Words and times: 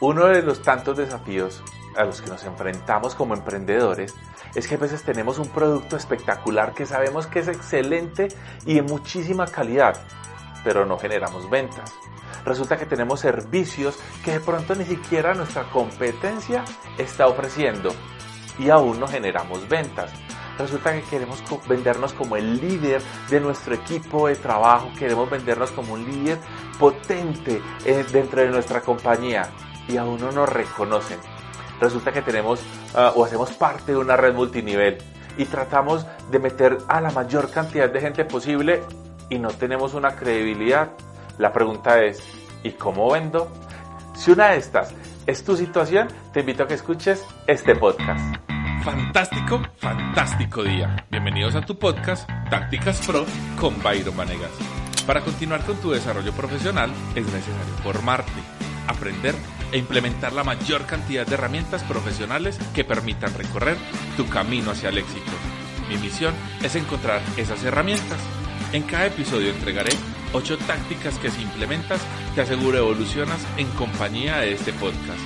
Uno 0.00 0.26
de 0.26 0.42
los 0.42 0.60
tantos 0.60 0.96
desafíos 0.96 1.62
a 1.96 2.04
los 2.04 2.20
que 2.20 2.28
nos 2.28 2.42
enfrentamos 2.44 3.14
como 3.14 3.34
emprendedores 3.34 4.12
es 4.56 4.66
que 4.66 4.74
a 4.74 4.78
veces 4.78 5.04
tenemos 5.04 5.38
un 5.38 5.48
producto 5.48 5.96
espectacular 5.96 6.74
que 6.74 6.84
sabemos 6.84 7.28
que 7.28 7.38
es 7.38 7.48
excelente 7.48 8.28
y 8.66 8.74
de 8.74 8.82
muchísima 8.82 9.46
calidad, 9.46 9.96
pero 10.64 10.84
no 10.84 10.98
generamos 10.98 11.48
ventas. 11.48 11.92
Resulta 12.44 12.76
que 12.76 12.86
tenemos 12.86 13.20
servicios 13.20 13.96
que 14.24 14.32
de 14.32 14.40
pronto 14.40 14.74
ni 14.74 14.84
siquiera 14.84 15.32
nuestra 15.32 15.62
competencia 15.70 16.64
está 16.98 17.28
ofreciendo 17.28 17.94
y 18.58 18.70
aún 18.70 18.98
no 18.98 19.06
generamos 19.06 19.68
ventas. 19.68 20.10
Resulta 20.58 20.92
que 20.92 21.02
queremos 21.02 21.42
vendernos 21.68 22.12
como 22.12 22.36
el 22.36 22.60
líder 22.60 23.00
de 23.30 23.40
nuestro 23.40 23.74
equipo 23.74 24.26
de 24.26 24.36
trabajo, 24.36 24.90
queremos 24.98 25.30
vendernos 25.30 25.70
como 25.70 25.94
un 25.94 26.04
líder 26.04 26.38
potente 26.78 27.62
eh, 27.84 28.04
dentro 28.12 28.40
de 28.40 28.50
nuestra 28.50 28.80
compañía 28.80 29.50
y 29.88 29.96
aún 29.96 30.20
no 30.20 30.32
nos 30.32 30.48
reconocen. 30.48 31.18
Resulta 31.80 32.12
que 32.12 32.22
tenemos 32.22 32.60
ah, 32.94 33.12
o 33.14 33.24
hacemos 33.24 33.50
parte 33.52 33.92
de 33.92 33.98
una 33.98 34.16
red 34.16 34.34
multinivel 34.34 34.98
y 35.36 35.44
tratamos 35.46 36.06
de 36.30 36.38
meter 36.38 36.78
a 36.88 37.00
la 37.00 37.10
mayor 37.10 37.50
cantidad 37.50 37.90
de 37.90 38.00
gente 38.00 38.24
posible 38.24 38.82
y 39.28 39.38
no 39.38 39.48
tenemos 39.48 39.94
una 39.94 40.14
credibilidad. 40.14 40.90
La 41.38 41.52
pregunta 41.52 42.02
es, 42.02 42.22
¿y 42.62 42.70
cómo 42.72 43.10
vendo? 43.10 43.50
Si 44.14 44.30
una 44.30 44.50
de 44.50 44.58
estas 44.58 44.94
es 45.26 45.44
tu 45.44 45.56
situación, 45.56 46.08
te 46.32 46.40
invito 46.40 46.62
a 46.62 46.66
que 46.68 46.74
escuches 46.74 47.24
este 47.46 47.74
podcast. 47.74 48.36
Fantástico, 48.84 49.62
fantástico 49.78 50.62
día. 50.62 51.04
Bienvenidos 51.10 51.54
a 51.54 51.62
tu 51.62 51.78
podcast 51.78 52.28
Tácticas 52.50 53.04
Pro 53.06 53.24
con 53.58 53.82
Byron 53.82 54.16
Vanegas. 54.16 54.50
Para 55.06 55.22
continuar 55.22 55.64
con 55.64 55.76
tu 55.76 55.90
desarrollo 55.90 56.32
profesional 56.32 56.90
es 57.14 57.24
necesario 57.24 57.74
formarte, 57.82 58.32
aprender 58.86 59.34
e 59.74 59.78
implementar 59.78 60.32
la 60.32 60.44
mayor 60.44 60.86
cantidad 60.86 61.26
de 61.26 61.34
herramientas 61.34 61.82
profesionales 61.82 62.56
que 62.74 62.84
permitan 62.84 63.34
recorrer 63.34 63.76
tu 64.16 64.28
camino 64.28 64.70
hacia 64.70 64.90
el 64.90 64.98
éxito. 64.98 65.32
Mi 65.88 65.96
misión 65.96 66.32
es 66.62 66.76
encontrar 66.76 67.20
esas 67.36 67.64
herramientas. 67.64 68.20
En 68.72 68.84
cada 68.84 69.06
episodio 69.06 69.50
entregaré 69.50 69.90
8 70.32 70.58
tácticas 70.58 71.18
que 71.18 71.28
si 71.28 71.42
implementas 71.42 72.00
te 72.36 72.42
aseguro 72.42 72.78
evolucionas 72.78 73.40
en 73.56 73.66
compañía 73.70 74.38
de 74.38 74.52
este 74.52 74.72
podcast. 74.74 75.18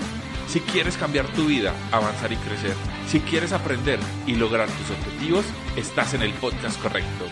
Si 0.49 0.61
quieres 0.61 0.97
cambiar 0.97 1.27
tu 1.35 1.45
vida, 1.45 1.75
avanzar 1.93 2.33
y 2.33 2.37
crecer, 2.37 2.75
si 3.07 3.21
quieres 3.21 3.53
aprender 3.53 4.01
y 4.27 4.35
lograr 4.37 4.71
tus 4.71 4.91
objetivos, 4.97 5.45
estás 5.77 6.15
en 6.15 6.23
el 6.23 6.33
podcast 6.33 6.81
correcto. 6.81 7.27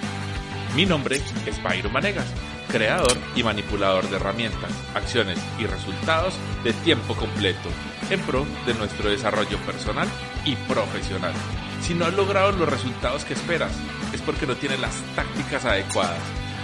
Mi 0.74 0.86
nombre 0.86 1.20
es 1.46 1.62
Byron 1.62 1.92
Manegas 1.92 2.26
creador 2.68 3.16
y 3.34 3.42
manipulador 3.42 4.08
de 4.08 4.16
herramientas, 4.16 4.70
acciones 4.94 5.38
y 5.58 5.66
resultados 5.66 6.34
de 6.64 6.72
tiempo 6.72 7.14
completo 7.14 7.68
en 8.10 8.20
pro 8.20 8.46
de 8.66 8.74
nuestro 8.74 9.10
desarrollo 9.10 9.58
personal 9.58 10.08
y 10.44 10.54
profesional. 10.68 11.32
Si 11.80 11.94
no 11.94 12.04
has 12.04 12.14
logrado 12.14 12.52
los 12.52 12.68
resultados 12.68 13.24
que 13.24 13.34
esperas, 13.34 13.72
es 14.12 14.20
porque 14.20 14.46
no 14.46 14.56
tienes 14.56 14.80
las 14.80 14.94
tácticas 15.14 15.64
adecuadas. 15.64 16.20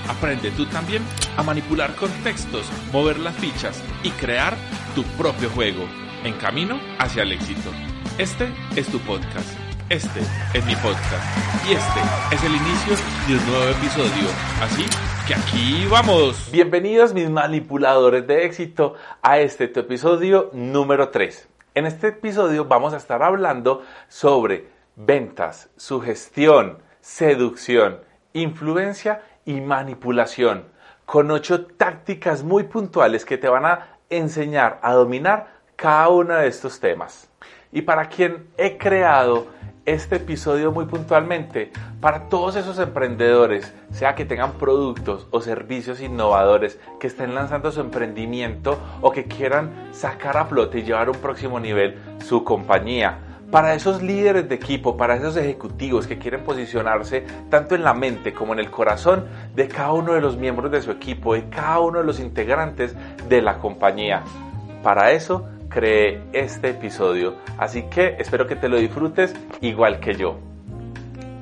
Aprende 0.08 0.50
tú 0.50 0.66
también 0.66 1.02
a 1.36 1.42
manipular 1.42 1.94
contextos, 1.94 2.66
mover 2.92 3.18
las 3.18 3.36
fichas 3.36 3.82
y 4.02 4.10
crear 4.10 4.56
tu 4.94 5.04
propio 5.16 5.48
juego 5.50 5.86
en 6.24 6.34
camino 6.34 6.80
hacia 6.98 7.22
el 7.22 7.32
éxito. 7.32 7.70
Este 8.18 8.52
es 8.76 8.88
tu 8.88 8.98
podcast. 9.00 9.61
Este 9.92 10.20
es 10.54 10.64
mi 10.64 10.74
podcast. 10.76 11.22
Y 11.68 11.74
este 11.74 12.00
es 12.34 12.42
el 12.44 12.56
inicio 12.56 12.96
de 13.28 13.34
un 13.34 13.46
nuevo 13.46 13.70
episodio. 13.72 14.26
Así 14.62 14.86
que 15.28 15.34
aquí 15.34 15.86
vamos. 15.86 16.48
Bienvenidos 16.50 17.12
mis 17.12 17.28
manipuladores 17.28 18.26
de 18.26 18.46
éxito 18.46 18.94
a 19.20 19.40
este 19.40 19.64
episodio 19.64 20.48
número 20.54 21.10
3. 21.10 21.46
En 21.74 21.84
este 21.84 22.08
episodio 22.08 22.64
vamos 22.64 22.94
a 22.94 22.96
estar 22.96 23.22
hablando 23.22 23.82
sobre 24.08 24.66
ventas, 24.96 25.68
sugestión, 25.76 26.78
seducción, 27.02 28.00
influencia 28.32 29.20
y 29.44 29.60
manipulación, 29.60 30.68
con 31.04 31.30
ocho 31.30 31.66
tácticas 31.66 32.42
muy 32.42 32.62
puntuales 32.62 33.26
que 33.26 33.36
te 33.36 33.50
van 33.50 33.66
a 33.66 33.98
enseñar 34.08 34.78
a 34.80 34.94
dominar 34.94 35.60
cada 35.76 36.08
uno 36.08 36.36
de 36.36 36.46
estos 36.46 36.80
temas. 36.80 37.28
Y 37.72 37.82
para 37.82 38.08
quien 38.08 38.48
he 38.56 38.78
creado 38.78 39.48
este 39.84 40.16
episodio 40.16 40.70
muy 40.70 40.84
puntualmente 40.84 41.72
para 42.00 42.28
todos 42.28 42.54
esos 42.54 42.78
emprendedores, 42.78 43.74
sea 43.90 44.14
que 44.14 44.24
tengan 44.24 44.52
productos 44.52 45.26
o 45.30 45.40
servicios 45.40 46.00
innovadores, 46.00 46.78
que 47.00 47.08
estén 47.08 47.34
lanzando 47.34 47.72
su 47.72 47.80
emprendimiento 47.80 48.78
o 49.00 49.10
que 49.10 49.24
quieran 49.24 49.88
sacar 49.92 50.36
a 50.36 50.44
flote 50.44 50.78
y 50.78 50.82
llevar 50.84 51.08
a 51.08 51.10
un 51.10 51.18
próximo 51.18 51.58
nivel 51.58 51.98
su 52.24 52.44
compañía. 52.44 53.18
Para 53.50 53.74
esos 53.74 54.02
líderes 54.02 54.48
de 54.48 54.54
equipo, 54.54 54.96
para 54.96 55.16
esos 55.16 55.36
ejecutivos 55.36 56.06
que 56.06 56.18
quieren 56.18 56.42
posicionarse 56.44 57.26
tanto 57.50 57.74
en 57.74 57.82
la 57.82 57.92
mente 57.92 58.32
como 58.32 58.54
en 58.54 58.60
el 58.60 58.70
corazón 58.70 59.26
de 59.54 59.68
cada 59.68 59.92
uno 59.92 60.14
de 60.14 60.22
los 60.22 60.36
miembros 60.36 60.70
de 60.70 60.80
su 60.80 60.90
equipo, 60.90 61.34
de 61.34 61.48
cada 61.50 61.80
uno 61.80 61.98
de 61.98 62.04
los 62.04 62.18
integrantes 62.18 62.94
de 63.28 63.42
la 63.42 63.58
compañía. 63.58 64.22
Para 64.82 65.10
eso 65.12 65.48
creé 65.72 66.22
este 66.32 66.70
episodio, 66.70 67.36
así 67.58 67.84
que 67.84 68.16
espero 68.18 68.46
que 68.46 68.56
te 68.56 68.68
lo 68.68 68.78
disfrutes 68.78 69.34
igual 69.60 70.00
que 70.00 70.14
yo. 70.14 70.38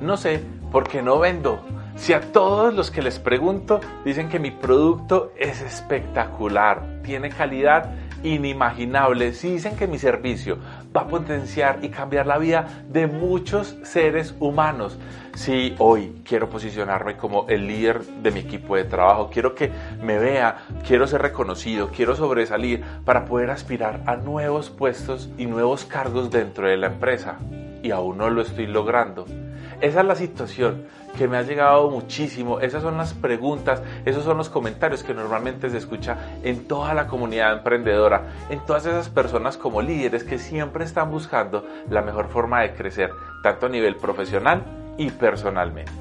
No 0.01 0.17
sé 0.17 0.41
por 0.71 0.87
qué 0.87 1.01
no 1.01 1.19
vendo. 1.19 1.63
Si 1.95 2.13
a 2.13 2.21
todos 2.21 2.73
los 2.73 2.89
que 2.89 3.01
les 3.01 3.19
pregunto 3.19 3.79
dicen 4.05 4.29
que 4.29 4.39
mi 4.39 4.51
producto 4.51 5.33
es 5.37 5.61
espectacular, 5.61 7.01
tiene 7.03 7.29
calidad 7.29 7.93
inimaginable, 8.23 9.33
si 9.33 9.51
dicen 9.51 9.75
que 9.75 9.87
mi 9.87 9.97
servicio 9.97 10.57
va 10.95 11.01
a 11.01 11.07
potenciar 11.07 11.79
y 11.81 11.89
cambiar 11.89 12.27
la 12.27 12.37
vida 12.37 12.83
de 12.89 13.07
muchos 13.07 13.77
seres 13.83 14.35
humanos, 14.39 14.97
si 15.35 15.75
hoy 15.79 16.21
quiero 16.25 16.49
posicionarme 16.49 17.15
como 17.15 17.47
el 17.47 17.65
líder 17.65 18.03
de 18.03 18.31
mi 18.31 18.41
equipo 18.41 18.75
de 18.75 18.83
trabajo, 18.83 19.29
quiero 19.31 19.55
que 19.55 19.71
me 20.01 20.17
vea, 20.17 20.65
quiero 20.85 21.07
ser 21.07 21.21
reconocido, 21.21 21.89
quiero 21.89 22.15
sobresalir 22.15 22.83
para 23.05 23.25
poder 23.25 23.49
aspirar 23.49 24.01
a 24.05 24.17
nuevos 24.17 24.69
puestos 24.69 25.29
y 25.37 25.45
nuevos 25.45 25.85
cargos 25.85 26.31
dentro 26.31 26.67
de 26.67 26.77
la 26.77 26.87
empresa. 26.87 27.37
Y 27.81 27.91
aún 27.91 28.17
no 28.17 28.29
lo 28.29 28.41
estoy 28.41 28.67
logrando. 28.67 29.25
Esa 29.79 30.01
es 30.01 30.05
la 30.05 30.15
situación 30.15 30.85
que 31.17 31.27
me 31.27 31.37
ha 31.37 31.41
llegado 31.41 31.89
muchísimo. 31.89 32.59
Esas 32.59 32.83
son 32.83 32.97
las 32.97 33.13
preguntas, 33.13 33.81
esos 34.05 34.23
son 34.23 34.37
los 34.37 34.49
comentarios 34.49 35.03
que 35.03 35.13
normalmente 35.13 35.69
se 35.69 35.77
escucha 35.77 36.17
en 36.43 36.67
toda 36.67 36.93
la 36.93 37.07
comunidad 37.07 37.53
emprendedora, 37.53 38.29
en 38.49 38.59
todas 38.65 38.85
esas 38.85 39.09
personas 39.09 39.57
como 39.57 39.81
líderes 39.81 40.23
que 40.23 40.37
siempre 40.37 40.85
están 40.85 41.11
buscando 41.11 41.65
la 41.89 42.01
mejor 42.01 42.29
forma 42.29 42.61
de 42.61 42.73
crecer, 42.73 43.11
tanto 43.43 43.65
a 43.65 43.69
nivel 43.69 43.95
profesional 43.95 44.63
y 44.97 45.09
personalmente. 45.11 45.91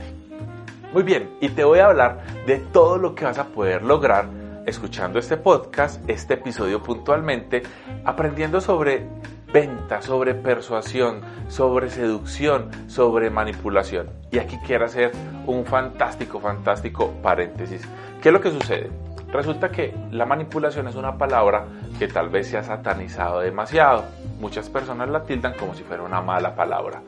Muy 0.92 1.02
bien, 1.04 1.30
y 1.40 1.50
te 1.50 1.64
voy 1.64 1.78
a 1.78 1.86
hablar 1.86 2.20
de 2.46 2.58
todo 2.58 2.98
lo 2.98 3.14
que 3.14 3.24
vas 3.24 3.38
a 3.38 3.44
poder 3.44 3.82
lograr 3.82 4.26
escuchando 4.66 5.18
este 5.18 5.36
podcast, 5.36 6.02
este 6.08 6.34
episodio 6.34 6.82
puntualmente, 6.82 7.62
aprendiendo 8.04 8.60
sobre 8.60 9.06
venta, 9.52 10.02
sobre 10.02 10.34
persuasión, 10.34 11.20
sobre 11.48 11.90
seducción, 11.90 12.70
sobre 12.88 13.30
manipulación. 13.30 14.10
Y 14.30 14.38
aquí 14.38 14.58
quiero 14.66 14.84
hacer 14.84 15.12
un 15.46 15.64
fantástico, 15.64 16.40
fantástico 16.40 17.12
paréntesis. 17.22 17.82
¿Qué 18.22 18.28
es 18.28 18.32
lo 18.32 18.40
que 18.40 18.50
sucede? 18.50 18.90
Resulta 19.32 19.70
que 19.70 19.94
la 20.10 20.26
manipulación 20.26 20.88
es 20.88 20.96
una 20.96 21.16
palabra 21.16 21.66
que 21.98 22.08
tal 22.08 22.28
vez 22.28 22.48
se 22.48 22.58
ha 22.58 22.62
satanizado 22.62 23.40
demasiado. 23.40 24.04
Muchas 24.40 24.68
personas 24.68 25.08
la 25.08 25.22
tildan 25.22 25.54
como 25.54 25.74
si 25.74 25.84
fuera 25.84 26.02
una 26.02 26.20
mala 26.20 26.56
palabra. 26.56 27.02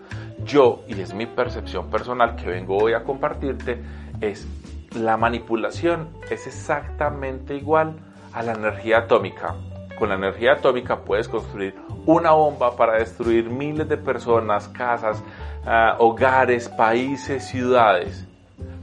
Yo, 0.44 0.82
y 0.88 1.00
es 1.00 1.14
mi 1.14 1.26
percepción 1.26 1.90
personal 1.90 2.36
que 2.36 2.46
vengo 2.46 2.76
hoy 2.76 2.94
a 2.94 3.02
compartirte, 3.02 3.82
es 4.20 4.46
la 4.94 5.16
manipulación 5.16 6.08
es 6.30 6.46
exactamente 6.46 7.56
igual 7.56 7.96
a 8.32 8.42
la 8.42 8.52
energía 8.52 8.98
atómica. 8.98 9.54
Con 9.98 10.08
la 10.08 10.16
energía 10.16 10.54
atómica 10.54 11.00
puedes 11.00 11.28
construir 11.28 11.74
una 12.06 12.32
bomba 12.32 12.76
para 12.76 12.98
destruir 12.98 13.48
miles 13.48 13.88
de 13.88 13.96
personas, 13.96 14.68
casas, 14.68 15.22
ah, 15.64 15.96
hogares, 15.98 16.68
países, 16.68 17.46
ciudades. 17.46 18.26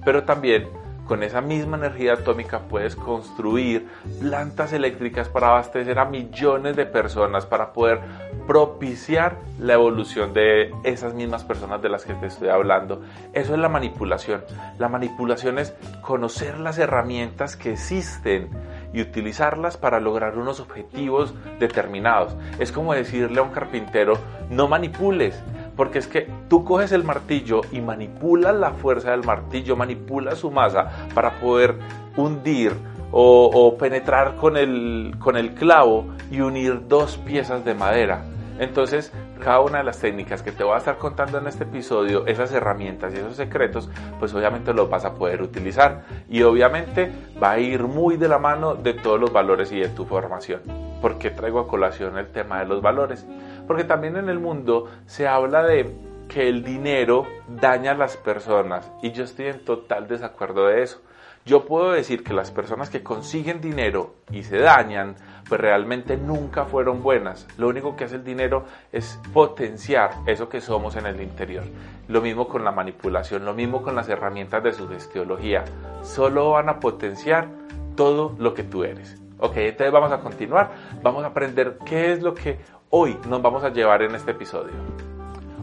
Pero 0.06 0.24
también 0.24 0.68
con 1.10 1.24
esa 1.24 1.42
misma 1.42 1.76
energía 1.76 2.14
atómica 2.14 2.60
puedes 2.70 2.96
construir 2.96 3.88
plantas 4.22 4.74
eléctricas 4.74 5.28
para 5.28 5.48
abastecer 5.48 5.98
a 5.98 6.06
millones 6.06 6.76
de 6.76 6.86
personas, 6.86 7.48
para 7.48 7.74
poder 7.74 8.00
propiciar 8.46 9.38
la 9.60 9.74
evolución 9.74 10.34
de 10.34 10.72
esas 10.84 11.16
mismas 11.16 11.44
personas 11.44 11.82
de 11.82 11.90
las 11.90 12.06
que 12.06 12.14
te 12.14 12.28
estoy 12.28 12.50
hablando. 12.50 13.02
Eso 13.34 13.54
es 13.54 13.60
la 13.60 13.70
manipulación. 13.70 14.44
La 14.78 14.88
manipulación 14.88 15.58
es 15.58 15.74
conocer 16.02 16.60
las 16.60 16.78
herramientas 16.78 17.56
que 17.56 17.72
existen 17.74 18.50
y 18.94 19.02
utilizarlas 19.02 19.78
para 19.78 20.00
lograr 20.00 20.38
unos 20.38 20.60
objetivos 20.60 21.34
determinados. 21.60 22.36
Es 22.60 22.72
como 22.72 22.94
decirle 22.94 23.40
a 23.40 23.44
un 23.44 23.52
carpintero, 23.52 24.18
no 24.50 24.68
manipules, 24.68 25.42
porque 25.76 26.00
es 26.00 26.08
que 26.08 26.28
tú 26.50 26.64
coges 26.64 26.92
el 26.92 27.04
martillo 27.04 27.62
y 27.72 27.82
manipulas 27.82 28.56
la 28.56 28.72
fuerza 28.72 29.12
del 29.12 29.24
martillo, 29.24 29.76
manipulas 29.76 30.40
su 30.40 30.52
masa 30.52 31.08
para 31.14 31.40
poder 31.40 31.76
hundir 32.18 32.74
o, 33.12 33.76
penetrar 33.80 34.36
con 34.36 34.58
el, 34.58 35.16
con 35.20 35.36
el 35.36 35.54
clavo 35.54 36.06
y 36.30 36.42
unir 36.42 36.88
dos 36.88 37.18
piezas 37.18 37.66
de 37.66 37.74
madera. 37.74 38.24
Entonces, 38.60 39.14
cada 39.42 39.62
una 39.62 39.80
de 39.80 39.86
las 39.86 40.00
técnicas 40.00 40.44
que 40.44 40.52
te 40.52 40.64
voy 40.64 40.76
a 40.76 40.78
estar 40.78 40.98
contando 40.98 41.38
en 41.38 41.48
este 41.48 41.64
episodio, 41.64 42.28
esas 42.28 42.52
herramientas 42.52 43.14
y 43.14 43.18
esos 43.18 43.38
secretos, 43.38 43.90
pues 44.20 44.34
obviamente 44.34 44.74
los 44.74 44.90
vas 44.90 45.06
a 45.06 45.16
poder 45.16 45.42
utilizar. 45.42 46.04
Y 46.30 46.44
obviamente 46.44 47.12
va 47.42 47.52
a 47.52 47.60
ir 47.60 47.84
muy 47.84 48.18
de 48.18 48.28
la 48.28 48.38
mano 48.38 48.76
de 48.76 48.94
todos 48.94 49.20
los 49.20 49.32
valores 49.32 49.72
y 49.72 49.80
de 49.80 49.88
tu 49.90 50.06
formación. 50.06 50.62
¿Por 51.02 51.18
qué 51.18 51.32
traigo 51.32 51.62
a 51.62 51.68
colación 51.68 52.18
el 52.18 52.28
tema 52.28 52.60
de 52.60 52.66
los 52.66 52.82
valores? 52.82 53.26
Porque 53.66 53.86
también 53.86 54.18
en 54.18 54.28
el 54.28 54.40
mundo 54.40 54.90
se 55.06 55.28
habla 55.28 55.64
de 55.64 55.96
que 56.28 56.48
el 56.48 56.64
dinero 56.64 57.26
daña 57.48 57.92
a 57.92 57.96
las 57.96 58.18
personas 58.18 58.92
y 59.02 59.12
yo 59.12 59.24
estoy 59.24 59.48
en 59.48 59.64
total 59.64 60.08
desacuerdo 60.08 60.68
de 60.68 60.84
eso. 60.84 61.02
Yo 61.46 61.66
puedo 61.66 61.92
decir 61.92 62.24
que 62.24 62.34
las 62.34 62.52
personas 62.52 62.90
que 62.90 63.02
consiguen 63.02 63.62
dinero 63.62 64.14
y 64.30 64.44
se 64.44 64.60
dañan, 64.60 65.16
pues 65.48 65.60
realmente 65.60 66.16
nunca 66.18 66.66
fueron 66.66 67.02
buenas. 67.02 67.48
Lo 67.58 67.70
único 67.70 67.96
que 67.96 68.04
hace 68.04 68.18
el 68.18 68.24
dinero 68.24 68.66
es 68.92 69.20
potenciar 69.34 70.12
eso 70.28 70.48
que 70.50 70.62
somos 70.62 70.96
en 70.96 71.06
el 71.06 71.22
interior. 71.22 71.64
Lo 72.08 72.22
mismo 72.22 72.48
con 72.48 72.64
la 72.64 72.72
manipulación, 72.72 73.46
lo 73.46 73.54
mismo 73.54 73.82
con 73.82 73.96
las 73.96 74.10
herramientas 74.10 74.64
de 74.64 74.74
sugestiología. 74.74 75.64
Solo 76.04 76.52
van 76.52 76.70
a 76.70 76.80
potenciar 76.80 77.48
todo 77.96 78.36
lo 78.38 78.54
que 78.54 78.64
tú 78.64 78.84
eres. 78.84 79.20
Ok, 79.40 79.58
entonces 79.58 79.92
vamos 79.92 80.12
a 80.12 80.20
continuar. 80.20 80.72
Vamos 81.02 81.24
a 81.24 81.28
aprender 81.28 81.80
qué 81.86 82.12
es 82.12 82.22
lo 82.22 82.34
que 82.34 82.60
hoy 82.90 83.18
nos 83.28 83.42
vamos 83.42 83.64
a 83.64 83.70
llevar 83.70 84.04
en 84.04 84.14
este 84.14 84.32
episodio. 84.32 84.74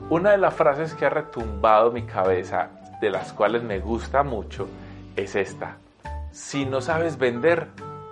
Una 0.08 0.30
de 0.30 0.38
las 0.38 0.54
frases 0.54 0.94
que 0.94 1.04
ha 1.04 1.10
retumbado 1.10 1.92
mi 1.92 2.02
cabeza, 2.02 2.70
de 3.00 3.10
las 3.10 3.32
cuales 3.32 3.62
me 3.62 3.78
gusta 3.80 4.22
mucho, 4.22 4.66
es 5.16 5.34
esta. 5.34 5.78
Si 6.30 6.66
no 6.66 6.80
sabes 6.80 7.18
vender, 7.18 7.68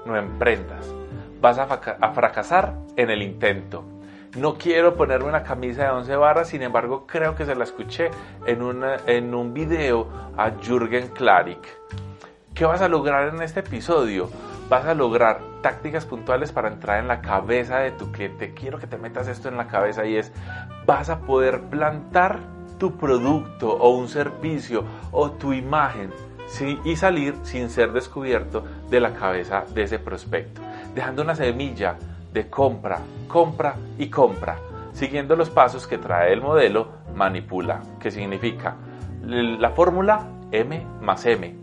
no 0.07 0.17
emprendas. 0.17 0.93
Vas 1.41 1.59
a, 1.59 1.67
fracasar 2.13 2.75
en 2.97 3.11
el 3.11 3.23
intento. 3.23 3.85
No 4.37 4.55
quiero 4.55 4.97
ponerme 4.97 5.29
una 5.29 5.43
camisa 5.43 5.85
de 5.85 5.91
11 5.91 6.17
barras, 6.17 6.49
sin 6.49 6.63
embargo 6.63 7.07
creo 7.07 7.37
que 7.37 7.45
se 7.45 7.55
la 7.55 7.65
escuché 7.65 8.11
en, 8.47 8.63
en 9.07 9.35
un 9.35 9.55
video 9.55 10.09
a 10.37 10.51
Jürgen 10.63 11.09
Klarik. 11.09 11.69
¿Qué 12.55 12.65
vas 12.65 12.81
a 12.81 12.89
lograr 12.89 13.35
en 13.35 13.43
este 13.43 13.61
episodio? 13.61 14.31
Vas 14.69 14.87
a 14.87 14.95
lograr 14.95 15.41
tácticas 15.61 16.07
puntuales 16.07 16.53
para 16.53 16.69
entrar 16.69 16.99
en 16.99 17.09
la 17.09 17.21
cabeza 17.21 17.79
de 17.79 17.91
tu 17.91 18.11
cliente. 18.11 18.55
Quiero 18.55 18.79
que 18.79 18.87
te 18.87 18.97
metas 18.97 19.29
esto 19.29 19.49
en 19.49 19.57
la 19.57 19.67
cabeza 19.67 20.07
y 20.07 20.17
es, 20.17 20.33
vas 20.87 21.11
a 21.11 21.21
poder 21.21 21.61
plantar 21.63 22.41
tu 22.79 22.97
producto 22.97 23.71
o 23.71 23.91
un 23.91 24.09
servicio 24.09 24.85
o 25.13 25.31
tu 25.33 25.53
imagen 25.53 26.11
y 26.85 26.97
salir 26.97 27.35
sin 27.43 27.71
ser 27.71 27.93
descubierto 27.93 28.65
de 28.91 29.01
la 29.01 29.15
cabeza 29.15 29.65
de 29.75 29.83
ese 29.83 29.99
prospecto, 29.99 30.61
dejando 30.95 31.23
una 31.23 31.35
semilla 31.35 31.97
de 32.33 32.49
compra, 32.49 33.01
compra 33.29 33.75
y 33.99 34.09
compra, 34.09 34.59
siguiendo 34.93 35.37
los 35.37 35.51
pasos 35.51 35.87
que 35.87 35.99
trae 35.99 36.33
el 36.33 36.41
modelo 36.41 36.89
manipula, 37.15 37.81
que 37.99 38.11
significa 38.11 38.77
la 39.23 39.71
fórmula 39.71 40.27
M 40.53 40.87
más 41.01 41.25
M, 41.27 41.55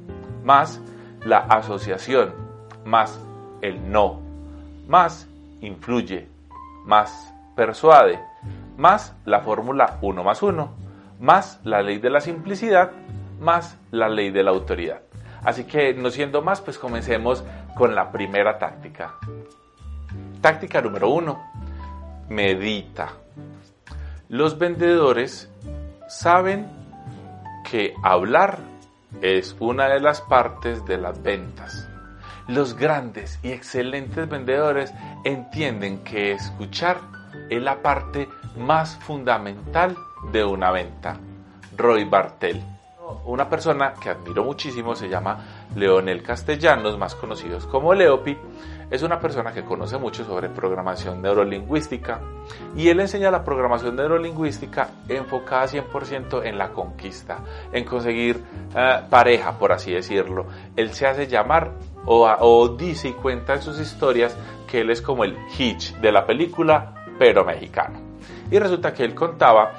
más 0.44 0.82
la 1.26 1.38
asociación, 1.38 2.34
más 2.86 3.20
el 3.62 3.92
no, 3.92 4.20
más 4.88 5.28
influye, 5.62 6.28
más 6.86 7.34
persuade, 7.56 8.20
más 8.78 9.16
la 9.26 9.42
fórmula 9.42 10.00
1 10.02 10.24
más 10.24 10.42
1, 10.42 10.70
más 11.20 11.60
la 11.64 11.82
ley 11.82 12.00
de 12.00 12.10
la 12.10 12.20
simplicidad 12.20 12.92
más 13.42 13.78
la 13.92 14.08
ley 14.08 14.32
de 14.32 14.44
la 14.44 14.52
autoridad. 14.52 15.02
Así 15.44 15.66
que 15.66 15.94
no 15.94 16.12
siendo 16.12 16.42
más, 16.42 16.62
pues 16.62 16.78
comencemos 16.78 17.44
con 17.76 17.96
la 17.96 18.12
primera 18.12 18.60
táctica. 18.60 19.16
Táctica 20.40 20.82
número 20.82 21.10
uno, 21.10 21.42
medita. 22.30 23.14
Los 24.30 24.58
vendedores 24.58 25.52
saben 26.08 26.68
que 27.70 27.94
hablar 28.04 28.60
es 29.22 29.56
una 29.60 29.88
de 29.90 30.00
las 30.00 30.22
partes 30.22 30.86
de 30.86 30.98
las 30.98 31.22
ventas. 31.22 31.88
Los 32.48 32.76
grandes 32.76 33.40
y 33.44 33.52
excelentes 33.52 34.30
vendedores 34.30 34.94
entienden 35.24 36.04
que 36.04 36.32
escuchar 36.34 37.00
es 37.50 37.62
la 37.62 37.82
parte 37.82 38.28
más 38.58 38.98
fundamental 38.98 39.96
de 40.32 40.44
una 40.44 40.72
venta. 40.72 41.18
Roy 41.78 42.04
Bartel 42.04 42.62
una 43.26 43.50
persona 43.50 43.94
que 43.94 44.10
admiro 44.10 44.44
muchísimo, 44.44 44.96
se 44.96 45.10
llama 45.10 45.68
Leonel 45.76 46.24
Castellanos, 46.24 46.98
más 46.98 47.16
conocidos 47.16 47.66
como 47.68 47.94
Leopi, 47.94 48.38
es 48.92 49.04
una 49.04 49.20
persona 49.20 49.54
que 49.54 49.64
conoce 49.64 49.98
mucho 49.98 50.26
sobre 50.26 50.50
programación 50.50 51.22
neurolingüística 51.22 52.20
y 52.76 52.90
él 52.90 53.00
enseña 53.00 53.32
la 53.32 53.44
programación 53.44 53.96
neurolingüística 53.96 54.90
enfocada 55.08 55.66
100% 55.68 56.46
en 56.46 56.58
la 56.58 56.72
conquista, 56.72 57.40
en 57.72 57.86
conseguir 57.86 58.44
eh, 58.76 59.02
pareja, 59.10 59.58
por 59.58 59.72
así 59.72 59.94
decirlo. 59.94 60.46
Él 60.76 60.94
se 60.94 61.08
hace 61.08 61.28
llamar 61.28 61.72
o, 62.06 62.28
o 62.28 62.68
dice 62.76 63.10
y 63.10 63.14
cuenta 63.14 63.54
en 63.54 63.62
sus 63.62 63.80
historias 63.80 64.38
que 64.70 64.82
él 64.82 64.90
es 64.90 65.02
como 65.02 65.24
el 65.24 65.38
Hitch 65.58 65.96
de 65.96 66.12
la 66.12 66.26
película, 66.26 67.06
pero 67.18 67.46
mexicano. 67.46 68.11
Y 68.52 68.60
resulta 68.60 68.94
que 68.94 69.04
él 69.04 69.16
contaba 69.16 69.72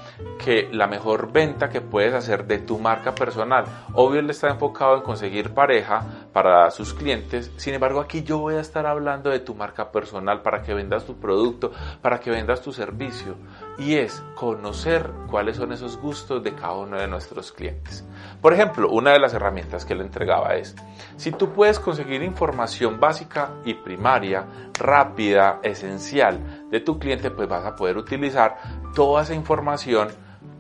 que 0.43 0.69
la 0.73 0.87
mejor 0.87 1.31
venta 1.31 1.69
que 1.69 1.81
puedes 1.81 2.15
hacer 2.15 2.47
de 2.47 2.59
tu 2.59 2.79
marca 2.79 3.15
personal, 3.15 3.65
obvio 3.93 4.21
él 4.21 4.31
está 4.31 4.49
enfocado 4.49 4.97
en 4.97 5.03
conseguir 5.03 5.55
pareja 5.55 6.03
para 6.33 6.71
sus 6.71 6.95
clientes, 6.95 7.53
sin 7.57 7.75
embargo 7.75 8.01
aquí 8.01 8.23
yo 8.23 8.39
voy 8.39 8.55
a 8.55 8.61
estar 8.61 8.87
hablando 8.87 9.31
de 9.31 9.41
tu 9.41 9.55
marca 9.55 9.93
personal 9.93 10.43
para 10.43 10.63
que 10.63 10.75
vendas 10.75 11.05
tu 11.05 11.17
producto, 11.17 11.71
para 12.01 12.19
que 12.19 12.31
vendas 12.31 12.63
tu 12.63 12.73
servicio 12.73 13.37
y 13.83 13.97
es 13.97 14.23
conocer 14.37 15.11
cuáles 15.29 15.57
son 15.57 15.73
esos 15.73 15.97
gustos 15.97 16.43
de 16.43 16.55
cada 16.55 16.75
uno 16.75 16.99
de 16.99 17.09
nuestros 17.09 17.51
clientes. 17.51 18.05
Por 18.41 18.53
ejemplo, 18.53 18.89
una 18.89 19.13
de 19.13 19.19
las 19.19 19.35
herramientas 19.35 19.85
que 19.85 19.97
le 19.97 20.05
entregaba 20.05 20.55
es, 20.55 20.77
si 21.17 21.33
tú 21.33 21.53
puedes 21.53 21.81
conseguir 21.81 22.23
información 22.23 23.01
básica 23.01 23.51
y 23.65 23.75
primaria, 23.75 24.47
rápida, 24.79 25.59
esencial 25.63 26.69
de 26.71 26.81
tu 26.81 26.99
cliente, 26.99 27.31
pues 27.31 27.49
vas 27.49 27.65
a 27.65 27.75
poder 27.75 27.97
utilizar 27.97 28.57
toda 28.95 29.23
esa 29.23 29.35
información 29.35 30.09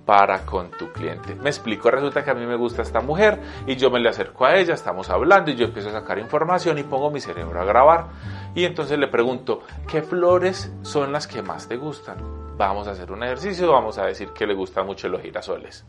para 0.04 0.44
con 0.44 0.72
tu 0.72 0.90
cliente. 0.90 1.36
Me 1.36 1.50
explico, 1.50 1.88
resulta 1.88 2.24
que 2.24 2.30
a 2.32 2.34
mí 2.34 2.44
me 2.44 2.56
gusta 2.56 2.82
esta 2.82 3.00
mujer 3.00 3.40
y 3.68 3.76
yo 3.76 3.88
me 3.88 4.00
le 4.00 4.08
acerco 4.08 4.46
a 4.46 4.56
ella, 4.56 4.74
estamos 4.74 5.10
hablando 5.10 5.52
y 5.52 5.54
yo 5.54 5.66
empiezo 5.66 5.90
a 5.90 5.92
sacar 5.92 6.18
información 6.18 6.76
y 6.78 6.82
pongo 6.82 7.12
mi 7.12 7.20
cerebro 7.20 7.60
a 7.60 7.64
grabar. 7.64 8.08
Y 8.56 8.64
entonces 8.64 8.98
le 8.98 9.06
pregunto, 9.06 9.60
¿qué 9.86 10.02
flores 10.02 10.72
son 10.82 11.12
las 11.12 11.28
que 11.28 11.42
más 11.42 11.68
te 11.68 11.76
gustan? 11.76 12.41
Vamos 12.62 12.86
a 12.86 12.92
hacer 12.92 13.10
un 13.10 13.24
ejercicio, 13.24 13.72
vamos 13.72 13.98
a 13.98 14.06
decir 14.06 14.28
que 14.28 14.46
le 14.46 14.54
gustan 14.54 14.86
mucho 14.86 15.08
los 15.08 15.20
girasoles. 15.20 15.84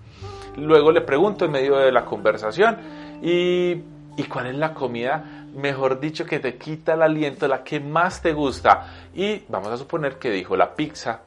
Luego 0.57 0.91
le 0.91 1.01
pregunto 1.01 1.45
en 1.45 1.51
medio 1.51 1.77
de 1.77 1.91
la 1.91 2.03
conversación, 2.03 2.77
¿y, 3.21 3.73
¿y 4.17 4.23
cuál 4.27 4.47
es 4.47 4.55
la 4.55 4.73
comida, 4.73 5.23
mejor 5.53 5.99
dicho, 5.99 6.25
que 6.25 6.39
te 6.39 6.57
quita 6.57 6.95
el 6.95 7.03
aliento, 7.03 7.47
la 7.47 7.63
que 7.63 7.79
más 7.79 8.23
te 8.23 8.33
gusta? 8.33 8.87
Y 9.13 9.43
vamos 9.49 9.69
a 9.69 9.77
suponer 9.77 10.17
que 10.17 10.31
dijo 10.31 10.57
la 10.57 10.73
pizza 10.73 11.21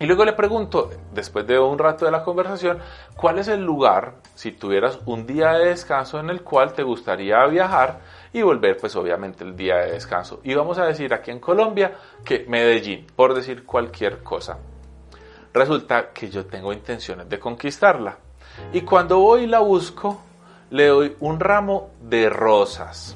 y 0.00 0.06
luego 0.06 0.24
le 0.24 0.32
pregunto, 0.32 0.90
después 1.12 1.46
de 1.46 1.58
un 1.58 1.78
rato 1.78 2.04
de 2.04 2.10
la 2.10 2.24
conversación, 2.24 2.78
¿cuál 3.14 3.38
es 3.38 3.48
el 3.48 3.62
lugar, 3.62 4.14
si 4.34 4.50
tuvieras 4.50 4.98
un 5.06 5.26
día 5.26 5.52
de 5.52 5.66
descanso 5.66 6.18
en 6.18 6.30
el 6.30 6.42
cual 6.42 6.72
te 6.72 6.82
gustaría 6.82 7.44
viajar 7.46 8.00
y 8.32 8.42
volver, 8.42 8.78
pues 8.78 8.96
obviamente 8.96 9.44
el 9.44 9.54
día 9.54 9.76
de 9.76 9.92
descanso? 9.92 10.40
Y 10.44 10.54
vamos 10.54 10.78
a 10.78 10.86
decir 10.86 11.12
aquí 11.12 11.30
en 11.30 11.38
Colombia 11.38 11.92
que 12.24 12.46
Medellín, 12.48 13.06
por 13.14 13.34
decir 13.34 13.64
cualquier 13.64 14.22
cosa. 14.22 14.58
Resulta 15.52 16.10
que 16.12 16.30
yo 16.30 16.46
tengo 16.46 16.72
intenciones 16.72 17.28
de 17.28 17.38
conquistarla. 17.38 18.16
Y 18.72 18.80
cuando 18.80 19.18
voy 19.18 19.42
y 19.42 19.46
la 19.46 19.60
busco, 19.60 20.22
le 20.70 20.86
doy 20.86 21.16
un 21.20 21.38
ramo 21.38 21.90
de 22.00 22.30
rosas. 22.30 23.14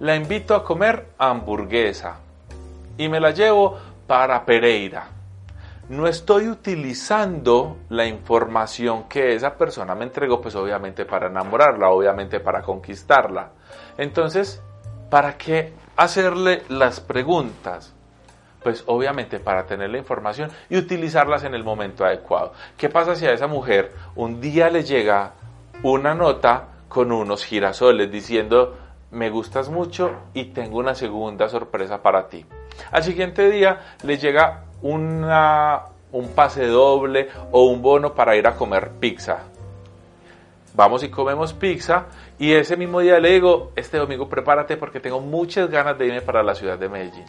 La 0.00 0.16
invito 0.16 0.54
a 0.54 0.64
comer 0.64 1.10
hamburguesa 1.18 2.18
y 2.96 3.08
me 3.08 3.20
la 3.20 3.30
llevo 3.30 3.78
para 4.06 4.44
Pereira 4.46 5.19
no 5.90 6.06
estoy 6.06 6.46
utilizando 6.46 7.78
la 7.88 8.06
información 8.06 9.08
que 9.08 9.34
esa 9.34 9.56
persona 9.56 9.96
me 9.96 10.04
entregó, 10.04 10.40
pues 10.40 10.54
obviamente 10.54 11.04
para 11.04 11.26
enamorarla, 11.26 11.90
obviamente 11.90 12.38
para 12.38 12.62
conquistarla. 12.62 13.50
Entonces, 13.98 14.62
¿para 15.10 15.36
qué 15.36 15.72
hacerle 15.96 16.62
las 16.68 17.00
preguntas? 17.00 17.92
Pues 18.62 18.84
obviamente 18.86 19.40
para 19.40 19.66
tener 19.66 19.90
la 19.90 19.98
información 19.98 20.52
y 20.68 20.78
utilizarlas 20.78 21.42
en 21.42 21.54
el 21.54 21.64
momento 21.64 22.04
adecuado. 22.04 22.52
¿Qué 22.76 22.88
pasa 22.88 23.16
si 23.16 23.26
a 23.26 23.32
esa 23.32 23.48
mujer 23.48 23.92
un 24.14 24.40
día 24.40 24.70
le 24.70 24.84
llega 24.84 25.32
una 25.82 26.14
nota 26.14 26.68
con 26.88 27.10
unos 27.10 27.44
girasoles 27.44 28.12
diciendo 28.12 28.76
me 29.10 29.28
gustas 29.28 29.68
mucho 29.68 30.12
y 30.34 30.52
tengo 30.52 30.78
una 30.78 30.94
segunda 30.94 31.48
sorpresa 31.48 32.00
para 32.00 32.28
ti? 32.28 32.46
Al 32.90 33.02
siguiente 33.02 33.50
día 33.50 33.96
le 34.02 34.16
llega 34.18 34.64
una, 34.82 35.82
un 36.12 36.28
pase 36.30 36.66
doble 36.66 37.28
o 37.52 37.64
un 37.64 37.82
bono 37.82 38.14
para 38.14 38.36
ir 38.36 38.46
a 38.46 38.54
comer 38.54 38.90
pizza. 39.00 39.38
vamos 40.74 41.02
y 41.02 41.08
comemos 41.08 41.52
pizza 41.52 42.06
y 42.38 42.52
ese 42.52 42.76
mismo 42.76 43.00
día 43.00 43.20
le 43.20 43.32
digo, 43.32 43.72
este 43.76 43.98
domingo 43.98 44.28
prepárate 44.28 44.76
porque 44.76 45.00
tengo 45.00 45.20
muchas 45.20 45.68
ganas 45.68 45.98
de 45.98 46.06
irme 46.06 46.22
para 46.22 46.42
la 46.42 46.54
ciudad 46.54 46.78
de 46.78 46.88
Medellín. 46.88 47.26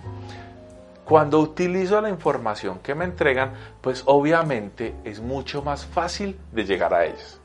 Cuando 1.04 1.40
utilizo 1.40 2.00
la 2.00 2.10
información 2.10 2.80
que 2.80 2.96
me 2.96 3.04
entregan, 3.04 3.54
pues 3.82 4.04
obviamente 4.06 4.96
es 5.04 5.20
mucho 5.20 5.62
más 5.62 5.86
fácil 5.86 6.40
de 6.54 6.64
llegar 6.64 6.94
a 6.94 7.06
ellos. 7.06 7.41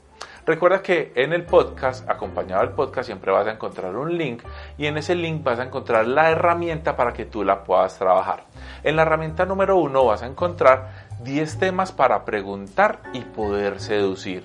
Recuerda 0.47 0.81
que 0.81 1.13
en 1.17 1.33
el 1.33 1.43
podcast, 1.43 2.09
acompañado 2.09 2.63
del 2.63 2.71
podcast, 2.71 3.07
siempre 3.07 3.33
vas 3.33 3.49
a 3.49 3.51
encontrar 3.51 3.97
un 3.97 4.17
link 4.17 4.45
y 4.79 4.87
en 4.87 4.97
ese 4.97 5.17
link 5.17 5.43
vas 5.43 5.59
a 5.59 5.65
encontrar 5.65 6.07
la 6.07 6.31
herramienta 6.31 6.95
para 6.95 7.13
que 7.13 7.25
tú 7.25 7.43
la 7.43 7.65
puedas 7.65 7.99
trabajar. 7.99 8.45
En 8.85 8.95
la 8.95 9.03
herramienta 9.03 9.45
número 9.45 9.77
uno 9.77 10.05
vas 10.05 10.23
a 10.23 10.27
encontrar 10.27 11.09
10 11.25 11.59
temas 11.59 11.91
para 11.91 12.25
preguntar 12.25 13.01
y 13.13 13.23
poder 13.23 13.81
seducir. 13.81 14.45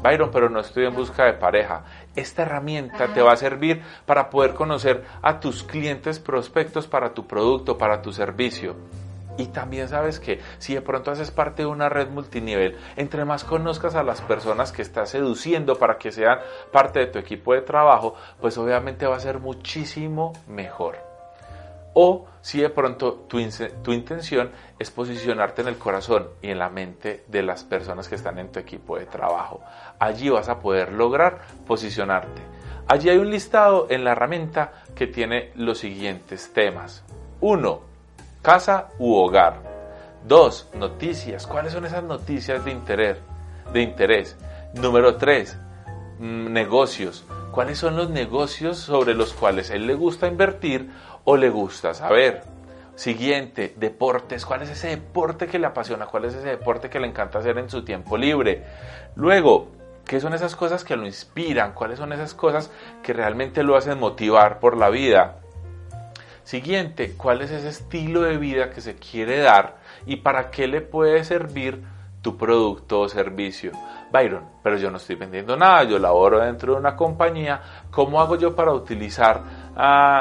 Byron, 0.00 0.30
pero 0.30 0.48
no 0.48 0.60
estoy 0.60 0.86
en 0.86 0.94
busca 0.94 1.24
de 1.24 1.32
pareja. 1.32 1.82
Esta 2.14 2.42
herramienta 2.42 3.08
te 3.12 3.20
va 3.20 3.32
a 3.32 3.36
servir 3.36 3.82
para 4.06 4.30
poder 4.30 4.54
conocer 4.54 5.04
a 5.22 5.40
tus 5.40 5.64
clientes 5.64 6.20
prospectos 6.20 6.86
para 6.86 7.14
tu 7.14 7.26
producto, 7.26 7.76
para 7.76 8.00
tu 8.00 8.12
servicio. 8.12 8.76
Y 9.38 9.46
también 9.46 9.88
sabes 9.88 10.20
que 10.20 10.40
si 10.58 10.74
de 10.74 10.82
pronto 10.82 11.10
haces 11.10 11.30
parte 11.30 11.62
de 11.62 11.66
una 11.66 11.88
red 11.88 12.08
multinivel, 12.08 12.76
entre 12.96 13.24
más 13.24 13.44
conozcas 13.44 13.94
a 13.94 14.02
las 14.02 14.20
personas 14.20 14.72
que 14.72 14.82
estás 14.82 15.10
seduciendo 15.10 15.78
para 15.78 15.96
que 15.96 16.12
sean 16.12 16.38
parte 16.70 17.00
de 17.00 17.06
tu 17.06 17.18
equipo 17.18 17.54
de 17.54 17.62
trabajo, 17.62 18.14
pues 18.40 18.58
obviamente 18.58 19.06
va 19.06 19.16
a 19.16 19.20
ser 19.20 19.38
muchísimo 19.38 20.32
mejor. 20.48 20.96
O 21.94 22.26
si 22.40 22.60
de 22.60 22.70
pronto 22.70 23.26
tu, 23.28 23.38
tu, 23.82 23.92
intención 23.92 24.50
es 24.78 24.90
posicionarte 24.90 25.62
en 25.62 25.68
el 25.68 25.76
corazón 25.76 26.28
y 26.40 26.50
en 26.50 26.58
la 26.58 26.70
mente 26.70 27.24
de 27.28 27.42
las 27.42 27.64
personas 27.64 28.08
que 28.08 28.14
están 28.14 28.38
en 28.38 28.50
tu 28.50 28.58
equipo 28.58 28.98
de 28.98 29.06
trabajo. 29.06 29.60
Allí 29.98 30.30
vas 30.30 30.48
a 30.48 30.58
poder 30.58 30.92
lograr 30.92 31.40
posicionarte. 31.66 32.40
Allí 32.88 33.10
hay 33.10 33.18
un 33.18 33.30
listado 33.30 33.86
en 33.90 34.04
la 34.04 34.12
herramienta 34.12 34.72
que 34.94 35.06
tiene 35.06 35.52
los 35.54 35.78
siguientes 35.78 36.52
temas. 36.52 37.04
1. 37.40 37.91
Casa 38.42 38.88
u 38.98 39.14
hogar. 39.14 39.60
2. 40.26 40.70
Noticias. 40.74 41.46
¿Cuáles 41.46 41.72
son 41.72 41.84
esas 41.86 42.02
noticias 42.02 42.64
de 42.64 42.72
interés? 42.72 43.18
De 43.72 43.80
interés? 43.80 44.36
Número 44.74 45.16
3. 45.16 45.56
Mm, 46.18 46.52
negocios. 46.52 47.24
¿Cuáles 47.52 47.78
son 47.78 47.96
los 47.96 48.10
negocios 48.10 48.78
sobre 48.78 49.14
los 49.14 49.32
cuales 49.32 49.70
él 49.70 49.86
le 49.86 49.94
gusta 49.94 50.26
invertir 50.26 50.90
o 51.24 51.36
le 51.36 51.50
gusta 51.50 51.94
saber. 51.94 52.42
Siguiente, 52.94 53.74
deportes. 53.76 54.44
¿Cuál 54.44 54.62
es 54.62 54.70
ese 54.70 54.88
deporte 54.88 55.46
que 55.46 55.58
le 55.58 55.66
apasiona? 55.66 56.06
¿Cuál 56.06 56.26
es 56.26 56.34
ese 56.34 56.48
deporte 56.48 56.90
que 56.90 57.00
le 57.00 57.06
encanta 57.06 57.38
hacer 57.38 57.58
en 57.58 57.70
su 57.70 57.84
tiempo 57.84 58.16
libre? 58.16 58.64
Luego, 59.14 59.68
¿qué 60.04 60.20
son 60.20 60.34
esas 60.34 60.56
cosas 60.56 60.84
que 60.84 60.96
lo 60.96 61.06
inspiran? 61.06 61.72
¿Cuáles 61.74 61.98
son 61.98 62.12
esas 62.12 62.34
cosas 62.34 62.70
que 63.02 63.12
realmente 63.12 63.62
lo 63.62 63.76
hacen 63.76 63.98
motivar 63.98 64.58
por 64.58 64.76
la 64.76 64.90
vida? 64.90 65.41
Siguiente, 66.44 67.14
¿cuál 67.16 67.42
es 67.42 67.50
ese 67.50 67.68
estilo 67.68 68.22
de 68.22 68.36
vida 68.36 68.70
que 68.70 68.80
se 68.80 68.96
quiere 68.96 69.38
dar 69.38 69.76
y 70.06 70.16
para 70.16 70.50
qué 70.50 70.66
le 70.66 70.80
puede 70.80 71.24
servir 71.24 71.82
tu 72.20 72.36
producto 72.36 73.00
o 73.00 73.08
servicio? 73.08 73.70
Byron, 74.10 74.44
pero 74.62 74.76
yo 74.76 74.90
no 74.90 74.96
estoy 74.96 75.14
vendiendo 75.16 75.56
nada, 75.56 75.84
yo 75.84 75.98
laboro 75.98 76.40
dentro 76.40 76.74
de 76.74 76.80
una 76.80 76.96
compañía, 76.96 77.60
¿cómo 77.90 78.20
hago 78.20 78.36
yo 78.36 78.56
para 78.56 78.72
utilizar 78.72 79.42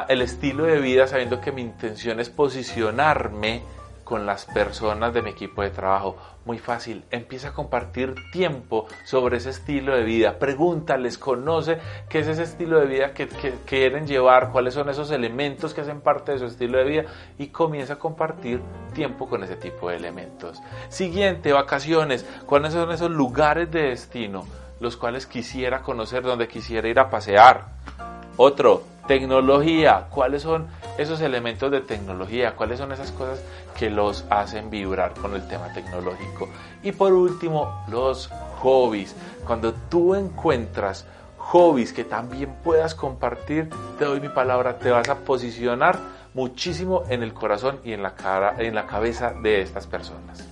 el 0.07 0.21
estilo 0.21 0.65
de 0.65 0.79
vida 0.79 1.07
sabiendo 1.07 1.41
que 1.41 1.51
mi 1.51 1.61
intención 1.61 2.19
es 2.19 2.29
posicionarme 2.29 3.63
con 4.11 4.25
las 4.25 4.43
personas 4.43 5.13
de 5.13 5.21
mi 5.21 5.29
equipo 5.29 5.61
de 5.61 5.69
trabajo. 5.69 6.17
Muy 6.43 6.59
fácil, 6.59 7.05
empieza 7.11 7.47
a 7.47 7.53
compartir 7.53 8.13
tiempo 8.33 8.85
sobre 9.05 9.37
ese 9.37 9.51
estilo 9.51 9.95
de 9.95 10.03
vida. 10.03 10.37
Pregúntales, 10.37 11.17
conoce 11.17 11.77
qué 12.09 12.19
es 12.19 12.27
ese 12.27 12.43
estilo 12.43 12.81
de 12.81 12.87
vida 12.87 13.13
que, 13.13 13.29
que, 13.29 13.53
quieren 13.65 14.07
llevar, 14.07 14.51
cuáles 14.51 14.73
son 14.73 14.89
esos 14.89 15.11
elementos 15.11 15.73
que 15.73 15.79
hacen 15.79 16.01
parte 16.01 16.33
de 16.33 16.39
su 16.39 16.45
estilo 16.47 16.77
de 16.79 16.83
vida 16.83 17.05
y 17.37 17.47
comienza 17.47 17.93
a 17.93 17.99
compartir 17.99 18.59
tiempo 18.93 19.29
con 19.29 19.45
ese 19.45 19.55
tipo 19.55 19.89
de 19.89 19.95
elementos. 19.95 20.61
Siguiente, 20.89 21.53
vacaciones. 21.53 22.25
¿Cuáles 22.45 22.73
son 22.73 22.91
esos 22.91 23.11
lugares 23.11 23.71
de 23.71 23.83
destino 23.83 24.43
los 24.81 24.97
cuales 24.97 25.25
quisiera 25.25 25.83
conocer, 25.83 26.23
donde 26.23 26.49
quisiera 26.49 26.89
ir 26.89 26.99
a 26.99 27.09
pasear? 27.09 27.80
Otro, 28.37 28.83
Tecnología, 29.07 30.07
¿cuáles 30.09 30.43
son 30.43 30.67
esos 30.97 31.21
elementos 31.21 31.71
de 31.71 31.81
tecnología? 31.81 32.55
¿Cuáles 32.55 32.79
son 32.79 32.91
esas 32.91 33.11
cosas 33.11 33.41
que 33.77 33.89
los 33.89 34.25
hacen 34.29 34.69
vibrar 34.69 35.13
con 35.15 35.33
el 35.33 35.45
tema 35.47 35.73
tecnológico? 35.73 36.47
Y 36.83 36.91
por 36.91 37.11
último, 37.11 37.83
los 37.89 38.29
hobbies. 38.59 39.15
Cuando 39.45 39.73
tú 39.73 40.15
encuentras 40.15 41.05
hobbies 41.37 41.93
que 41.93 42.03
también 42.03 42.55
puedas 42.63 42.95
compartir, 42.95 43.69
te 43.97 44.05
doy 44.05 44.21
mi 44.21 44.29
palabra, 44.29 44.77
te 44.77 44.91
vas 44.91 45.09
a 45.09 45.15
posicionar 45.15 45.97
muchísimo 46.33 47.03
en 47.09 47.23
el 47.23 47.33
corazón 47.33 47.79
y 47.83 47.93
en 47.93 48.03
la 48.03 48.15
cara, 48.15 48.55
en 48.59 48.75
la 48.75 48.85
cabeza 48.85 49.33
de 49.33 49.61
estas 49.61 49.87
personas. 49.87 50.47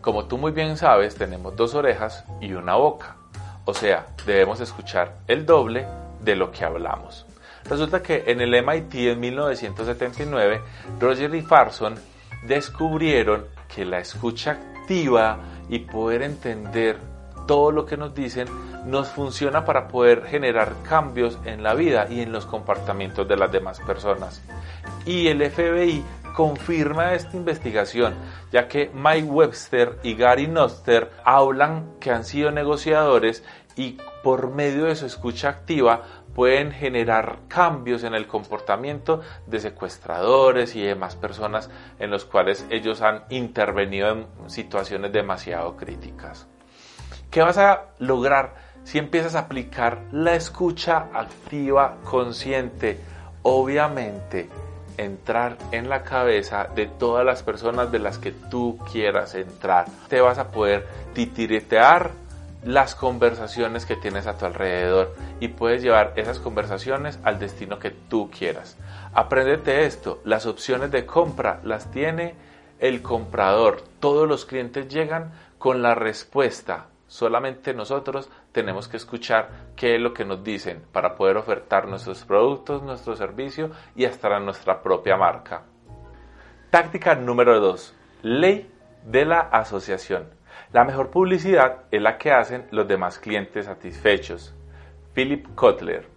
Como 0.00 0.24
tú 0.24 0.36
muy 0.36 0.50
bien 0.50 0.76
sabes, 0.76 1.14
tenemos 1.14 1.54
dos 1.56 1.74
orejas 1.74 2.24
y 2.40 2.52
una 2.52 2.74
boca. 2.74 3.16
O 3.64 3.72
sea, 3.72 4.08
debemos 4.26 4.60
escuchar 4.60 5.14
el 5.28 5.46
doble 5.46 5.86
de 6.22 6.36
lo 6.36 6.50
que 6.50 6.64
hablamos. 6.64 7.26
Resulta 7.64 8.02
que 8.02 8.24
en 8.26 8.40
el 8.40 8.50
MIT 8.64 8.94
en 8.94 9.20
1979, 9.20 10.60
Roger 10.98 11.34
y 11.34 11.42
Farson 11.42 11.94
descubrieron 12.46 13.46
que 13.72 13.84
la 13.84 13.98
escucha 13.98 14.52
activa 14.52 15.38
y 15.68 15.78
poder 15.80 16.22
entender 16.22 16.98
todo 17.46 17.70
lo 17.70 17.86
que 17.86 17.96
nos 17.96 18.14
dicen 18.14 18.48
nos 18.84 19.08
funciona 19.08 19.64
para 19.64 19.88
poder 19.88 20.24
generar 20.24 20.74
cambios 20.88 21.38
en 21.44 21.62
la 21.62 21.74
vida 21.74 22.06
y 22.10 22.20
en 22.20 22.32
los 22.32 22.46
comportamientos 22.46 23.26
de 23.28 23.36
las 23.36 23.50
demás 23.52 23.80
personas. 23.80 24.42
Y 25.06 25.28
el 25.28 25.48
FBI 25.50 26.04
confirma 26.34 27.14
esta 27.14 27.36
investigación, 27.36 28.14
ya 28.50 28.66
que 28.68 28.90
Mike 28.92 29.28
Webster 29.28 29.98
y 30.02 30.14
Gary 30.14 30.48
Noster 30.48 31.10
hablan 31.24 31.94
que 32.00 32.10
han 32.10 32.24
sido 32.24 32.50
negociadores 32.50 33.44
y 33.76 33.98
por 34.22 34.50
medio 34.50 34.84
de 34.84 34.96
su 34.96 35.06
escucha 35.06 35.48
activa 35.48 36.02
pueden 36.34 36.72
generar 36.72 37.40
cambios 37.48 38.04
en 38.04 38.14
el 38.14 38.26
comportamiento 38.26 39.20
de 39.46 39.60
secuestradores 39.60 40.74
y 40.74 40.82
demás 40.82 41.16
personas 41.16 41.70
en 41.98 42.10
los 42.10 42.24
cuales 42.24 42.66
ellos 42.70 43.02
han 43.02 43.24
intervenido 43.28 44.10
en 44.10 44.26
situaciones 44.48 45.12
demasiado 45.12 45.76
críticas. 45.76 46.46
¿Qué 47.30 47.40
vas 47.40 47.58
a 47.58 47.88
lograr 47.98 48.54
si 48.84 48.98
empiezas 48.98 49.34
a 49.34 49.40
aplicar 49.40 50.02
la 50.12 50.34
escucha 50.34 51.08
activa 51.14 51.98
consciente? 52.04 52.98
Obviamente, 53.42 54.48
entrar 54.96 55.56
en 55.72 55.88
la 55.88 56.02
cabeza 56.02 56.68
de 56.74 56.86
todas 56.86 57.24
las 57.24 57.42
personas 57.42 57.90
de 57.90 57.98
las 57.98 58.18
que 58.18 58.32
tú 58.32 58.78
quieras 58.90 59.34
entrar. 59.34 59.86
Te 60.08 60.20
vas 60.20 60.38
a 60.38 60.48
poder 60.48 60.86
titiretear 61.14 62.10
las 62.64 62.94
conversaciones 62.94 63.86
que 63.86 63.96
tienes 63.96 64.26
a 64.26 64.38
tu 64.38 64.46
alrededor 64.46 65.14
y 65.40 65.48
puedes 65.48 65.82
llevar 65.82 66.12
esas 66.16 66.38
conversaciones 66.38 67.18
al 67.24 67.38
destino 67.38 67.78
que 67.78 67.90
tú 67.90 68.30
quieras. 68.30 68.78
Apréndete 69.12 69.84
esto, 69.84 70.20
las 70.24 70.46
opciones 70.46 70.90
de 70.90 71.04
compra 71.04 71.60
las 71.64 71.90
tiene 71.90 72.34
el 72.78 73.02
comprador. 73.02 73.82
Todos 74.00 74.28
los 74.28 74.44
clientes 74.44 74.88
llegan 74.88 75.32
con 75.58 75.82
la 75.82 75.94
respuesta. 75.94 76.86
Solamente 77.06 77.74
nosotros 77.74 78.30
tenemos 78.52 78.88
que 78.88 78.96
escuchar 78.96 79.50
qué 79.76 79.96
es 79.96 80.00
lo 80.00 80.14
que 80.14 80.24
nos 80.24 80.42
dicen 80.42 80.82
para 80.92 81.14
poder 81.14 81.36
ofertar 81.36 81.86
nuestros 81.86 82.24
productos, 82.24 82.82
nuestro 82.82 83.16
servicio 83.16 83.70
y 83.94 84.06
hasta 84.06 84.40
nuestra 84.40 84.82
propia 84.82 85.16
marca. 85.16 85.62
Táctica 86.70 87.14
número 87.14 87.60
2. 87.60 87.94
Ley 88.22 88.70
de 89.04 89.24
la 89.26 89.40
asociación. 89.40 90.41
La 90.72 90.84
mejor 90.84 91.10
publicidad 91.10 91.82
es 91.90 92.00
la 92.00 92.16
que 92.16 92.32
hacen 92.32 92.66
los 92.70 92.88
demás 92.88 93.18
clientes 93.18 93.66
satisfechos. 93.66 94.54
Philip 95.12 95.54
Kotler. 95.54 96.08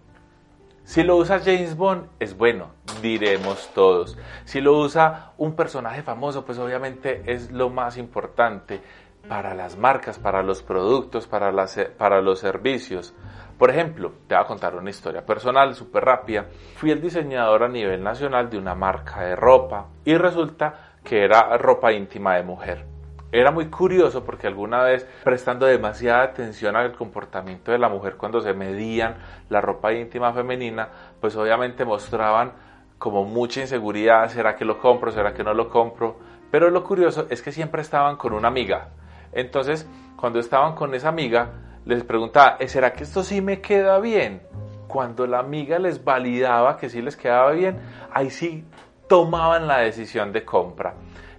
Si 0.82 1.02
lo 1.02 1.16
usa 1.18 1.40
James 1.40 1.76
Bond, 1.76 2.08
es 2.18 2.34
bueno, 2.34 2.70
diremos 3.02 3.70
todos. 3.74 4.16
Si 4.46 4.62
lo 4.62 4.78
usa 4.78 5.32
un 5.36 5.54
personaje 5.54 6.02
famoso, 6.02 6.46
pues 6.46 6.58
obviamente 6.58 7.22
es 7.26 7.52
lo 7.52 7.68
más 7.68 7.98
importante 7.98 8.80
para 9.28 9.52
las 9.52 9.76
marcas, 9.76 10.18
para 10.18 10.42
los 10.42 10.62
productos, 10.62 11.26
para, 11.26 11.52
las, 11.52 11.78
para 11.98 12.22
los 12.22 12.38
servicios. 12.38 13.14
Por 13.58 13.68
ejemplo, 13.68 14.12
te 14.26 14.36
voy 14.36 14.42
a 14.42 14.46
contar 14.46 14.74
una 14.74 14.88
historia 14.88 15.26
personal 15.26 15.74
súper 15.74 16.06
rápida. 16.06 16.46
Fui 16.76 16.90
el 16.90 17.02
diseñador 17.02 17.62
a 17.62 17.68
nivel 17.68 18.02
nacional 18.02 18.48
de 18.48 18.56
una 18.56 18.74
marca 18.74 19.20
de 19.20 19.36
ropa 19.36 19.88
y 20.02 20.16
resulta 20.16 20.94
que 21.04 21.24
era 21.24 21.58
ropa 21.58 21.92
íntima 21.92 22.36
de 22.36 22.42
mujer. 22.42 22.95
Era 23.36 23.50
muy 23.50 23.66
curioso 23.66 24.24
porque 24.24 24.46
alguna 24.46 24.82
vez, 24.82 25.06
prestando 25.22 25.66
demasiada 25.66 26.22
atención 26.22 26.74
al 26.74 26.92
comportamiento 26.92 27.70
de 27.70 27.78
la 27.78 27.90
mujer 27.90 28.16
cuando 28.16 28.40
se 28.40 28.54
medían 28.54 29.16
la 29.50 29.60
ropa 29.60 29.92
íntima 29.92 30.32
femenina, 30.32 30.88
pues 31.20 31.36
obviamente 31.36 31.84
mostraban 31.84 32.54
como 32.96 33.24
mucha 33.24 33.60
inseguridad, 33.60 34.26
¿será 34.30 34.56
que 34.56 34.64
lo 34.64 34.78
compro? 34.78 35.12
¿Será 35.12 35.34
que 35.34 35.44
no 35.44 35.52
lo 35.52 35.68
compro? 35.68 36.16
Pero 36.50 36.70
lo 36.70 36.82
curioso 36.82 37.26
es 37.28 37.42
que 37.42 37.52
siempre 37.52 37.82
estaban 37.82 38.16
con 38.16 38.32
una 38.32 38.48
amiga. 38.48 38.88
Entonces, 39.32 39.86
cuando 40.18 40.38
estaban 40.38 40.74
con 40.74 40.94
esa 40.94 41.10
amiga, 41.10 41.50
les 41.84 42.04
preguntaba, 42.04 42.56
¿será 42.66 42.94
que 42.94 43.04
esto 43.04 43.22
sí 43.22 43.42
me 43.42 43.60
queda 43.60 43.98
bien? 44.00 44.40
Cuando 44.88 45.26
la 45.26 45.40
amiga 45.40 45.78
les 45.78 46.02
validaba 46.02 46.78
que 46.78 46.88
sí 46.88 47.02
les 47.02 47.18
quedaba 47.18 47.50
bien, 47.50 47.80
ahí 48.14 48.30
sí 48.30 48.64
tomaban 49.08 49.66
la 49.66 49.80
decisión 49.80 50.32
de 50.32 50.42
compra. 50.42 50.94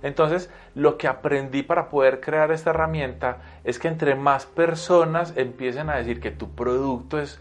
Entonces, 0.07 0.49
lo 0.73 0.97
que 0.97 1.07
aprendí 1.07 1.63
para 1.63 1.89
poder 1.89 2.21
crear 2.21 2.51
esta 2.51 2.69
herramienta 2.69 3.39
es 3.65 3.77
que 3.77 3.89
entre 3.89 4.15
más 4.15 4.45
personas 4.45 5.33
empiecen 5.35 5.89
a 5.89 5.97
decir 5.97 6.21
que 6.21 6.31
tu 6.31 6.55
producto 6.55 7.19
es, 7.19 7.39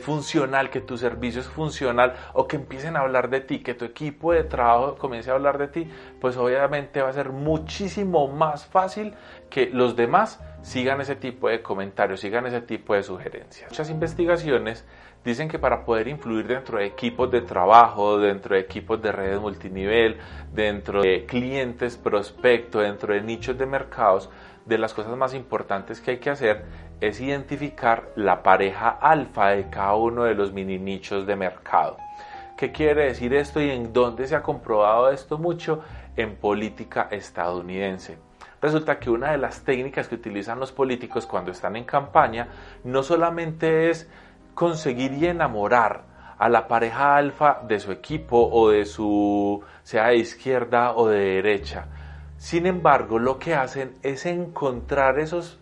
funcional, 0.00 0.70
que 0.70 0.80
tu 0.80 0.96
servicio 0.96 1.40
es 1.40 1.48
funcional, 1.48 2.14
o 2.32 2.46
que 2.46 2.54
empiecen 2.56 2.96
a 2.96 3.00
hablar 3.00 3.28
de 3.28 3.40
ti, 3.40 3.58
que 3.58 3.74
tu 3.74 3.84
equipo 3.84 4.32
de 4.32 4.44
trabajo 4.44 4.94
comience 4.94 5.30
a 5.30 5.34
hablar 5.34 5.58
de 5.58 5.66
ti, 5.66 5.90
pues 6.20 6.36
obviamente 6.36 7.02
va 7.02 7.08
a 7.08 7.12
ser 7.12 7.30
muchísimo 7.30 8.28
más 8.28 8.64
fácil 8.64 9.14
que 9.50 9.66
los 9.66 9.96
demás 9.96 10.40
sigan 10.62 11.00
ese 11.00 11.16
tipo 11.16 11.48
de 11.48 11.62
comentarios, 11.62 12.20
sigan 12.20 12.46
ese 12.46 12.60
tipo 12.60 12.94
de 12.94 13.02
sugerencias. 13.02 13.70
Muchas 13.70 13.90
investigaciones 13.90 14.86
dicen 15.24 15.48
que 15.48 15.58
para 15.58 15.84
poder 15.84 16.08
influir 16.08 16.46
dentro 16.46 16.78
de 16.78 16.86
equipos 16.86 17.30
de 17.30 17.40
trabajo, 17.40 18.18
dentro 18.18 18.54
de 18.54 18.60
equipos 18.60 19.00
de 19.00 19.12
redes 19.12 19.40
multinivel, 19.40 20.18
dentro 20.52 21.02
de 21.02 21.24
clientes, 21.26 21.96
prospectos, 21.96 22.82
dentro 22.82 23.14
de 23.14 23.22
nichos 23.22 23.56
de 23.56 23.66
mercados, 23.66 24.30
de 24.66 24.78
las 24.78 24.94
cosas 24.94 25.16
más 25.16 25.34
importantes 25.34 26.00
que 26.00 26.12
hay 26.12 26.18
que 26.18 26.30
hacer 26.30 26.64
es 27.00 27.20
identificar 27.20 28.12
la 28.16 28.42
pareja 28.42 28.88
alfa 28.88 29.50
de 29.50 29.68
cada 29.68 29.94
uno 29.94 30.24
de 30.24 30.34
los 30.34 30.52
mini 30.52 30.78
nichos 30.78 31.26
de 31.26 31.36
mercado. 31.36 31.98
¿Qué 32.56 32.72
quiere 32.72 33.06
decir 33.06 33.34
esto 33.34 33.60
y 33.60 33.70
en 33.70 33.92
dónde 33.92 34.26
se 34.26 34.36
ha 34.36 34.42
comprobado 34.42 35.10
esto 35.10 35.38
mucho? 35.38 35.82
En 36.16 36.36
política 36.36 37.08
estadounidense. 37.10 38.16
Resulta 38.62 38.98
que 38.98 39.10
una 39.10 39.32
de 39.32 39.38
las 39.38 39.64
técnicas 39.64 40.08
que 40.08 40.14
utilizan 40.14 40.60
los 40.60 40.72
políticos 40.72 41.26
cuando 41.26 41.50
están 41.50 41.76
en 41.76 41.84
campaña 41.84 42.48
no 42.84 43.02
solamente 43.02 43.90
es 43.90 44.08
conseguir 44.54 45.12
y 45.12 45.26
enamorar 45.26 46.04
a 46.38 46.48
la 46.48 46.66
pareja 46.68 47.16
alfa 47.16 47.60
de 47.66 47.80
su 47.80 47.92
equipo 47.92 48.48
o 48.50 48.70
de 48.70 48.84
su, 48.84 49.62
sea 49.82 50.08
de 50.08 50.16
izquierda 50.16 50.92
o 50.94 51.08
de 51.08 51.18
derecha. 51.18 51.86
Sin 52.36 52.66
embargo, 52.66 53.18
lo 53.18 53.38
que 53.38 53.54
hacen 53.54 53.94
es 54.02 54.26
encontrar 54.26 55.18
esos, 55.18 55.58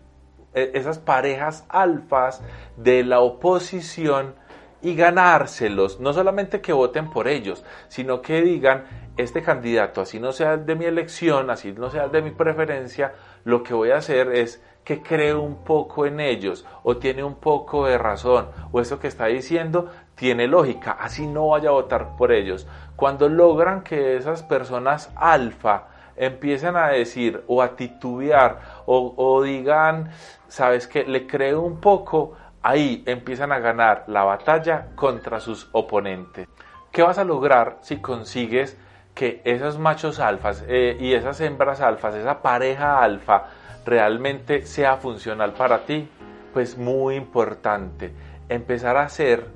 e, 0.54 0.72
esas 0.74 0.98
parejas 0.98 1.64
alfas 1.68 2.42
de 2.76 3.04
la 3.04 3.20
oposición 3.20 4.34
y 4.80 4.96
ganárselos. 4.96 6.00
No 6.00 6.12
solamente 6.12 6.60
que 6.60 6.72
voten 6.72 7.10
por 7.10 7.28
ellos, 7.28 7.64
sino 7.88 8.20
que 8.20 8.42
digan, 8.42 8.84
este 9.16 9.42
candidato, 9.42 10.00
así 10.00 10.18
no 10.18 10.32
sea 10.32 10.56
de 10.56 10.74
mi 10.74 10.86
elección, 10.86 11.50
así 11.50 11.72
no 11.72 11.90
sea 11.90 12.08
de 12.08 12.22
mi 12.22 12.30
preferencia, 12.30 13.12
lo 13.44 13.62
que 13.62 13.74
voy 13.74 13.90
a 13.90 13.96
hacer 13.96 14.32
es 14.32 14.62
que 14.84 15.02
cree 15.02 15.34
un 15.34 15.64
poco 15.64 16.06
en 16.06 16.20
ellos 16.20 16.64
o 16.82 16.96
tiene 16.96 17.22
un 17.22 17.36
poco 17.36 17.86
de 17.86 17.98
razón 17.98 18.48
o 18.72 18.80
eso 18.80 18.98
que 18.98 19.08
está 19.08 19.26
diciendo 19.26 19.90
tiene 20.14 20.46
lógica, 20.46 20.92
así 20.92 21.26
no 21.26 21.48
vaya 21.48 21.70
a 21.70 21.72
votar 21.72 22.16
por 22.16 22.32
ellos. 22.32 22.66
Cuando 22.96 23.28
logran 23.28 23.82
que 23.82 24.16
esas 24.16 24.42
personas 24.42 25.12
alfa 25.16 25.88
empiecen 26.16 26.76
a 26.76 26.88
decir 26.88 27.42
o 27.46 27.62
a 27.62 27.74
titubear 27.74 28.60
o, 28.86 29.14
o 29.16 29.42
digan, 29.42 30.10
sabes 30.48 30.86
que 30.86 31.04
le 31.04 31.26
creo 31.26 31.62
un 31.62 31.80
poco, 31.80 32.34
ahí 32.62 33.02
empiezan 33.06 33.52
a 33.52 33.58
ganar 33.58 34.04
la 34.06 34.24
batalla 34.24 34.88
contra 34.94 35.40
sus 35.40 35.68
oponentes. 35.72 36.46
¿Qué 36.92 37.02
vas 37.02 37.18
a 37.18 37.24
lograr 37.24 37.78
si 37.80 37.96
consigues 37.96 38.76
que 39.14 39.40
esos 39.44 39.78
machos 39.78 40.20
alfas 40.20 40.64
eh, 40.68 40.96
y 40.98 41.14
esas 41.14 41.40
hembras 41.40 41.80
alfas, 41.80 42.14
esa 42.14 42.40
pareja 42.42 43.02
alfa, 43.02 43.46
realmente 43.84 44.66
sea 44.66 44.96
funcional 44.96 45.54
para 45.54 45.84
ti, 45.84 46.08
pues 46.52 46.76
muy 46.76 47.16
importante, 47.16 48.12
empezar 48.48 48.96
a 48.96 49.08
ser 49.08 49.46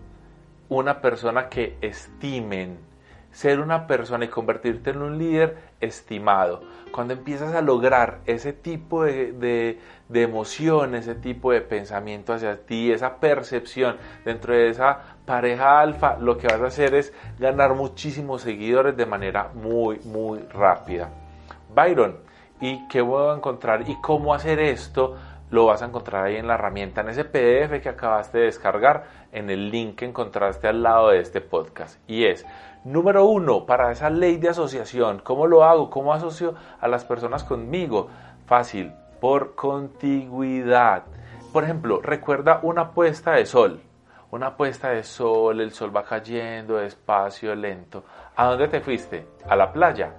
una 0.68 1.00
persona 1.00 1.48
que 1.48 1.76
estimen, 1.80 2.78
ser 3.30 3.60
una 3.60 3.86
persona 3.86 4.24
y 4.24 4.28
convertirte 4.28 4.90
en 4.90 5.02
un 5.02 5.18
líder 5.18 5.58
estimado. 5.80 6.62
Cuando 6.90 7.12
empiezas 7.12 7.54
a 7.54 7.60
lograr 7.60 8.20
ese 8.24 8.54
tipo 8.54 9.04
de, 9.04 9.32
de, 9.32 9.78
de 10.08 10.22
emoción, 10.22 10.94
ese 10.94 11.14
tipo 11.14 11.52
de 11.52 11.60
pensamiento 11.60 12.32
hacia 12.32 12.64
ti, 12.64 12.90
esa 12.90 13.16
percepción 13.20 13.96
dentro 14.24 14.54
de 14.54 14.70
esa 14.70 14.98
pareja 15.26 15.80
alfa, 15.80 16.16
lo 16.18 16.38
que 16.38 16.46
vas 16.46 16.62
a 16.62 16.66
hacer 16.66 16.94
es 16.94 17.12
ganar 17.38 17.74
muchísimos 17.74 18.40
seguidores 18.40 18.96
de 18.96 19.04
manera 19.04 19.50
muy, 19.52 19.98
muy 20.04 20.38
rápida. 20.54 21.10
Byron, 21.74 22.25
¿y 22.60 22.86
qué 22.88 23.00
voy 23.00 23.30
a 23.30 23.36
encontrar? 23.36 23.88
¿Y 23.88 24.00
cómo 24.00 24.34
hacer 24.34 24.60
esto? 24.60 25.16
Lo 25.50 25.66
vas 25.66 25.82
a 25.82 25.86
encontrar 25.86 26.24
ahí 26.24 26.36
en 26.36 26.46
la 26.46 26.54
herramienta, 26.54 27.02
en 27.02 27.08
ese 27.08 27.24
PDF 27.24 27.80
que 27.82 27.88
acabaste 27.88 28.38
de 28.38 28.44
descargar, 28.46 29.04
en 29.32 29.48
el 29.50 29.70
link 29.70 29.96
que 29.96 30.04
encontraste 30.04 30.66
al 30.66 30.82
lado 30.82 31.10
de 31.10 31.20
este 31.20 31.40
podcast. 31.40 32.00
Y 32.08 32.24
es, 32.24 32.44
número 32.84 33.26
uno, 33.26 33.64
para 33.64 33.92
esa 33.92 34.10
ley 34.10 34.38
de 34.38 34.48
asociación, 34.48 35.20
¿cómo 35.22 35.46
lo 35.46 35.64
hago? 35.64 35.90
¿Cómo 35.90 36.12
asocio 36.12 36.54
a 36.80 36.88
las 36.88 37.04
personas 37.04 37.44
conmigo? 37.44 38.08
Fácil, 38.46 38.92
por 39.20 39.54
contigüidad. 39.54 41.04
Por 41.52 41.64
ejemplo, 41.64 42.00
recuerda 42.02 42.60
una 42.62 42.90
puesta 42.90 43.32
de 43.32 43.46
sol 43.46 43.80
una 44.30 44.56
puesta 44.56 44.90
de 44.90 45.04
sol, 45.04 45.60
el 45.60 45.72
sol 45.72 45.96
va 45.96 46.04
cayendo 46.04 46.76
despacio, 46.76 47.54
lento. 47.54 48.04
¿A 48.34 48.46
dónde 48.46 48.68
te 48.68 48.80
fuiste? 48.80 49.26
A 49.48 49.56
la 49.56 49.72
playa. 49.72 50.12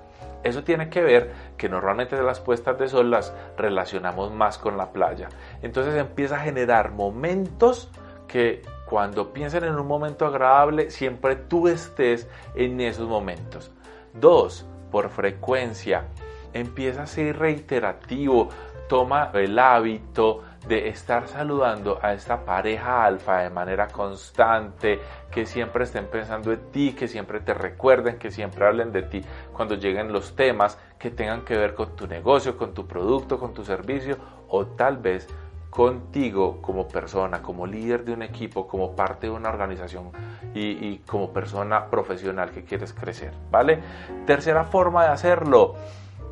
Eso 0.43 0.63
tiene 0.63 0.89
que 0.89 1.01
ver 1.01 1.33
que 1.57 1.69
normalmente 1.69 2.21
las 2.21 2.39
puestas 2.39 2.77
de 2.77 2.87
sol 2.87 3.11
las 3.11 3.33
relacionamos 3.57 4.31
más 4.31 4.57
con 4.57 4.77
la 4.77 4.91
playa. 4.91 5.29
Entonces 5.61 5.95
empieza 5.95 6.35
a 6.35 6.39
generar 6.39 6.91
momentos 6.91 7.89
que 8.27 8.61
cuando 8.85 9.33
piensen 9.33 9.63
en 9.65 9.75
un 9.75 9.87
momento 9.87 10.25
agradable, 10.25 10.91
siempre 10.91 11.35
tú 11.35 11.67
estés 11.67 12.29
en 12.55 12.79
esos 12.79 13.07
momentos. 13.07 13.71
Dos, 14.13 14.65
por 14.91 15.09
frecuencia. 15.09 16.05
Empieza 16.53 17.03
a 17.03 17.07
ser 17.07 17.37
reiterativo. 17.37 18.49
Toma 18.87 19.31
el 19.33 19.59
hábito 19.59 20.43
de 20.67 20.89
estar 20.89 21.27
saludando 21.27 21.99
a 22.01 22.13
esta 22.13 22.43
pareja 22.43 23.05
alfa 23.05 23.39
de 23.39 23.49
manera 23.49 23.87
constante, 23.87 24.99
que 25.31 25.45
siempre 25.45 25.85
estén 25.85 26.07
pensando 26.07 26.51
en 26.51 26.71
ti, 26.71 26.93
que 26.93 27.07
siempre 27.07 27.39
te 27.39 27.53
recuerden, 27.53 28.17
que 28.17 28.31
siempre 28.31 28.65
hablen 28.65 28.91
de 28.91 29.03
ti 29.03 29.23
cuando 29.53 29.75
lleguen 29.75 30.11
los 30.11 30.35
temas 30.35 30.77
que 30.99 31.09
tengan 31.09 31.41
que 31.41 31.57
ver 31.57 31.73
con 31.73 31.95
tu 31.95 32.07
negocio, 32.07 32.57
con 32.57 32.73
tu 32.73 32.85
producto, 32.85 33.39
con 33.39 33.53
tu 33.53 33.63
servicio 33.63 34.17
o 34.49 34.65
tal 34.65 34.97
vez 34.97 35.27
contigo 35.69 36.59
como 36.61 36.87
persona, 36.87 37.41
como 37.41 37.67
líder 37.67 38.03
de 38.03 38.13
un 38.13 38.23
equipo, 38.23 38.67
como 38.67 38.95
parte 38.95 39.27
de 39.27 39.33
una 39.33 39.49
organización 39.49 40.11
y, 40.53 40.97
como 40.99 41.31
persona 41.31 41.85
profesional 41.87 42.49
que 42.49 42.63
quieres 42.63 42.93
crecer, 42.93 43.31
¿vale? 43.51 43.79
Tercera 44.25 44.63
forma 44.63 45.03
de 45.03 45.09
hacerlo, 45.09 45.75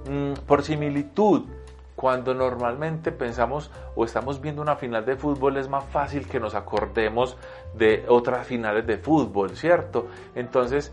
mm, 0.10 0.34
por 0.48 0.64
similitud, 0.64 1.44
cuando 1.96 2.34
normalmente 2.34 3.12
pensamos 3.12 3.72
o 3.96 4.06
estamos 4.06 4.42
viendo 4.42 4.62
una 4.62 4.76
final 4.76 5.06
de 5.06 5.16
fútbol 5.16 5.58
es 5.58 5.70
más 5.70 5.86
fácil 5.86 6.28
que 6.28 6.40
nos 6.40 6.56
acordemos 6.56 7.38
de 7.74 8.06
otras 8.08 8.46
finales 8.46 8.86
de 8.86 8.98
fútbol, 8.98 9.56
¿cierto? 9.56 10.08
Entonces 10.36 10.92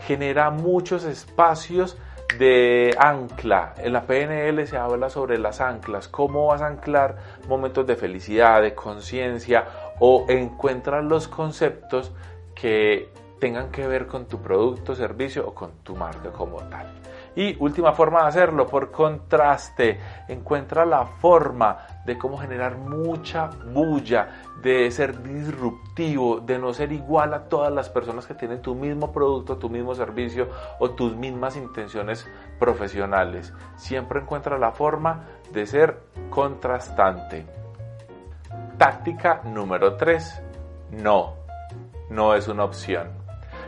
genera 0.00 0.50
muchos 0.50 1.04
espacios 1.04 1.96
de 2.38 2.94
ancla. 2.98 3.74
En 3.78 3.92
la 3.92 4.02
PNL 4.02 4.66
se 4.66 4.76
habla 4.76 5.10
sobre 5.10 5.38
las 5.38 5.60
anclas, 5.60 6.08
cómo 6.08 6.46
vas 6.46 6.62
a 6.62 6.66
anclar 6.66 7.16
momentos 7.48 7.86
de 7.86 7.96
felicidad, 7.96 8.62
de 8.62 8.74
conciencia 8.74 9.66
o 10.00 10.26
encuentras 10.28 11.04
los 11.04 11.28
conceptos 11.28 12.12
que 12.54 13.10
tengan 13.40 13.70
que 13.70 13.86
ver 13.86 14.06
con 14.06 14.26
tu 14.26 14.40
producto, 14.40 14.94
servicio 14.94 15.46
o 15.46 15.54
con 15.54 15.72
tu 15.82 15.96
marca 15.96 16.30
como 16.30 16.58
tal. 16.68 17.01
Y 17.34 17.56
última 17.62 17.92
forma 17.92 18.22
de 18.22 18.28
hacerlo, 18.28 18.66
por 18.66 18.90
contraste, 18.90 19.98
encuentra 20.28 20.84
la 20.84 21.06
forma 21.06 21.78
de 22.04 22.18
cómo 22.18 22.36
generar 22.36 22.76
mucha 22.76 23.46
bulla, 23.46 24.42
de 24.62 24.90
ser 24.90 25.22
disruptivo, 25.22 26.40
de 26.40 26.58
no 26.58 26.74
ser 26.74 26.92
igual 26.92 27.32
a 27.32 27.48
todas 27.48 27.72
las 27.72 27.88
personas 27.88 28.26
que 28.26 28.34
tienen 28.34 28.60
tu 28.60 28.74
mismo 28.74 29.12
producto, 29.12 29.56
tu 29.56 29.70
mismo 29.70 29.94
servicio 29.94 30.48
o 30.78 30.90
tus 30.90 31.16
mismas 31.16 31.56
intenciones 31.56 32.28
profesionales. 32.58 33.52
Siempre 33.76 34.20
encuentra 34.20 34.58
la 34.58 34.72
forma 34.72 35.24
de 35.52 35.66
ser 35.66 36.00
contrastante. 36.28 37.46
Táctica 38.76 39.40
número 39.44 39.96
3. 39.96 40.42
No, 40.90 41.34
no 42.10 42.34
es 42.34 42.46
una 42.48 42.64
opción. 42.64 43.08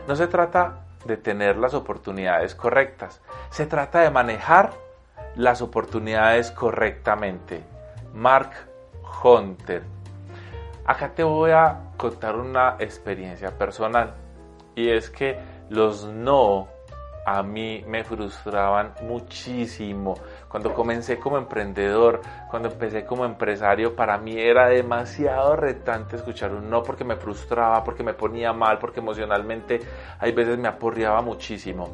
No 0.07 0.15
se 0.15 0.27
trata 0.27 0.84
de 1.05 1.17
tener 1.17 1.57
las 1.57 1.73
oportunidades 1.73 2.55
correctas. 2.55 3.21
Se 3.49 3.65
trata 3.65 4.01
de 4.01 4.09
manejar 4.09 4.71
las 5.35 5.61
oportunidades 5.61 6.51
correctamente. 6.51 7.63
Mark 8.13 8.51
Hunter. 9.23 9.83
Acá 10.85 11.13
te 11.13 11.23
voy 11.23 11.51
a 11.51 11.79
contar 11.97 12.35
una 12.35 12.75
experiencia 12.79 13.57
personal 13.57 14.13
y 14.75 14.89
es 14.89 15.09
que 15.09 15.39
los 15.69 16.05
no 16.05 16.67
a 17.25 17.41
mí 17.41 17.83
me 17.87 18.03
frustraban 18.03 18.93
muchísimo. 19.01 20.15
Cuando 20.49 20.73
comencé 20.73 21.19
como 21.19 21.37
emprendedor, 21.37 22.21
cuando 22.49 22.69
empecé 22.69 23.05
como 23.05 23.25
empresario, 23.25 23.95
para 23.95 24.17
mí 24.17 24.39
era 24.39 24.69
demasiado 24.69 25.55
retante 25.55 26.15
escuchar 26.15 26.53
un 26.53 26.69
no 26.69 26.81
porque 26.83 27.03
me 27.03 27.15
frustraba, 27.15 27.83
porque 27.83 28.03
me 28.03 28.13
ponía 28.13 28.53
mal, 28.53 28.77
porque 28.79 28.99
emocionalmente 28.99 29.79
hay 30.19 30.31
veces 30.31 30.57
me 30.57 30.67
aporreaba 30.67 31.21
muchísimo. 31.21 31.89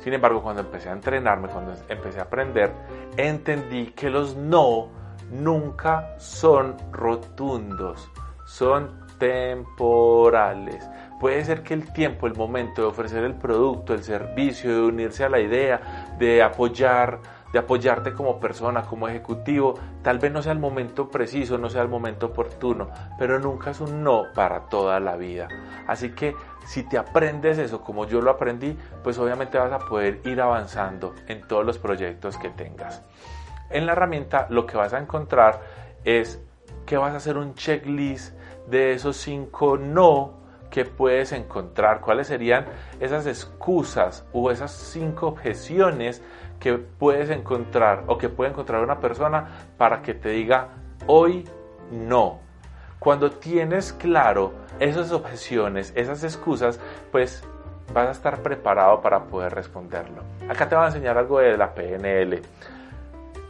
Sin 0.00 0.12
embargo, 0.12 0.42
cuando 0.42 0.62
empecé 0.62 0.88
a 0.88 0.92
entrenarme, 0.92 1.48
cuando 1.48 1.74
empecé 1.88 2.18
a 2.18 2.24
aprender, 2.24 2.72
entendí 3.16 3.92
que 3.92 4.10
los 4.10 4.36
no 4.36 4.88
nunca 5.30 6.18
son 6.18 6.76
rotundos, 6.90 8.10
son 8.44 9.02
temporales. 9.18 10.88
Puede 11.20 11.44
ser 11.44 11.62
que 11.62 11.74
el 11.74 11.92
tiempo, 11.92 12.26
el 12.26 12.34
momento 12.34 12.82
de 12.82 12.88
ofrecer 12.88 13.22
el 13.22 13.34
producto, 13.34 13.94
el 13.94 14.02
servicio, 14.02 14.74
de 14.74 14.82
unirse 14.82 15.22
a 15.22 15.28
la 15.28 15.38
idea, 15.38 16.16
de 16.18 16.42
apoyar, 16.42 17.20
de 17.52 17.58
apoyarte 17.58 18.12
como 18.12 18.40
persona, 18.40 18.82
como 18.82 19.08
ejecutivo, 19.08 19.74
tal 20.02 20.18
vez 20.18 20.32
no 20.32 20.42
sea 20.42 20.52
el 20.52 20.58
momento 20.58 21.10
preciso, 21.10 21.58
no 21.58 21.68
sea 21.68 21.82
el 21.82 21.88
momento 21.88 22.26
oportuno, 22.26 22.88
pero 23.18 23.38
nunca 23.38 23.70
es 23.70 23.80
un 23.80 24.02
no 24.02 24.24
para 24.34 24.68
toda 24.68 25.00
la 25.00 25.16
vida. 25.16 25.48
Así 25.86 26.10
que 26.10 26.34
si 26.66 26.82
te 26.84 26.98
aprendes 26.98 27.58
eso 27.58 27.82
como 27.82 28.06
yo 28.06 28.20
lo 28.20 28.30
aprendí, 28.30 28.76
pues 29.02 29.18
obviamente 29.18 29.58
vas 29.58 29.72
a 29.72 29.78
poder 29.78 30.20
ir 30.24 30.40
avanzando 30.40 31.14
en 31.26 31.46
todos 31.46 31.64
los 31.64 31.78
proyectos 31.78 32.38
que 32.38 32.50
tengas. 32.50 33.02
En 33.70 33.86
la 33.86 33.92
herramienta 33.92 34.46
lo 34.50 34.66
que 34.66 34.76
vas 34.76 34.92
a 34.92 34.98
encontrar 34.98 35.60
es 36.04 36.40
que 36.86 36.96
vas 36.96 37.12
a 37.14 37.16
hacer 37.16 37.36
un 37.36 37.54
checklist 37.54 38.34
de 38.66 38.92
esos 38.92 39.16
cinco 39.16 39.76
no 39.76 40.42
que 40.70 40.86
puedes 40.86 41.32
encontrar, 41.32 42.00
cuáles 42.00 42.28
serían 42.28 42.64
esas 42.98 43.26
excusas 43.26 44.24
o 44.32 44.50
esas 44.50 44.72
cinco 44.72 45.28
objeciones 45.28 46.22
que 46.62 46.74
puedes 46.74 47.28
encontrar 47.28 48.04
o 48.06 48.16
que 48.16 48.28
puede 48.28 48.52
encontrar 48.52 48.84
una 48.84 49.00
persona 49.00 49.48
para 49.76 50.00
que 50.00 50.14
te 50.14 50.28
diga 50.28 50.68
hoy 51.08 51.44
no. 51.90 52.38
Cuando 53.00 53.32
tienes 53.32 53.92
claro 53.92 54.52
esas 54.78 55.10
objeciones, 55.10 55.92
esas 55.96 56.22
excusas, 56.22 56.78
pues 57.10 57.42
vas 57.92 58.06
a 58.06 58.10
estar 58.12 58.42
preparado 58.42 59.00
para 59.00 59.24
poder 59.24 59.52
responderlo. 59.52 60.22
Acá 60.48 60.68
te 60.68 60.76
voy 60.76 60.84
a 60.84 60.86
enseñar 60.86 61.18
algo 61.18 61.40
de 61.40 61.56
la 61.56 61.74
PNL. 61.74 62.40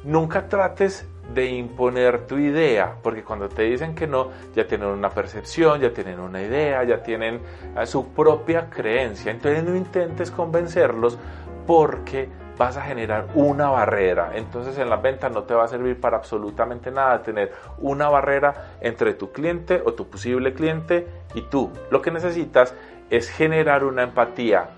Nunca 0.05 0.49
trates 0.49 1.07
de 1.35 1.51
imponer 1.51 2.27
tu 2.27 2.39
idea, 2.39 2.95
porque 3.03 3.23
cuando 3.23 3.51
te 3.51 3.65
dicen 3.65 3.95
que 3.95 4.07
no, 4.07 4.31
ya 4.57 4.67
tienen 4.67 4.89
una 4.89 5.11
percepción, 5.11 5.83
ya 5.83 5.93
tienen 5.93 6.19
una 6.19 6.41
idea, 6.41 6.83
ya 6.85 7.03
tienen 7.03 7.43
eh, 7.77 7.85
su 7.85 8.09
propia 8.09 8.71
creencia. 8.71 9.31
Entonces 9.31 9.63
no 9.63 9.77
intentes 9.77 10.31
convencerlos 10.31 11.19
porque 11.67 12.41
vas 12.59 12.77
a 12.77 12.83
generar 12.83 13.29
una 13.35 13.71
barrera. 13.71 14.33
Entonces 14.35 14.79
en 14.79 14.91
las 14.91 15.03
ventas 15.03 15.33
no 15.33 15.45
te 15.45 15.55
va 15.55 15.65
a 15.65 15.69
servir 15.69 16.01
para 16.01 16.17
absolutamente 16.17 16.91
nada 16.91 17.23
tener 17.23 17.53
una 17.79 18.09
barrera 18.09 18.77
entre 18.81 19.15
tu 19.15 19.33
cliente 19.33 19.83
o 19.85 19.95
tu 19.95 20.09
posible 20.09 20.53
cliente 20.55 21.07
y 21.35 21.43
tú. 21.43 21.71
Lo 21.91 22.03
que 22.03 22.11
necesitas 22.11 22.75
es 23.11 23.31
generar 23.31 23.85
una 23.85 24.03
empatía. 24.03 24.71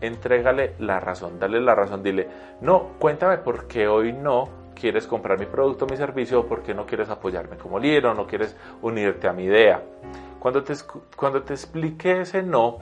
Entrégale 0.00 0.74
la 0.78 1.00
razón, 1.00 1.38
dale 1.38 1.60
la 1.60 1.74
razón, 1.74 2.02
dile, 2.02 2.28
no, 2.60 2.90
cuéntame 2.98 3.38
por 3.38 3.66
qué 3.66 3.88
hoy 3.88 4.12
no, 4.12 4.48
quieres 4.74 5.06
comprar 5.06 5.38
mi 5.38 5.46
producto, 5.46 5.86
mi 5.86 5.96
servicio, 5.96 6.40
o 6.40 6.46
por 6.46 6.62
qué 6.62 6.74
no 6.74 6.86
quieres 6.86 7.08
apoyarme 7.08 7.56
como 7.56 7.78
líder 7.78 8.06
o 8.06 8.14
no 8.14 8.26
quieres 8.26 8.54
unirte 8.82 9.26
a 9.26 9.32
mi 9.32 9.44
idea. 9.44 9.82
Cuando 10.38 10.62
te, 10.62 10.74
cuando 11.16 11.42
te 11.42 11.54
explique 11.54 12.20
ese 12.20 12.42
no, 12.42 12.78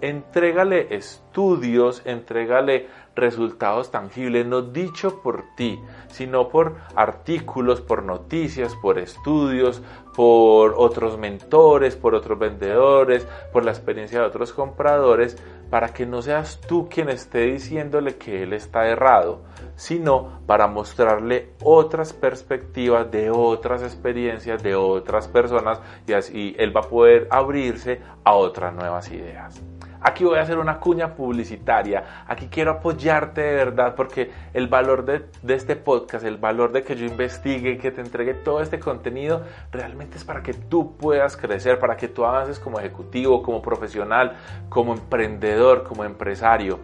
entrégale 0.00 0.94
estudios, 0.94 2.02
entrégale 2.04 2.88
resultados 3.18 3.90
tangibles, 3.90 4.46
no 4.46 4.62
dicho 4.62 5.20
por 5.22 5.44
ti, 5.56 5.80
sino 6.08 6.48
por 6.48 6.76
artículos, 6.94 7.80
por 7.80 8.04
noticias, 8.04 8.76
por 8.76 8.98
estudios, 8.98 9.82
por 10.14 10.74
otros 10.76 11.18
mentores, 11.18 11.96
por 11.96 12.14
otros 12.14 12.38
vendedores, 12.38 13.26
por 13.52 13.64
la 13.64 13.72
experiencia 13.72 14.20
de 14.20 14.26
otros 14.26 14.52
compradores, 14.52 15.36
para 15.68 15.88
que 15.88 16.06
no 16.06 16.22
seas 16.22 16.60
tú 16.66 16.88
quien 16.88 17.08
esté 17.08 17.40
diciéndole 17.40 18.16
que 18.16 18.42
él 18.42 18.52
está 18.52 18.88
errado, 18.88 19.42
sino 19.76 20.40
para 20.46 20.66
mostrarle 20.66 21.50
otras 21.62 22.12
perspectivas 22.12 23.10
de 23.10 23.30
otras 23.30 23.82
experiencias 23.82 24.62
de 24.62 24.74
otras 24.74 25.28
personas 25.28 25.80
y 26.06 26.12
así 26.14 26.54
él 26.58 26.74
va 26.74 26.80
a 26.80 26.88
poder 26.88 27.28
abrirse 27.30 28.00
a 28.24 28.34
otras 28.34 28.74
nuevas 28.74 29.10
ideas. 29.10 29.62
Aquí 30.00 30.24
voy 30.24 30.38
a 30.38 30.42
hacer 30.42 30.58
una 30.58 30.78
cuña 30.78 31.14
publicitaria. 31.14 32.24
Aquí 32.26 32.48
quiero 32.50 32.72
apoyarte 32.72 33.40
de 33.40 33.54
verdad 33.54 33.94
porque 33.94 34.30
el 34.54 34.68
valor 34.68 35.04
de, 35.04 35.24
este 35.54 35.76
podcast, 35.76 36.24
el 36.24 36.36
valor 36.36 36.72
de 36.72 36.84
que 36.84 36.94
yo 36.94 37.04
investigue, 37.04 37.78
que 37.78 37.90
te 37.90 38.00
entregue 38.00 38.34
todo 38.34 38.60
este 38.60 38.78
contenido, 38.78 39.42
realmente 39.72 40.16
es 40.16 40.24
para 40.24 40.42
que 40.42 40.54
tú 40.54 40.96
puedas 40.96 41.36
crecer, 41.36 41.78
para 41.78 41.96
que 41.96 42.08
tú 42.08 42.24
avances 42.24 42.58
como 42.58 42.78
ejecutivo, 42.78 43.42
como 43.42 43.60
profesional, 43.60 44.36
como 44.68 44.92
emprendedor, 44.92 45.82
como 45.82 46.04
empresario. 46.04 46.78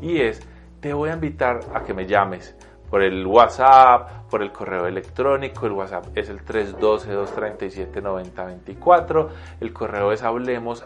Y 0.00 0.20
es 0.20 0.40
te 0.80 0.94
voy 0.94 1.10
a 1.10 1.14
invitar 1.14 1.60
a 1.74 1.82
que 1.82 1.92
me 1.92 2.06
llames 2.06 2.56
por 2.90 3.02
el 3.02 3.26
WhatsApp, 3.26 4.28
por 4.28 4.42
el 4.42 4.52
correo 4.52 4.86
electrónico. 4.86 5.64
El 5.66 5.72
WhatsApp 5.72 6.06
es 6.16 6.28
el 6.28 6.44
312-237-9024. 6.44 9.28
El 9.60 9.72
correo 9.72 10.12
es 10.12 10.22
hablemos 10.22 10.84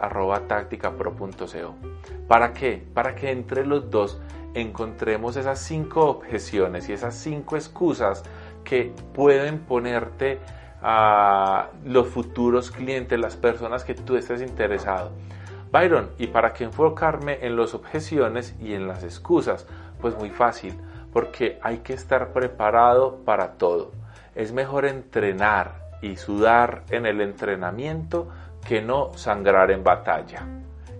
¿Para 2.28 2.52
qué? 2.52 2.86
Para 2.94 3.14
que 3.14 3.30
entre 3.30 3.66
los 3.66 3.90
dos 3.90 4.20
encontremos 4.54 5.36
esas 5.36 5.58
cinco 5.58 6.08
objeciones 6.08 6.88
y 6.88 6.92
esas 6.92 7.14
cinco 7.14 7.56
excusas 7.56 8.22
que 8.62 8.92
pueden 9.12 9.58
ponerte 9.60 10.38
a 10.82 11.68
los 11.84 12.08
futuros 12.08 12.70
clientes, 12.70 13.18
las 13.18 13.36
personas 13.36 13.84
que 13.84 13.94
tú 13.94 14.16
estés 14.16 14.42
interesado. 14.42 15.12
Byron, 15.72 16.10
¿y 16.18 16.28
para 16.28 16.52
qué 16.52 16.64
enfocarme 16.64 17.38
en 17.42 17.56
las 17.56 17.74
objeciones 17.74 18.54
y 18.60 18.74
en 18.74 18.86
las 18.86 19.02
excusas? 19.02 19.66
Pues 20.00 20.16
muy 20.16 20.30
fácil, 20.30 20.74
porque 21.14 21.60
hay 21.62 21.78
que 21.78 21.94
estar 21.94 22.32
preparado 22.32 23.24
para 23.24 23.52
todo. 23.52 23.92
Es 24.34 24.52
mejor 24.52 24.84
entrenar 24.84 25.76
y 26.02 26.16
sudar 26.16 26.82
en 26.90 27.06
el 27.06 27.20
entrenamiento 27.20 28.28
que 28.66 28.82
no 28.82 29.14
sangrar 29.14 29.70
en 29.70 29.84
batalla. 29.84 30.46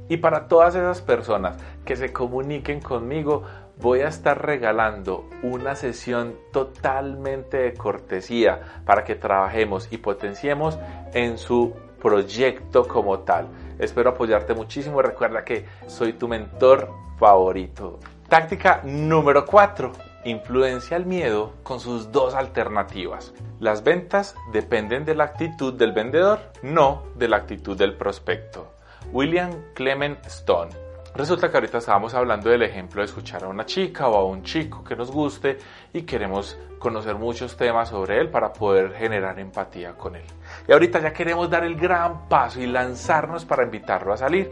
Y 0.08 0.18
para 0.18 0.46
todas 0.46 0.76
esas 0.76 1.02
personas 1.02 1.56
que 1.84 1.96
se 1.96 2.12
comuniquen 2.12 2.80
conmigo, 2.80 3.42
voy 3.80 4.02
a 4.02 4.08
estar 4.08 4.46
regalando 4.46 5.28
una 5.42 5.74
sesión 5.74 6.36
totalmente 6.52 7.56
de 7.56 7.74
cortesía 7.74 8.82
para 8.84 9.02
que 9.02 9.16
trabajemos 9.16 9.88
y 9.90 9.98
potenciemos 9.98 10.78
en 11.12 11.38
su 11.38 11.74
proyecto 12.00 12.86
como 12.86 13.20
tal. 13.20 13.48
Espero 13.80 14.10
apoyarte 14.10 14.54
muchísimo. 14.54 15.02
Recuerda 15.02 15.42
que 15.42 15.64
soy 15.88 16.12
tu 16.12 16.28
mentor 16.28 16.88
favorito. 17.18 17.98
Táctica 18.28 18.80
número 18.84 19.44
4. 19.44 19.92
Influencia 20.24 20.96
el 20.96 21.04
miedo 21.04 21.52
con 21.62 21.78
sus 21.78 22.10
dos 22.10 22.34
alternativas. 22.34 23.34
Las 23.60 23.84
ventas 23.84 24.34
dependen 24.50 25.04
de 25.04 25.14
la 25.14 25.24
actitud 25.24 25.74
del 25.74 25.92
vendedor, 25.92 26.40
no 26.62 27.02
de 27.16 27.28
la 27.28 27.36
actitud 27.36 27.76
del 27.76 27.94
prospecto. 27.96 28.72
William 29.12 29.50
Clement 29.74 30.24
Stone. 30.26 30.70
Resulta 31.14 31.50
que 31.50 31.58
ahorita 31.58 31.78
estábamos 31.78 32.14
hablando 32.14 32.48
del 32.48 32.62
ejemplo 32.62 33.02
de 33.02 33.06
escuchar 33.06 33.44
a 33.44 33.48
una 33.48 33.66
chica 33.66 34.08
o 34.08 34.16
a 34.16 34.24
un 34.24 34.42
chico 34.42 34.82
que 34.82 34.96
nos 34.96 35.12
guste 35.12 35.58
y 35.92 36.02
queremos 36.02 36.58
conocer 36.78 37.16
muchos 37.16 37.56
temas 37.58 37.90
sobre 37.90 38.18
él 38.20 38.30
para 38.30 38.54
poder 38.54 38.94
generar 38.94 39.38
empatía 39.38 39.92
con 39.92 40.16
él. 40.16 40.24
Y 40.66 40.72
ahorita 40.72 40.98
ya 40.98 41.12
queremos 41.12 41.50
dar 41.50 41.62
el 41.62 41.76
gran 41.76 42.26
paso 42.26 42.60
y 42.60 42.66
lanzarnos 42.66 43.44
para 43.44 43.64
invitarlo 43.64 44.14
a 44.14 44.16
salir 44.16 44.50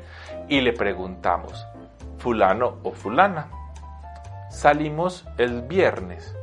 y 0.49 0.61
le 0.61 0.75
preguntamos, 0.75 1.67
fulano 2.19 2.79
o 2.85 2.93
fulana, 2.93 3.49
salimos 4.53 5.25
el 5.39 5.63
viernes. 5.63 6.37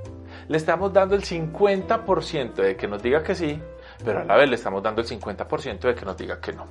Le 0.48 0.58
estamos 0.58 0.92
dando 0.92 1.16
el 1.16 1.24
50% 1.24 2.56
de 2.56 2.76
que 2.76 2.88
nos 2.88 3.02
diga 3.02 3.24
que 3.24 3.36
sí, 3.36 3.62
pero 4.04 4.22
a 4.22 4.24
la 4.26 4.36
vez 4.36 4.50
le 4.50 4.56
estamos 4.56 4.82
dando 4.82 5.02
el 5.02 5.08
50% 5.08 5.80
de 5.80 5.96
que 5.96 6.06
nos 6.06 6.18
diga 6.18 6.42
que 6.42 6.54
no. 6.54 6.66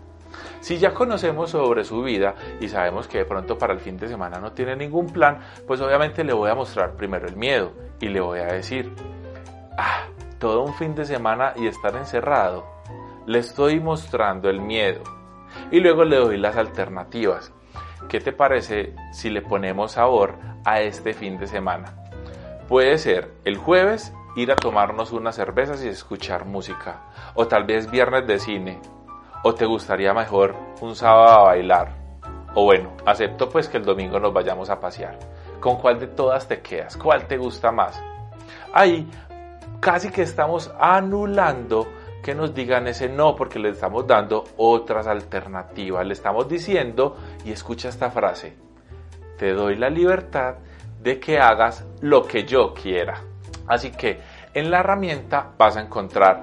Si 0.61 0.79
ya 0.79 0.93
conocemos 0.93 1.51
sobre 1.51 1.85
su 1.85 2.03
vida 2.03 2.35
y 2.61 2.69
sabemos 2.69 3.07
que 3.07 3.19
de 3.19 3.25
pronto 3.25 3.57
para 3.57 3.73
el 3.73 3.81
fin 3.81 3.97
de 3.97 4.09
semana 4.09 4.41
no 4.41 4.53
tiene 4.53 4.75
ningún 4.77 5.07
plan, 5.07 5.39
pues 5.67 5.81
obviamente 5.81 6.25
le 6.25 6.33
voy 6.33 6.51
a 6.51 6.55
mostrar 6.55 6.95
primero 6.97 7.29
el 7.29 7.37
miedo 7.37 7.73
y 8.01 8.09
le 8.09 8.21
voy 8.21 8.41
a 8.41 8.47
decir, 8.47 8.93
ah, 9.79 10.07
todo 10.39 10.65
un 10.65 10.75
fin 10.75 10.95
de 10.95 11.05
semana 11.05 11.55
y 11.57 11.67
estar 11.67 11.95
encerrado. 11.97 12.67
Le 13.27 13.39
estoy 13.39 13.79
mostrando 13.79 14.51
el 14.51 14.61
miedo. 14.61 15.03
Y 15.71 15.81
luego 15.81 16.05
le 16.05 16.17
doy 16.17 16.37
las 16.37 16.57
alternativas. 16.57 17.53
¿Qué 18.09 18.21
te 18.21 18.33
parece 18.33 18.95
si 19.13 19.31
le 19.31 19.43
ponemos 19.43 19.93
sabor 19.93 20.37
a 20.65 20.81
este 20.81 21.13
fin 21.13 21.39
de 21.39 21.47
semana? 21.47 21.95
Puede 22.69 22.99
ser 22.99 23.33
el 23.45 23.57
jueves 23.57 24.13
ir 24.37 24.53
a 24.53 24.57
tomarnos 24.57 25.13
unas 25.13 25.35
cervezas 25.35 25.83
y 25.85 25.89
escuchar 25.89 26.45
música. 26.45 27.03
O 27.35 27.49
tal 27.49 27.65
vez 27.65 27.91
viernes 27.91 28.27
de 28.27 28.39
cine. 28.39 28.81
O 29.43 29.55
te 29.55 29.67
gustaría 29.67 30.15
mejor 30.15 30.55
un 30.81 30.95
sábado 30.95 31.39
a 31.39 31.45
bailar. 31.45 31.93
O 32.55 32.65
bueno, 32.65 32.93
acepto 33.05 33.49
pues 33.49 33.69
que 33.69 33.79
el 33.79 33.85
domingo 33.85 34.21
nos 34.21 34.33
vayamos 34.33 34.71
a 34.71 34.81
pasear. 34.81 35.19
¿Con 35.61 35.77
cuál 35.77 35.99
de 35.99 36.07
todas 36.07 36.47
te 36.47 36.61
quedas? 36.61 36.97
¿Cuál 36.97 37.27
te 37.27 37.37
gusta 37.37 37.73
más? 37.73 38.01
Ahí 38.73 39.09
casi 39.81 40.11
que 40.11 40.23
estamos 40.23 40.73
anulando 40.79 41.87
que 42.23 42.35
nos 42.35 42.55
digan 42.55 42.87
ese 42.87 43.09
no 43.09 43.35
porque 43.35 43.59
le 43.59 43.71
estamos 43.71 44.07
dando 44.07 44.45
otras 44.57 45.07
alternativas. 45.07 46.07
Le 46.07 46.13
estamos 46.13 46.49
diciendo, 46.49 47.17
y 47.45 47.53
escucha 47.53 47.89
esta 47.89 48.11
frase, 48.11 48.57
te 49.39 49.53
doy 49.53 49.77
la 49.77 49.91
libertad 49.91 50.57
de 51.03 51.21
que 51.21 51.39
hagas 51.39 51.87
lo 52.01 52.27
que 52.27 52.45
yo 52.45 52.75
quiera. 52.75 53.23
Así 53.67 53.91
que 53.91 54.21
en 54.55 54.71
la 54.71 54.81
herramienta 54.81 55.53
vas 55.59 55.77
a 55.77 55.83
encontrar 55.83 56.43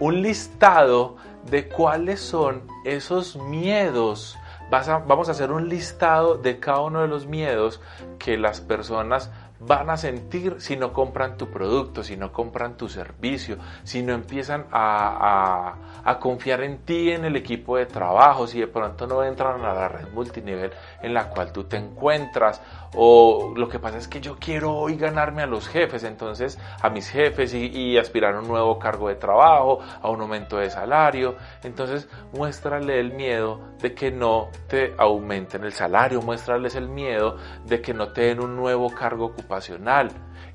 un 0.00 0.20
listado 0.20 1.16
de 1.50 1.68
cuáles 1.68 2.20
son 2.20 2.62
esos 2.84 3.36
miedos. 3.36 4.36
vamos 4.70 5.28
a 5.28 5.32
hacer 5.32 5.52
un 5.52 5.68
listado 5.68 6.36
de 6.36 6.58
cada 6.58 6.80
uno 6.80 7.00
de 7.00 7.08
los 7.08 7.26
miedos 7.26 7.80
que 8.18 8.36
las 8.36 8.60
personas 8.60 9.30
van 9.66 9.90
a 9.90 9.96
sentir 9.96 10.56
si 10.58 10.76
no 10.76 10.92
compran 10.92 11.36
tu 11.36 11.50
producto, 11.50 12.02
si 12.02 12.16
no 12.16 12.32
compran 12.32 12.76
tu 12.76 12.88
servicio, 12.88 13.58
si 13.82 14.02
no 14.02 14.12
empiezan 14.12 14.66
a, 14.70 15.74
confiar 16.20 16.62
en 16.62 16.78
ti, 16.78 17.10
en 17.10 17.24
el 17.24 17.36
equipo 17.36 17.76
de 17.76 17.86
trabajo, 17.86 18.46
si 18.46 18.60
de 18.60 18.68
pronto 18.68 19.06
no 19.06 19.22
entran 19.24 19.64
a 19.64 19.74
la 19.74 19.88
red 19.88 20.08
multinivel 20.12 20.70
en 21.02 21.12
la 21.12 21.28
cual 21.28 21.52
tú 21.52 21.64
te 21.64 21.76
encuentras, 21.76 22.62
o 22.94 23.52
lo 23.56 23.68
que 23.68 23.78
pasa 23.78 23.98
es 23.98 24.08
que 24.08 24.20
yo 24.20 24.36
quiero 24.38 24.74
hoy 24.74 24.96
ganarme 24.96 25.42
a 25.42 25.46
los 25.46 25.68
jefes, 25.68 26.04
entonces 26.04 26.58
a 26.80 26.88
mis 26.88 27.10
jefes 27.10 27.52
y, 27.54 27.66
y 27.66 27.98
aspirar 27.98 28.34
a 28.34 28.38
un 28.38 28.48
nuevo 28.48 28.78
cargo 28.78 29.08
de 29.08 29.16
trabajo, 29.16 29.80
a 30.00 30.08
un 30.08 30.20
aumento 30.20 30.58
de 30.58 30.70
salario, 30.70 31.36
entonces 31.62 32.08
muéstrale 32.32 33.00
el 33.00 33.12
miedo 33.12 33.60
de 33.80 33.94
que 33.94 34.10
no 34.10 34.48
te 34.68 34.94
aumenten 34.96 35.64
el 35.64 35.72
salario, 35.72 36.22
muéstrales 36.22 36.74
el 36.76 36.88
miedo 36.88 37.36
de 37.66 37.80
que 37.80 37.92
no 37.92 38.12
te 38.12 38.22
den 38.22 38.40
un 38.40 38.56
nuevo 38.56 38.90
cargo 38.90 39.34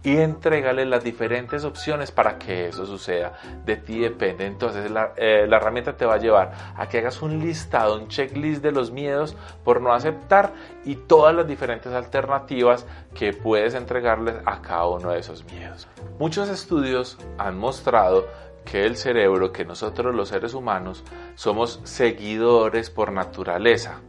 y 0.03 0.17
entrégale 0.17 0.85
las 0.85 1.03
diferentes 1.03 1.63
opciones 1.63 2.11
para 2.11 2.37
que 2.37 2.67
eso 2.67 2.85
suceda. 2.85 3.33
De 3.65 3.77
ti 3.77 3.99
depende. 3.99 4.45
Entonces 4.45 4.89
la, 4.89 5.13
eh, 5.15 5.45
la, 5.47 5.57
herramienta 5.57 5.95
te 5.95 6.05
va 6.05 6.15
a 6.15 6.17
llevar 6.17 6.51
a 6.75 6.87
que 6.87 6.99
hagas 6.99 7.21
un 7.21 7.39
listado, 7.39 7.99
un 7.99 8.07
checklist 8.07 8.63
de 8.63 8.71
los 8.71 8.91
miedos 8.91 9.35
por 9.63 9.81
no 9.81 9.93
aceptar 9.93 10.53
y 10.85 10.95
todas 10.95 11.35
las 11.35 11.47
diferentes 11.47 11.93
alternativas 11.93 12.85
que 13.13 13.33
puedes 13.33 13.75
entregarles 13.75 14.35
a 14.45 14.61
cada 14.61 14.87
uno 14.87 15.11
de 15.11 15.19
esos 15.19 15.43
miedos. 15.45 15.87
Muchos 16.17 16.49
estudios 16.49 17.17
han 17.37 17.57
mostrado 17.57 18.27
que 18.65 18.85
el 18.85 18.95
cerebro, 18.95 19.51
que 19.51 19.65
nosotros 19.65 20.13
los 20.13 20.29
seres 20.29 20.53
humanos 20.53 21.03
somos 21.35 21.79
seguidores 21.83 22.89
por 22.89 23.11
naturaleza 23.11 24.01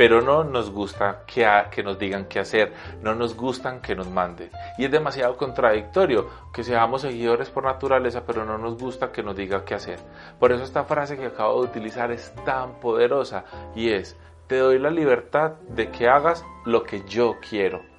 pero 0.00 0.22
no 0.22 0.44
nos 0.44 0.70
gusta 0.70 1.24
que, 1.26 1.82
nos 1.82 1.98
digan 1.98 2.24
qué 2.24 2.38
hacer, 2.38 2.72
no 3.02 3.14
nos 3.14 3.36
gustan 3.36 3.82
que 3.82 3.94
nos 3.94 4.08
manden. 4.08 4.48
Y 4.78 4.86
es 4.86 4.90
demasiado 4.90 5.36
contradictorio 5.36 6.26
que 6.54 6.64
seamos 6.64 7.02
seguidores 7.02 7.50
por 7.50 7.64
naturaleza, 7.64 8.22
pero 8.26 8.46
no 8.46 8.56
nos 8.56 8.78
gusta 8.78 9.12
que 9.12 9.22
nos 9.22 9.36
diga 9.36 9.62
qué 9.62 9.74
hacer. 9.74 9.98
Por 10.38 10.52
eso 10.52 10.64
esta 10.64 10.84
frase 10.84 11.18
que 11.18 11.26
acabo 11.26 11.60
de 11.60 11.68
utilizar 11.68 12.10
es 12.12 12.34
tan 12.46 12.80
poderosa 12.80 13.44
y 13.74 13.90
es, 13.90 14.16
te 14.46 14.56
doy 14.56 14.78
la 14.78 14.90
libertad 14.90 15.56
de 15.68 15.90
que 15.90 16.08
hagas 16.08 16.46
lo 16.64 16.82
que 16.82 17.02
yo 17.06 17.36
quiero. 17.46 17.89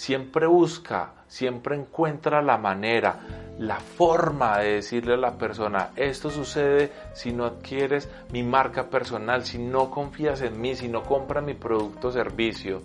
Siempre 0.00 0.46
busca, 0.46 1.12
siempre 1.28 1.76
encuentra 1.76 2.40
la 2.40 2.56
manera 2.56 3.20
la 3.58 3.80
forma 3.80 4.56
de 4.56 4.76
decirle 4.76 5.12
a 5.12 5.18
la 5.18 5.36
persona, 5.36 5.90
esto 5.94 6.30
sucede 6.30 6.90
si 7.12 7.32
no 7.32 7.44
adquieres 7.44 8.08
mi 8.32 8.42
marca 8.42 8.88
personal, 8.88 9.44
si 9.44 9.58
no 9.58 9.90
confías 9.90 10.40
en 10.40 10.58
mí, 10.58 10.74
si 10.74 10.88
no 10.88 11.02
compras 11.02 11.44
mi 11.44 11.52
producto 11.52 12.08
o 12.08 12.12
servicio. 12.12 12.80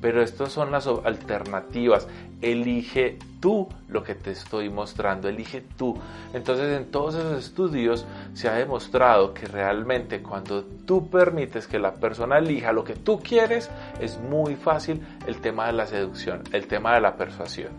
Pero 0.00 0.22
estas 0.22 0.52
son 0.52 0.70
las 0.70 0.86
alternativas. 0.86 2.06
Elige 2.42 3.18
tú 3.40 3.68
lo 3.88 4.02
que 4.02 4.14
te 4.14 4.30
estoy 4.30 4.68
mostrando, 4.68 5.28
elige 5.28 5.62
tú. 5.76 5.96
Entonces 6.34 6.76
en 6.76 6.90
todos 6.90 7.14
esos 7.14 7.44
estudios 7.44 8.06
se 8.34 8.48
ha 8.48 8.54
demostrado 8.54 9.32
que 9.32 9.46
realmente 9.46 10.22
cuando 10.22 10.64
tú 10.64 11.08
permites 11.08 11.66
que 11.66 11.78
la 11.78 11.94
persona 11.94 12.38
elija 12.38 12.72
lo 12.72 12.84
que 12.84 12.94
tú 12.94 13.20
quieres, 13.20 13.70
es 14.00 14.18
muy 14.18 14.56
fácil 14.56 15.00
el 15.26 15.40
tema 15.40 15.66
de 15.66 15.72
la 15.72 15.86
seducción, 15.86 16.42
el 16.52 16.66
tema 16.66 16.94
de 16.94 17.00
la 17.00 17.16
persuasión. 17.16 17.72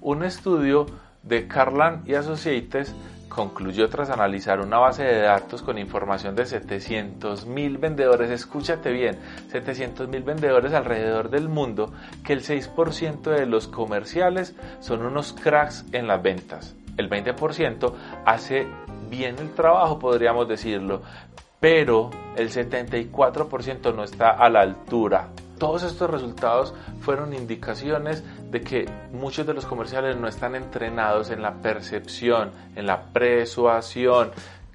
Un 0.00 0.24
estudio 0.24 0.86
de 1.22 1.46
Carlan 1.46 2.02
y 2.06 2.14
Associates 2.14 2.94
concluyó 3.28 3.88
tras 3.88 4.10
analizar 4.10 4.60
una 4.60 4.78
base 4.78 5.04
de 5.04 5.20
datos 5.22 5.62
con 5.62 5.78
información 5.78 6.34
de 6.34 6.44
700.000 6.44 7.78
vendedores, 7.78 8.30
escúchate 8.30 8.90
bien, 8.90 9.18
700.000 9.52 10.24
vendedores 10.24 10.72
alrededor 10.72 11.30
del 11.30 11.48
mundo, 11.48 11.92
que 12.24 12.32
el 12.32 12.42
6% 12.42 13.22
de 13.30 13.46
los 13.46 13.68
comerciales 13.68 14.54
son 14.80 15.04
unos 15.04 15.32
cracks 15.32 15.84
en 15.92 16.06
las 16.06 16.22
ventas. 16.22 16.74
El 16.96 17.08
20% 17.08 17.92
hace 18.24 18.66
bien 19.08 19.36
el 19.38 19.50
trabajo, 19.54 19.98
podríamos 19.98 20.48
decirlo, 20.48 21.02
pero 21.60 22.10
el 22.36 22.50
74% 22.50 23.94
no 23.94 24.04
está 24.04 24.30
a 24.30 24.48
la 24.48 24.60
altura. 24.60 25.28
Todos 25.58 25.82
estos 25.82 26.08
resultados 26.08 26.72
fueron 27.00 27.34
indicaciones 27.34 28.24
de 28.50 28.60
que 28.60 28.86
muchos 29.12 29.46
de 29.46 29.54
los 29.54 29.66
comerciales 29.66 30.16
no 30.16 30.28
están 30.28 30.54
entrenados 30.54 31.30
en 31.30 31.42
la 31.42 31.54
percepción, 31.54 32.50
en 32.74 32.86
la 32.86 33.02
persuasión, 33.12 34.30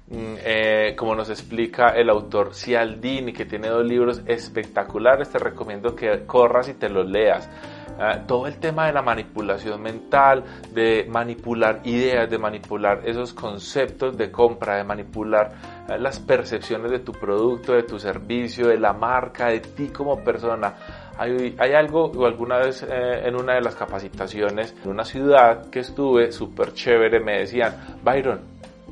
mm, 0.08 0.34
eh, 0.44 0.94
como 0.96 1.14
nos 1.14 1.30
explica 1.30 1.88
el 1.88 2.08
autor 2.10 2.54
Cialdini, 2.54 3.32
que 3.32 3.46
tiene 3.46 3.68
dos 3.68 3.84
libros 3.84 4.22
espectaculares, 4.26 5.30
te 5.30 5.38
recomiendo 5.38 5.94
que 5.94 6.24
corras 6.26 6.68
y 6.68 6.74
te 6.74 6.88
los 6.88 7.08
leas. 7.08 7.48
Ah, 7.96 8.18
todo 8.26 8.48
el 8.48 8.58
tema 8.58 8.86
de 8.86 8.92
la 8.92 9.02
manipulación 9.02 9.80
mental, 9.80 10.42
de 10.72 11.06
manipular 11.08 11.80
ideas, 11.84 12.28
de 12.28 12.38
manipular 12.38 13.02
esos 13.04 13.32
conceptos 13.32 14.16
de 14.16 14.32
compra, 14.32 14.76
de 14.76 14.84
manipular 14.84 15.52
ah, 15.88 15.96
las 15.96 16.18
percepciones 16.18 16.90
de 16.90 16.98
tu 16.98 17.12
producto, 17.12 17.72
de 17.72 17.84
tu 17.84 18.00
servicio, 18.00 18.66
de 18.66 18.78
la 18.78 18.92
marca, 18.92 19.46
de 19.46 19.60
ti 19.60 19.88
como 19.88 20.24
persona 20.24 20.74
hay, 21.18 21.72
algo, 21.74 22.06
o 22.06 22.26
alguna 22.26 22.58
vez 22.58 22.82
eh, 22.82 23.26
en 23.26 23.36
una 23.36 23.54
de 23.54 23.60
las 23.60 23.74
capacitaciones, 23.74 24.74
en 24.84 24.90
una 24.90 25.04
ciudad 25.04 25.70
que 25.70 25.80
estuve, 25.80 26.32
súper 26.32 26.72
chévere, 26.72 27.20
me 27.20 27.38
decían, 27.40 27.98
Byron, 28.02 28.40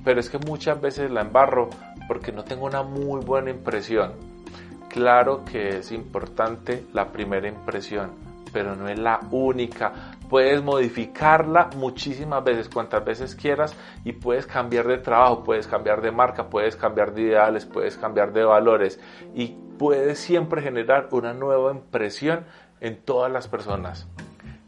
pero 0.04 0.20
es 0.20 0.30
que 0.30 0.38
muchas 0.38 0.80
veces 0.80 1.10
la 1.10 1.22
embarro 1.22 1.68
porque 2.06 2.32
no 2.32 2.44
tengo 2.44 2.66
una 2.66 2.82
muy 2.82 3.20
buena 3.24 3.50
impresión. 3.50 4.12
Claro 4.88 5.44
que 5.44 5.78
es 5.78 5.92
importante 5.92 6.84
la 6.92 7.06
primera 7.06 7.48
impresión, 7.48 8.10
pero 8.52 8.76
no 8.76 8.88
es 8.88 8.98
la 8.98 9.20
única. 9.30 9.92
Puedes 10.32 10.62
modificarla 10.62 11.68
muchísimas 11.76 12.42
veces, 12.42 12.70
cuantas 12.70 13.04
veces 13.04 13.34
quieras, 13.34 13.76
y 14.02 14.12
puedes 14.12 14.46
cambiar 14.46 14.86
de 14.86 14.96
trabajo, 14.96 15.44
puedes 15.44 15.66
cambiar 15.66 16.00
de 16.00 16.10
marca, 16.10 16.48
puedes 16.48 16.74
cambiar 16.74 17.12
de 17.12 17.20
ideales, 17.20 17.66
puedes 17.66 17.98
cambiar 17.98 18.32
de 18.32 18.42
valores. 18.42 18.98
Y 19.34 19.48
puede 19.78 20.14
siempre 20.14 20.62
generar 20.62 21.08
una 21.10 21.34
nueva 21.34 21.72
impresión 21.72 22.46
en 22.80 23.02
todas 23.02 23.30
las 23.30 23.46
personas. 23.46 24.08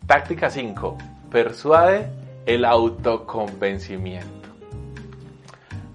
Táctica 0.06 0.50
5. 0.50 0.98
Persuade 1.30 2.10
el 2.44 2.66
autoconvencimiento. 2.66 4.50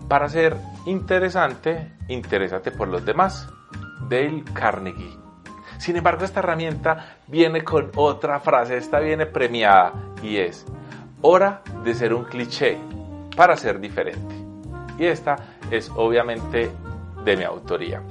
Para 0.08 0.30
ser 0.30 0.58
interesante, 0.88 1.92
interésate 2.08 2.72
por 2.72 2.88
los 2.88 3.06
demás. 3.06 3.48
Dale 4.10 4.44
Carnegie. 4.52 5.29
Sin 5.80 5.96
embargo, 5.96 6.26
esta 6.26 6.42
herramienta 6.42 7.16
viene 7.28 7.64
con 7.64 7.90
otra 7.96 8.42
frase, 8.42 8.76
esta 8.76 9.00
viene 9.00 9.26
premiada 9.26 9.94
y 10.22 10.36
es 10.36 10.66
hora 11.22 11.62
de 11.86 11.94
ser 11.94 12.14
un 12.14 12.26
cliché 12.26 12.78
para 13.36 13.56
ser 13.56 13.80
diferente. 13.80 14.36
Y 14.98 15.06
esta 15.06 15.38
es 15.72 15.90
obviamente 15.96 16.70
de 17.24 17.38
mi 17.38 17.46
autoría. 17.46 18.02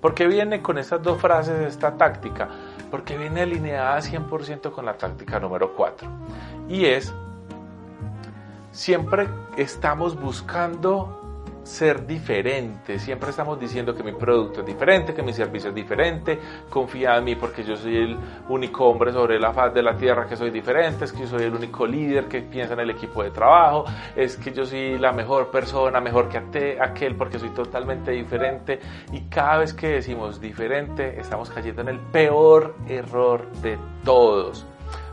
¿Por 0.00 0.14
qué 0.14 0.28
viene 0.28 0.62
con 0.62 0.78
estas 0.78 1.02
dos 1.02 1.20
frases 1.20 1.66
esta 1.66 1.96
táctica? 1.96 2.48
Porque 2.92 3.18
viene 3.18 3.42
alineada 3.42 3.98
100% 3.98 4.70
con 4.70 4.84
la 4.84 4.96
táctica 4.96 5.40
número 5.40 5.74
4. 5.74 6.08
Y 6.68 6.84
es, 6.84 7.12
siempre 8.70 9.26
estamos 9.56 10.14
buscando 10.14 11.25
ser 11.66 12.06
diferente. 12.06 12.98
Siempre 12.98 13.30
estamos 13.30 13.58
diciendo 13.58 13.94
que 13.94 14.02
mi 14.02 14.12
producto 14.12 14.60
es 14.60 14.66
diferente, 14.66 15.12
que 15.12 15.22
mi 15.22 15.32
servicio 15.32 15.70
es 15.70 15.74
diferente. 15.74 16.38
Confía 16.70 17.16
en 17.16 17.24
mí 17.24 17.34
porque 17.34 17.64
yo 17.64 17.76
soy 17.76 17.96
el 17.96 18.16
único 18.48 18.86
hombre 18.86 19.12
sobre 19.12 19.38
la 19.38 19.52
faz 19.52 19.74
de 19.74 19.82
la 19.82 19.96
tierra 19.96 20.26
que 20.26 20.36
soy 20.36 20.50
diferente. 20.50 21.04
Es 21.04 21.12
que 21.12 21.20
yo 21.20 21.26
soy 21.26 21.42
el 21.42 21.54
único 21.54 21.86
líder 21.86 22.26
que 22.26 22.42
piensa 22.42 22.74
en 22.74 22.80
el 22.80 22.90
equipo 22.90 23.22
de 23.22 23.30
trabajo. 23.30 23.84
Es 24.14 24.36
que 24.36 24.52
yo 24.52 24.64
soy 24.64 24.98
la 24.98 25.12
mejor 25.12 25.50
persona, 25.50 26.00
mejor 26.00 26.28
que 26.28 26.78
aquel 26.80 27.16
porque 27.16 27.38
soy 27.38 27.50
totalmente 27.50 28.12
diferente. 28.12 28.78
Y 29.12 29.22
cada 29.22 29.58
vez 29.58 29.74
que 29.74 29.88
decimos 29.88 30.40
diferente, 30.40 31.18
estamos 31.18 31.50
cayendo 31.50 31.82
en 31.82 31.88
el 31.88 31.98
peor 31.98 32.76
error 32.88 33.50
de 33.60 33.78
todos. 34.04 34.66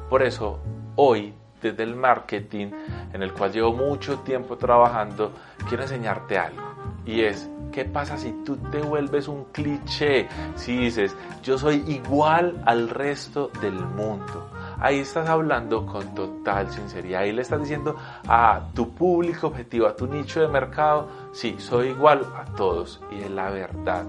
Por 0.09 0.21
eso, 0.21 0.59
hoy 0.95 1.33
desde 1.63 1.83
el 1.83 1.95
marketing, 1.95 2.67
en 3.13 3.23
el 3.23 3.33
cual 3.33 3.51
llevo 3.51 3.73
mucho 3.73 4.19
tiempo 4.19 4.57
trabajando, 4.57 5.31
quiero 5.67 5.83
enseñarte 5.83 6.37
algo. 6.37 6.61
Y 7.05 7.21
es, 7.21 7.49
¿qué 7.71 7.85
pasa 7.85 8.17
si 8.17 8.31
tú 8.45 8.57
te 8.71 8.81
vuelves 8.81 9.27
un 9.27 9.45
cliché? 9.45 10.27
Si 10.55 10.77
dices, 10.77 11.15
yo 11.41 11.57
soy 11.57 11.83
igual 11.87 12.61
al 12.65 12.89
resto 12.89 13.49
del 13.61 13.73
mundo. 13.73 14.49
Ahí 14.79 14.99
estás 14.99 15.27
hablando 15.29 15.85
con 15.85 16.13
total 16.13 16.69
sinceridad. 16.71 17.21
Ahí 17.21 17.31
le 17.31 17.41
estás 17.41 17.61
diciendo 17.61 17.95
a 18.27 18.67
tu 18.73 18.93
público 18.93 19.47
objetivo, 19.47 19.87
a 19.87 19.95
tu 19.95 20.07
nicho 20.07 20.41
de 20.41 20.47
mercado, 20.47 21.07
sí, 21.31 21.55
soy 21.57 21.89
igual 21.89 22.25
a 22.35 22.45
todos. 22.55 23.01
Y 23.11 23.21
es 23.21 23.31
la 23.31 23.49
verdad. 23.49 24.05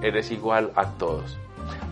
Eres 0.00 0.30
igual 0.30 0.72
a 0.74 0.86
todos. 0.92 1.38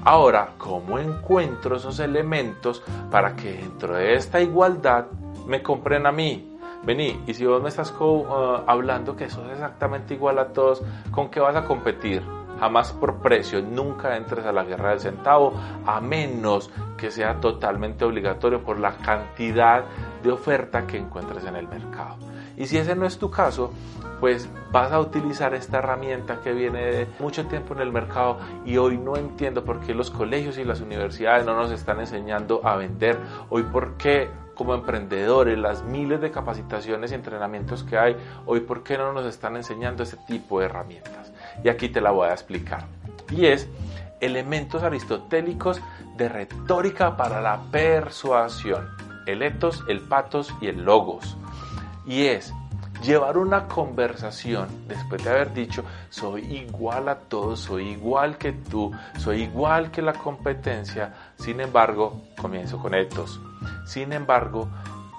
Ahora, 0.05 0.55
¿cómo 0.59 0.99
encuentro 0.99 1.77
esos 1.77 1.99
elementos 2.01 2.83
para 3.11 3.37
que 3.37 3.53
dentro 3.53 3.95
de 3.95 4.15
esta 4.15 4.41
igualdad 4.41 5.07
me 5.47 5.63
compren 5.63 6.07
a 6.07 6.13
mí? 6.13 6.47
Vení, 6.83 7.23
y 7.27 7.35
si 7.35 7.45
vos 7.45 7.63
me 7.63 7.69
estás 7.69 7.95
uh, 8.01 8.63
hablando 8.67 9.15
que 9.15 9.29
sos 9.29 9.51
exactamente 9.53 10.15
igual 10.15 10.39
a 10.39 10.49
todos, 10.49 10.83
¿con 11.11 11.31
qué 11.31 11.39
vas 11.39 11.55
a 11.55 11.65
competir? 11.65 12.23
Jamás 12.59 12.93
por 12.93 13.21
precio, 13.21 13.63
nunca 13.63 14.17
entres 14.17 14.47
a 14.47 14.53
la 14.53 14.65
guerra 14.65 14.91
del 14.91 15.01
centavo, 15.01 15.53
a 15.87 16.01
menos 16.01 16.71
que 16.97 17.11
sea 17.11 17.41
totalmente 17.41 18.05
obligatorio 18.05 18.63
por 18.63 18.79
la 18.79 18.93
cantidad 18.97 19.85
de 20.23 20.31
oferta 20.31 20.87
que 20.87 20.99
encuentres 20.99 21.45
en 21.45 21.57
el 21.57 21.69
mercado. 21.69 22.17
Y 22.61 22.67
si 22.67 22.77
ese 22.77 22.95
no 22.95 23.07
es 23.07 23.17
tu 23.17 23.31
caso, 23.31 23.73
pues 24.21 24.47
vas 24.71 24.93
a 24.93 25.01
utilizar 25.01 25.55
esta 25.55 25.79
herramienta 25.79 26.43
que 26.43 26.53
viene 26.53 26.85
de 26.85 27.09
mucho 27.19 27.47
tiempo 27.47 27.73
en 27.73 27.81
el 27.81 27.91
mercado 27.91 28.37
y 28.67 28.77
hoy 28.77 28.99
no 28.99 29.17
entiendo 29.17 29.65
por 29.65 29.81
qué 29.81 29.95
los 29.95 30.11
colegios 30.11 30.59
y 30.59 30.65
las 30.65 30.83
universidades 30.83 31.47
no 31.47 31.57
nos 31.57 31.73
están 31.73 32.01
enseñando 32.01 32.61
a 32.63 32.77
vender. 32.77 33.17
Hoy 33.49 33.63
por 33.63 33.97
qué 33.97 34.29
como 34.55 34.75
emprendedores, 34.75 35.59
las 35.59 35.85
miles 35.85 36.21
de 36.21 36.31
capacitaciones 36.31 37.13
y 37.13 37.15
entrenamientos 37.15 37.83
que 37.83 37.97
hay, 37.97 38.15
hoy 38.45 38.61
por 38.61 38.83
qué 38.83 38.99
no 38.99 39.15
nos 39.15 39.25
están 39.25 39.57
enseñando 39.57 40.03
este 40.03 40.19
tipo 40.27 40.61
de 40.61 40.67
herramientas. 40.67 41.33
Y 41.65 41.71
aquí 41.71 41.89
te 41.89 42.03
la 42.03 42.11
voy 42.11 42.29
a 42.29 42.33
explicar. 42.33 42.85
Y 43.31 43.47
es 43.47 43.71
elementos 44.21 44.83
aristotélicos 44.83 45.81
de 46.19 46.29
retórica 46.29 47.17
para 47.17 47.41
la 47.41 47.63
persuasión. 47.71 48.87
El 49.25 49.41
etos, 49.41 49.83
el 49.89 50.01
patos 50.01 50.55
y 50.61 50.67
el 50.67 50.85
logos. 50.85 51.39
Y 52.07 52.27
es 52.27 52.53
llevar 53.03 53.39
una 53.39 53.67
conversación 53.67 54.69
después 54.87 55.25
de 55.25 55.31
haber 55.31 55.55
dicho 55.55 55.85
soy 56.11 56.43
igual 56.43 57.09
a 57.09 57.19
todos, 57.19 57.61
soy 57.61 57.89
igual 57.89 58.37
que 58.37 58.53
tú, 58.53 58.93
soy 59.19 59.43
igual 59.43 59.91
que 59.91 60.03
la 60.03 60.13
competencia, 60.13 61.15
sin 61.37 61.61
embargo, 61.61 62.23
comienzo 62.41 62.79
con 62.79 62.95
etos. 62.95 63.41
Sin 63.87 64.13
embargo, 64.13 64.69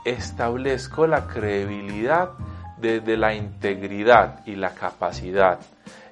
establezco 0.05 1.07
la 1.07 1.27
credibilidad 1.27 2.31
desde 2.77 3.17
la 3.17 3.33
integridad 3.33 4.45
y 4.45 4.55
la 4.55 4.73
capacidad. 4.73 5.59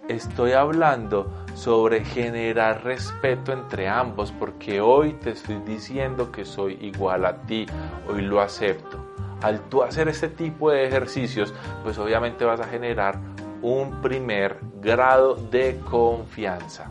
Estoy 0.07 0.53
hablando 0.53 1.45
sobre 1.53 2.03
generar 2.03 2.83
respeto 2.83 3.51
entre 3.51 3.87
ambos 3.87 4.31
porque 4.31 4.81
hoy 4.81 5.13
te 5.13 5.31
estoy 5.31 5.59
diciendo 5.59 6.31
que 6.31 6.45
soy 6.45 6.77
igual 6.81 7.25
a 7.25 7.41
ti, 7.43 7.67
hoy 8.07 8.21
lo 8.21 8.41
acepto. 8.41 9.08
Al 9.41 9.61
tú 9.69 9.83
hacer 9.83 10.07
este 10.09 10.27
tipo 10.27 10.71
de 10.71 10.85
ejercicios, 10.85 11.53
pues 11.83 11.97
obviamente 11.97 12.45
vas 12.45 12.59
a 12.59 12.65
generar 12.65 13.19
un 13.61 14.01
primer 14.01 14.59
grado 14.81 15.35
de 15.35 15.79
confianza. 15.89 16.87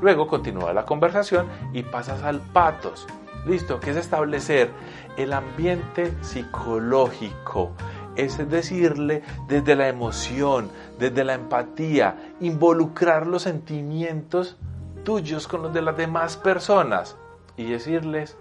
Luego 0.00 0.26
continúa 0.26 0.72
la 0.72 0.84
conversación 0.84 1.46
y 1.72 1.82
pasas 1.82 2.22
al 2.22 2.40
patos. 2.40 3.06
Listo, 3.46 3.80
que 3.80 3.90
es 3.90 3.96
establecer 3.96 4.70
el 5.16 5.32
ambiente 5.32 6.12
psicológico, 6.20 7.72
es 8.16 8.48
decirle 8.50 9.22
desde 9.48 9.76
la 9.76 9.88
emoción, 9.88 10.70
desde 10.98 11.24
la 11.24 11.34
empatía, 11.34 12.34
involucrar 12.40 13.26
los 13.26 13.42
sentimientos 13.42 14.56
tuyos 15.04 15.48
con 15.48 15.62
los 15.62 15.72
de 15.72 15.82
las 15.82 15.96
demás 15.96 16.36
personas 16.36 17.16
y 17.56 17.70
decirles, 17.70 18.36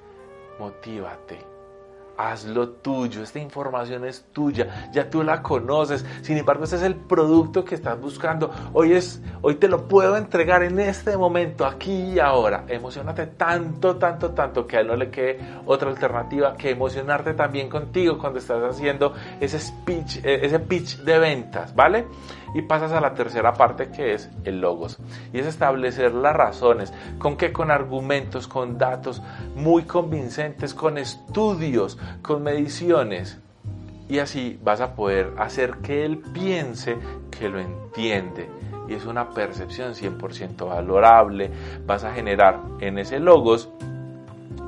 motívate, 0.59 1.48
hazlo 2.19 2.67
tuyo, 2.67 3.23
esta 3.23 3.39
información 3.39 4.03
es 4.03 4.25
tuya, 4.33 4.89
ya 4.91 5.09
tú 5.09 5.23
la 5.23 5.41
conoces, 5.41 6.05
sin 6.21 6.37
embargo 6.37 6.65
este 6.65 6.75
es 6.75 6.81
el 6.81 6.95
producto 6.95 7.63
que 7.63 7.75
estás 7.75 7.99
buscando, 7.99 8.51
hoy, 8.73 8.91
es, 8.91 9.21
hoy 9.41 9.55
te 9.55 9.69
lo 9.69 9.87
puedo 9.87 10.17
entregar 10.17 10.63
en 10.63 10.79
este 10.79 11.15
momento, 11.15 11.65
aquí 11.65 11.93
y 12.13 12.19
ahora, 12.19 12.65
emocionate 12.67 13.27
tanto, 13.27 13.95
tanto, 13.95 14.31
tanto 14.31 14.67
que 14.67 14.75
a 14.75 14.79
él 14.81 14.87
no 14.87 14.97
le 14.97 15.09
quede 15.09 15.39
otra 15.65 15.89
alternativa 15.89 16.57
que 16.57 16.71
emocionarte 16.71 17.33
también 17.35 17.69
contigo 17.69 18.17
cuando 18.17 18.39
estás 18.39 18.61
haciendo 18.63 19.13
ese 19.39 19.57
speech, 19.57 20.17
eh, 20.17 20.39
ese 20.43 20.59
pitch 20.59 20.97
de 20.97 21.19
ventas, 21.19 21.73
¿vale? 21.73 22.05
Y 22.53 22.61
pasas 22.61 22.91
a 22.91 23.01
la 23.01 23.13
tercera 23.13 23.53
parte 23.53 23.89
que 23.89 24.13
es 24.13 24.29
el 24.43 24.61
logos. 24.61 24.99
Y 25.33 25.39
es 25.39 25.45
establecer 25.45 26.13
las 26.13 26.35
razones, 26.35 26.93
con 27.17 27.37
qué, 27.37 27.51
con 27.51 27.71
argumentos, 27.71 28.47
con 28.47 28.77
datos 28.77 29.21
muy 29.55 29.83
convincentes, 29.83 30.73
con 30.73 30.97
estudios, 30.97 31.97
con 32.21 32.43
mediciones. 32.43 33.39
Y 34.07 34.19
así 34.19 34.59
vas 34.63 34.81
a 34.81 34.95
poder 34.95 35.33
hacer 35.37 35.77
que 35.77 36.05
él 36.05 36.17
piense 36.33 36.97
que 37.29 37.49
lo 37.49 37.59
entiende. 37.59 38.49
Y 38.87 38.95
es 38.95 39.05
una 39.05 39.29
percepción 39.29 39.93
100% 39.93 40.67
valorable. 40.67 41.51
Vas 41.85 42.03
a 42.03 42.11
generar 42.11 42.59
en 42.79 42.97
ese 42.97 43.19
logos 43.19 43.69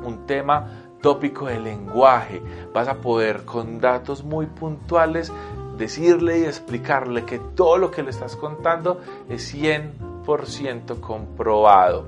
un 0.04 0.28
tema 0.28 0.67
tópico 1.02 1.48
de 1.48 1.60
lenguaje. 1.60 2.41
Vas 2.74 2.88
a 2.88 2.96
poder 2.96 3.44
con 3.46 3.80
datos 3.80 4.24
muy 4.24 4.46
puntuales 4.46 5.34
decirle 5.78 6.40
y 6.40 6.44
explicarle 6.46 7.26
que 7.26 7.40
todo 7.40 7.78
lo 7.78 7.92
que 7.92 8.04
le 8.04 8.10
estás 8.10 8.36
contando 8.36 9.02
es 9.30 9.54
100% 9.54 11.00
comprobado. 11.00 12.08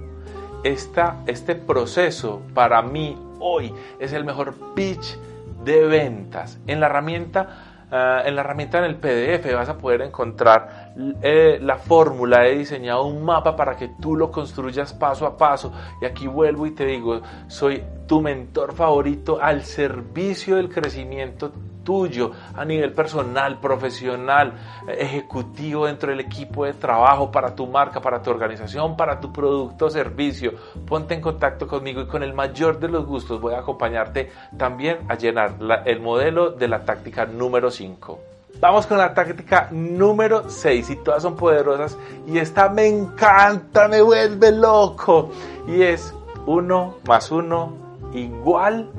Esta, 0.64 1.18
este 1.28 1.56
proceso 1.56 2.42
para 2.54 2.82
mí 2.82 3.18
hoy 3.40 3.74
es 4.00 4.14
el 4.14 4.24
mejor 4.24 4.56
pitch 4.74 5.18
de 5.64 5.86
ventas. 5.86 6.60
En 6.68 6.80
la 6.80 6.86
herramienta, 6.86 7.86
ah, 7.92 8.22
en 8.26 8.36
la 8.36 8.42
herramienta 8.42 8.80
en 8.80 8.86
el 8.86 8.96
PDF 8.96 9.54
vas 9.54 9.70
a 9.70 9.78
poder 9.78 10.02
encontrar 10.02 10.94
eh, 11.22 11.60
la 11.62 11.78
fórmula. 11.78 12.48
He 12.48 12.58
diseñado 12.58 13.06
un 13.06 13.24
mapa 13.24 13.56
para 13.56 13.76
que 13.76 13.90
tú 14.02 14.16
lo 14.16 14.32
construyas 14.32 14.94
paso 14.94 15.26
a 15.26 15.38
paso. 15.38 15.74
Y 16.02 16.06
aquí 16.06 16.28
vuelvo 16.28 16.66
y 16.66 16.72
te 16.72 16.86
digo, 16.86 17.22
soy 17.48 17.84
tu 18.08 18.22
mentor 18.22 18.74
favorito 18.74 19.40
al 19.42 19.64
servicio 19.64 20.56
del 20.56 20.70
crecimiento 20.70 21.52
tuyo 21.84 22.32
a 22.56 22.66
nivel 22.66 22.94
personal, 22.94 23.60
profesional, 23.60 24.54
ejecutivo 24.88 25.86
dentro 25.86 26.10
del 26.10 26.22
equipo 26.22 26.66
de 26.66 26.74
trabajo, 26.74 27.32
para 27.32 27.54
tu 27.56 27.68
marca, 27.68 28.02
para 28.02 28.22
tu 28.22 28.30
organización, 28.30 28.96
para 28.96 29.20
tu 29.20 29.32
producto 29.32 29.86
o 29.86 29.90
servicio. 29.90 30.54
Ponte 30.88 31.14
en 31.14 31.22
contacto 31.22 31.68
conmigo 31.68 32.02
y 32.02 32.08
con 32.08 32.24
el 32.24 32.34
mayor 32.34 32.80
de 32.80 32.90
los 32.90 33.06
gustos 33.06 33.40
voy 33.40 33.54
a 33.54 33.60
acompañarte 33.60 34.32
también 34.58 35.00
a 35.10 35.16
llenar 35.16 35.56
el 35.86 36.00
modelo 36.00 36.52
de 36.52 36.68
la 36.68 36.84
táctica 36.84 37.26
número 37.26 37.70
5. 37.70 38.20
Vamos 38.60 38.88
con 38.88 38.98
la 38.98 39.14
táctica 39.14 39.68
número 39.72 40.50
6 40.50 40.90
y 40.92 40.96
todas 40.98 41.22
son 41.22 41.36
poderosas 41.36 41.98
y 42.28 42.38
esta 42.38 42.70
me 42.70 42.88
encanta, 42.88 43.88
me 43.88 44.02
vuelve 44.02 44.52
loco 44.52 45.32
y 45.68 45.82
es 45.82 46.14
1 46.46 46.98
más 47.06 47.32
1 47.32 47.74
igual 48.14 48.90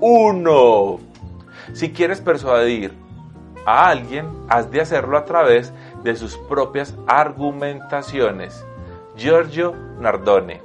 1. 0.00 1.11
Si 1.72 1.92
quieres 1.92 2.20
persuadir 2.20 2.92
a 3.64 3.88
alguien, 3.88 4.28
has 4.48 4.70
de 4.70 4.80
hacerlo 4.80 5.16
a 5.16 5.24
través 5.24 5.72
de 6.02 6.16
sus 6.16 6.36
propias 6.36 6.94
argumentaciones. 7.06 8.64
Giorgio 9.16 9.74
Nardone. 9.98 10.60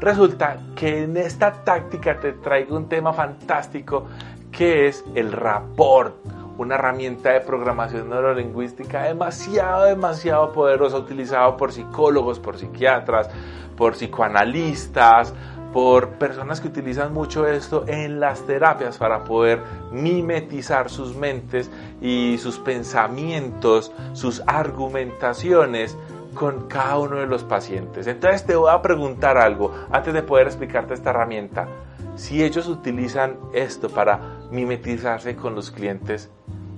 Resulta 0.00 0.58
que 0.76 1.04
en 1.04 1.16
esta 1.16 1.52
táctica 1.52 2.20
te 2.20 2.32
traigo 2.32 2.76
un 2.76 2.88
tema 2.88 3.12
fantástico 3.12 4.06
que 4.52 4.86
es 4.86 5.04
el 5.14 5.32
rapport, 5.32 6.14
una 6.56 6.76
herramienta 6.76 7.32
de 7.32 7.40
programación 7.40 8.08
neurolingüística 8.10 9.04
demasiado, 9.04 9.84
demasiado 9.84 10.52
poderosa, 10.52 10.98
utilizada 10.98 11.56
por 11.56 11.72
psicólogos, 11.72 12.38
por 12.38 12.58
psiquiatras, 12.58 13.28
por 13.76 13.94
psicoanalistas, 13.94 15.34
por 15.72 16.10
personas 16.10 16.60
que 16.60 16.68
utilizan 16.68 17.12
mucho 17.12 17.46
esto 17.46 17.84
en 17.86 18.20
las 18.20 18.46
terapias 18.46 18.96
para 18.98 19.24
poder 19.24 19.60
mimetizar 19.92 20.88
sus 20.88 21.14
mentes 21.14 21.70
y 22.00 22.38
sus 22.38 22.58
pensamientos, 22.58 23.92
sus 24.12 24.42
argumentaciones 24.46 25.96
con 26.34 26.68
cada 26.68 26.98
uno 26.98 27.16
de 27.16 27.26
los 27.26 27.44
pacientes. 27.44 28.06
Entonces 28.06 28.46
te 28.46 28.56
voy 28.56 28.70
a 28.70 28.80
preguntar 28.80 29.36
algo 29.36 29.74
antes 29.90 30.14
de 30.14 30.22
poder 30.22 30.46
explicarte 30.46 30.94
esta 30.94 31.10
herramienta. 31.10 31.68
Si 32.16 32.42
ellos 32.42 32.68
utilizan 32.68 33.36
esto 33.52 33.88
para 33.90 34.38
mimetizarse 34.50 35.36
con 35.36 35.54
los 35.54 35.70
clientes, 35.70 36.30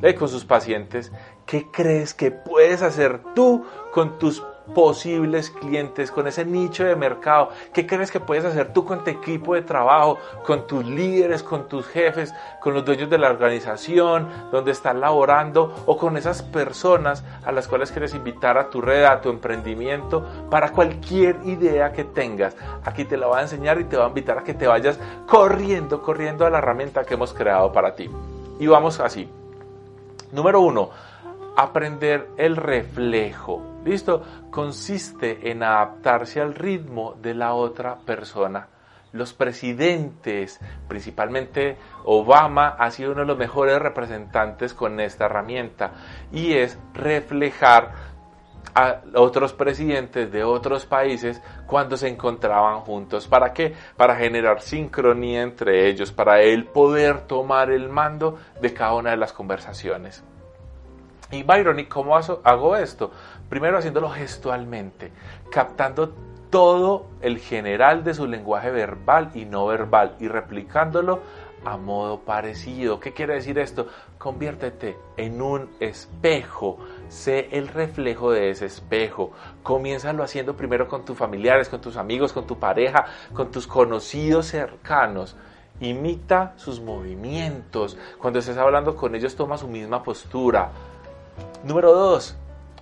eh, 0.02 0.14
con 0.14 0.28
sus 0.28 0.44
pacientes, 0.44 1.12
¿qué 1.46 1.66
crees 1.70 2.14
que 2.14 2.30
puedes 2.30 2.82
hacer 2.82 3.20
tú 3.34 3.64
con 3.92 4.18
tus 4.18 4.42
posibles 4.74 5.50
clientes, 5.50 6.10
con 6.10 6.26
ese 6.26 6.44
nicho 6.44 6.84
de 6.84 6.96
mercado. 6.96 7.50
¿Qué 7.72 7.86
crees 7.86 8.10
que 8.10 8.20
puedes 8.20 8.44
hacer 8.44 8.72
tú 8.72 8.84
con 8.84 9.04
tu 9.04 9.10
equipo 9.10 9.54
de 9.54 9.62
trabajo, 9.62 10.18
con 10.44 10.66
tus 10.66 10.84
líderes, 10.84 11.42
con 11.42 11.68
tus 11.68 11.86
jefes, 11.86 12.34
con 12.60 12.74
los 12.74 12.84
dueños 12.84 13.10
de 13.10 13.18
la 13.18 13.28
organización, 13.30 14.28
donde 14.50 14.72
estás 14.72 14.94
laborando 14.94 15.74
o 15.86 15.96
con 15.96 16.16
esas 16.16 16.42
personas 16.42 17.24
a 17.44 17.52
las 17.52 17.68
cuales 17.68 17.90
quieres 17.90 18.14
invitar 18.14 18.58
a 18.58 18.70
tu 18.70 18.80
red, 18.80 19.04
a 19.04 19.20
tu 19.20 19.30
emprendimiento, 19.30 20.24
para 20.50 20.72
cualquier 20.72 21.36
idea 21.44 21.92
que 21.92 22.04
tengas? 22.04 22.56
Aquí 22.84 23.04
te 23.04 23.16
la 23.16 23.26
voy 23.26 23.38
a 23.38 23.42
enseñar 23.42 23.80
y 23.80 23.84
te 23.84 23.96
voy 23.96 24.06
a 24.06 24.08
invitar 24.08 24.38
a 24.38 24.44
que 24.44 24.54
te 24.54 24.66
vayas 24.66 24.98
corriendo, 25.26 26.02
corriendo 26.02 26.46
a 26.46 26.50
la 26.50 26.58
herramienta 26.58 27.04
que 27.04 27.14
hemos 27.14 27.32
creado 27.32 27.72
para 27.72 27.94
ti. 27.94 28.10
Y 28.58 28.66
vamos 28.66 29.00
así. 29.00 29.28
Número 30.32 30.60
uno, 30.60 30.90
aprender 31.56 32.28
el 32.36 32.56
reflejo. 32.56 33.62
¿Listo? 33.84 34.22
Consiste 34.50 35.50
en 35.50 35.62
adaptarse 35.62 36.40
al 36.40 36.54
ritmo 36.54 37.14
de 37.20 37.34
la 37.34 37.54
otra 37.54 37.96
persona. 37.98 38.68
Los 39.12 39.32
presidentes, 39.32 40.60
principalmente 40.86 41.76
Obama, 42.04 42.68
ha 42.78 42.90
sido 42.90 43.12
uno 43.12 43.22
de 43.22 43.26
los 43.26 43.38
mejores 43.38 43.78
representantes 43.80 44.72
con 44.72 45.00
esta 45.00 45.24
herramienta 45.24 45.92
y 46.30 46.52
es 46.52 46.78
reflejar 46.94 48.10
a 48.74 49.00
otros 49.14 49.52
presidentes 49.52 50.30
de 50.30 50.44
otros 50.44 50.86
países 50.86 51.42
cuando 51.66 51.96
se 51.96 52.06
encontraban 52.06 52.80
juntos. 52.82 53.26
¿Para 53.26 53.52
qué? 53.52 53.74
Para 53.96 54.14
generar 54.14 54.60
sincronía 54.60 55.42
entre 55.42 55.88
ellos, 55.88 56.12
para 56.12 56.40
él 56.42 56.66
poder 56.66 57.22
tomar 57.22 57.72
el 57.72 57.88
mando 57.88 58.38
de 58.60 58.72
cada 58.72 58.94
una 58.94 59.10
de 59.10 59.16
las 59.16 59.32
conversaciones. 59.32 60.22
Y 61.30 61.42
Byron, 61.42 61.78
¿y 61.78 61.86
cómo 61.86 62.16
hago 62.16 62.76
esto? 62.76 63.10
Primero 63.48 63.78
haciéndolo 63.78 64.10
gestualmente, 64.10 65.12
captando 65.50 66.12
todo 66.50 67.06
el 67.20 67.38
general 67.38 68.02
de 68.02 68.14
su 68.14 68.26
lenguaje 68.26 68.70
verbal 68.70 69.30
y 69.34 69.44
no 69.44 69.66
verbal 69.66 70.16
y 70.18 70.26
replicándolo 70.26 71.20
a 71.64 71.76
modo 71.76 72.20
parecido. 72.20 73.00
¿Qué 73.00 73.12
quiere 73.12 73.34
decir 73.34 73.58
esto? 73.58 73.86
Conviértete 74.18 74.96
en 75.16 75.40
un 75.40 75.70
espejo. 75.78 76.78
Sé 77.08 77.48
el 77.52 77.68
reflejo 77.68 78.32
de 78.32 78.50
ese 78.50 78.66
espejo. 78.66 79.30
Comiénzalo 79.62 80.22
haciendo 80.22 80.56
primero 80.56 80.88
con 80.88 81.04
tus 81.04 81.16
familiares, 81.16 81.68
con 81.68 81.80
tus 81.80 81.96
amigos, 81.96 82.32
con 82.32 82.46
tu 82.46 82.58
pareja, 82.58 83.06
con 83.32 83.50
tus 83.50 83.66
conocidos 83.66 84.46
cercanos. 84.46 85.36
Imita 85.80 86.54
sus 86.56 86.80
movimientos. 86.80 87.96
Cuando 88.18 88.38
estés 88.38 88.58
hablando 88.58 88.96
con 88.96 89.14
ellos, 89.14 89.36
toma 89.36 89.56
su 89.56 89.68
misma 89.68 90.02
postura. 90.02 90.70
Número 91.62 91.92
dos, 91.92 92.36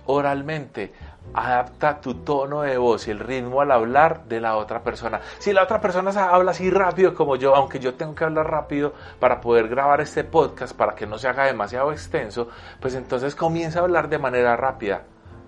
oralmente 0.05 0.93
adapta 1.33 2.01
tu 2.01 2.15
tono 2.15 2.61
de 2.61 2.77
voz 2.77 3.07
y 3.07 3.11
el 3.11 3.19
ritmo 3.19 3.61
al 3.61 3.71
hablar 3.71 4.25
de 4.25 4.39
la 4.39 4.55
otra 4.55 4.83
persona. 4.83 5.21
Si 5.37 5.53
la 5.53 5.63
otra 5.63 5.79
persona 5.81 6.11
habla 6.29 6.51
así 6.51 6.69
rápido 6.69 7.13
como 7.13 7.35
yo, 7.35 7.55
aunque 7.55 7.79
yo 7.79 7.95
tengo 7.95 8.15
que 8.15 8.23
hablar 8.23 8.49
rápido 8.49 8.93
para 9.19 9.41
poder 9.41 9.67
grabar 9.67 10.01
este 10.01 10.23
podcast, 10.23 10.75
para 10.75 10.95
que 10.95 11.05
no 11.05 11.17
se 11.17 11.27
haga 11.27 11.45
demasiado 11.45 11.91
extenso, 11.91 12.47
pues 12.79 12.95
entonces 12.95 13.35
comienza 13.35 13.79
a 13.79 13.83
hablar 13.83 14.09
de 14.09 14.17
manera 14.17 14.55
rápida. 14.55 15.03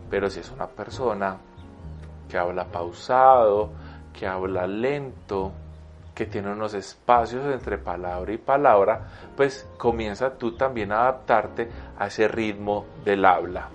Pero 0.09 0.29
si 0.29 0.41
es 0.41 0.51
una 0.51 0.67
persona 0.67 1.37
que 2.29 2.37
habla 2.37 2.65
pausado, 2.65 3.71
que 4.13 4.27
habla 4.27 4.67
lento, 4.67 5.53
que 6.21 6.27
tiene 6.27 6.51
unos 6.51 6.75
espacios 6.75 7.51
entre 7.51 7.79
palabra 7.79 8.31
y 8.31 8.37
palabra, 8.37 9.07
pues 9.35 9.67
comienza 9.79 10.37
tú 10.37 10.55
también 10.55 10.91
a 10.91 11.01
adaptarte 11.01 11.67
a 11.97 12.05
ese 12.05 12.27
ritmo 12.27 12.85
del 13.03 13.25
habla 13.25 13.69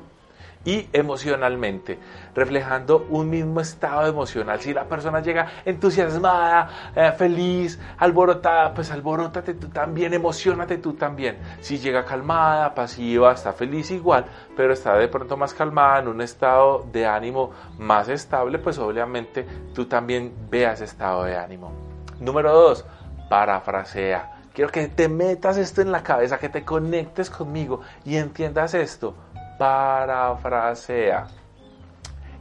y 0.64 0.88
emocionalmente, 0.92 1.98
reflejando 2.36 3.04
un 3.10 3.30
mismo 3.30 3.60
estado 3.60 4.06
emocional. 4.06 4.60
Si 4.60 4.72
la 4.72 4.84
persona 4.84 5.20
llega 5.20 5.48
entusiasmada, 5.64 6.92
eh, 6.94 7.12
feliz, 7.18 7.80
alborotada, 7.98 8.72
pues 8.72 8.92
alborótate 8.92 9.54
tú 9.54 9.68
también, 9.68 10.14
emocionate 10.14 10.78
tú 10.78 10.92
también. 10.92 11.38
Si 11.60 11.78
llega 11.78 12.04
calmada, 12.04 12.72
pasiva, 12.76 13.32
está 13.32 13.52
feliz 13.52 13.90
igual, 13.90 14.24
pero 14.56 14.72
está 14.72 14.96
de 14.96 15.08
pronto 15.08 15.36
más 15.36 15.52
calmada, 15.52 15.98
en 15.98 16.06
un 16.06 16.20
estado 16.20 16.86
de 16.92 17.06
ánimo 17.06 17.50
más 17.76 18.08
estable, 18.08 18.60
pues 18.60 18.78
obviamente 18.78 19.44
tú 19.74 19.86
también 19.86 20.32
veas 20.48 20.80
estado 20.80 21.24
de 21.24 21.36
ánimo. 21.36 21.95
Número 22.20 22.52
dos, 22.52 22.84
parafrasea. 23.28 24.32
Quiero 24.54 24.70
que 24.70 24.88
te 24.88 25.08
metas 25.08 25.58
esto 25.58 25.82
en 25.82 25.92
la 25.92 26.02
cabeza, 26.02 26.38
que 26.38 26.48
te 26.48 26.64
conectes 26.64 27.28
conmigo 27.28 27.82
y 28.04 28.16
entiendas 28.16 28.72
esto 28.74 29.14
parafrasea. 29.58 31.26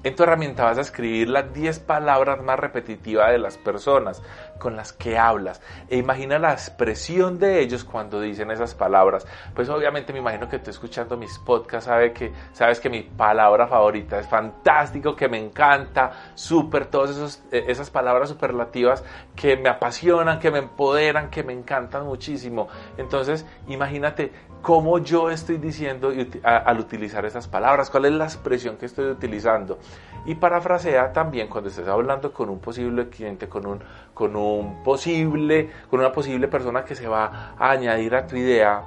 En 0.03 0.15
tu 0.15 0.23
herramienta 0.23 0.65
vas 0.65 0.77
a 0.77 0.81
escribir 0.81 1.29
las 1.29 1.51
10 1.51 1.79
palabras 1.79 2.41
más 2.43 2.59
repetitivas 2.59 3.31
de 3.31 3.39
las 3.39 3.57
personas 3.57 4.21
con 4.59 4.75
las 4.75 4.93
que 4.93 5.17
hablas 5.17 5.61
e 5.89 5.97
imagina 5.97 6.39
la 6.39 6.51
expresión 6.51 7.37
de 7.39 7.59
ellos 7.59 7.83
cuando 7.83 8.21
dicen 8.21 8.51
esas 8.51 8.73
palabras. 8.73 9.25
Pues 9.53 9.69
obviamente 9.69 10.13
me 10.13 10.19
imagino 10.19 10.49
que 10.49 10.59
tú 10.59 10.69
escuchando 10.69 11.17
mis 11.17 11.37
podcasts 11.39 11.85
sabe 11.85 12.13
que, 12.13 12.31
sabes 12.53 12.79
que 12.79 12.89
mi 12.89 13.03
palabra 13.03 13.67
favorita 13.67 14.19
es 14.19 14.27
fantástico, 14.27 15.15
que 15.15 15.27
me 15.27 15.37
encanta, 15.37 16.11
súper, 16.35 16.87
todas 16.87 17.43
eh, 17.51 17.65
esas 17.67 17.89
palabras 17.89 18.29
superlativas 18.29 19.03
que 19.35 19.57
me 19.57 19.69
apasionan, 19.69 20.39
que 20.39 20.51
me 20.51 20.59
empoderan, 20.59 21.29
que 21.29 21.43
me 21.43 21.53
encantan 21.53 22.05
muchísimo. 22.05 22.67
Entonces 22.97 23.45
imagínate 23.67 24.31
cómo 24.61 24.97
yo 24.97 25.29
estoy 25.29 25.57
diciendo 25.57 26.11
al 26.43 26.79
utilizar 26.79 27.23
esas 27.25 27.47
palabras, 27.47 27.89
cuál 27.91 28.05
es 28.05 28.13
la 28.13 28.25
expresión 28.25 28.77
que 28.77 28.87
estoy 28.87 29.05
utilizando. 29.05 29.77
Y 30.25 30.33
parafrasea 30.33 31.13
también 31.13 31.47
cuando 31.47 31.69
estés 31.69 31.87
hablando 31.87 32.33
con 32.33 32.49
un 32.49 32.59
posible 32.59 33.07
cliente, 33.09 33.47
con 33.47 33.67
un, 33.67 33.79
con 34.15 34.35
un 34.35 34.44
posible, 34.83 35.69
con 35.89 35.99
una 35.99 36.11
posible 36.11 36.47
persona 36.47 36.83
que 36.83 36.95
se 36.95 37.07
va 37.07 37.53
a 37.57 37.71
añadir 37.71 38.15
a 38.15 38.27
tu 38.27 38.35
idea, 38.35 38.83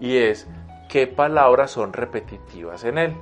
y 0.00 0.16
es 0.16 0.48
qué 0.88 1.06
palabras 1.06 1.70
son 1.70 1.92
repetitivas 1.92 2.84
en 2.84 2.98
él. 2.98 3.16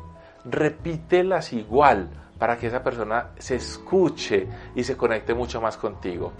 Repítelas 0.44 1.52
igual 1.52 2.08
para 2.38 2.56
que 2.56 2.68
esa 2.68 2.82
persona 2.82 3.30
se 3.38 3.56
escuche 3.56 4.46
y 4.74 4.84
se 4.84 4.96
conecte 4.96 5.34
mucho 5.34 5.60
más 5.60 5.76
contigo. 5.76 6.32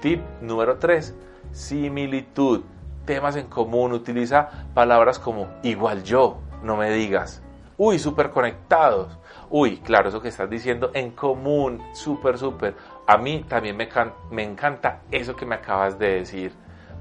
Tip 0.00 0.20
número 0.40 0.78
3, 0.78 1.14
similitud 1.52 2.62
temas 3.04 3.36
en 3.36 3.46
común, 3.46 3.92
utiliza 3.92 4.66
palabras 4.72 5.18
como 5.18 5.48
igual 5.62 6.02
yo, 6.02 6.38
no 6.62 6.76
me 6.76 6.90
digas. 6.90 7.42
Uy, 7.76 7.98
súper 7.98 8.30
conectados. 8.30 9.18
Uy, 9.50 9.78
claro, 9.78 10.08
eso 10.08 10.20
que 10.20 10.28
estás 10.28 10.48
diciendo 10.48 10.90
en 10.94 11.10
común, 11.10 11.82
súper, 11.92 12.38
súper. 12.38 12.74
A 13.06 13.18
mí 13.18 13.44
también 13.48 13.76
me, 13.76 13.88
me 14.30 14.42
encanta 14.42 15.02
eso 15.10 15.36
que 15.36 15.44
me 15.44 15.56
acabas 15.56 15.98
de 15.98 16.14
decir. 16.16 16.52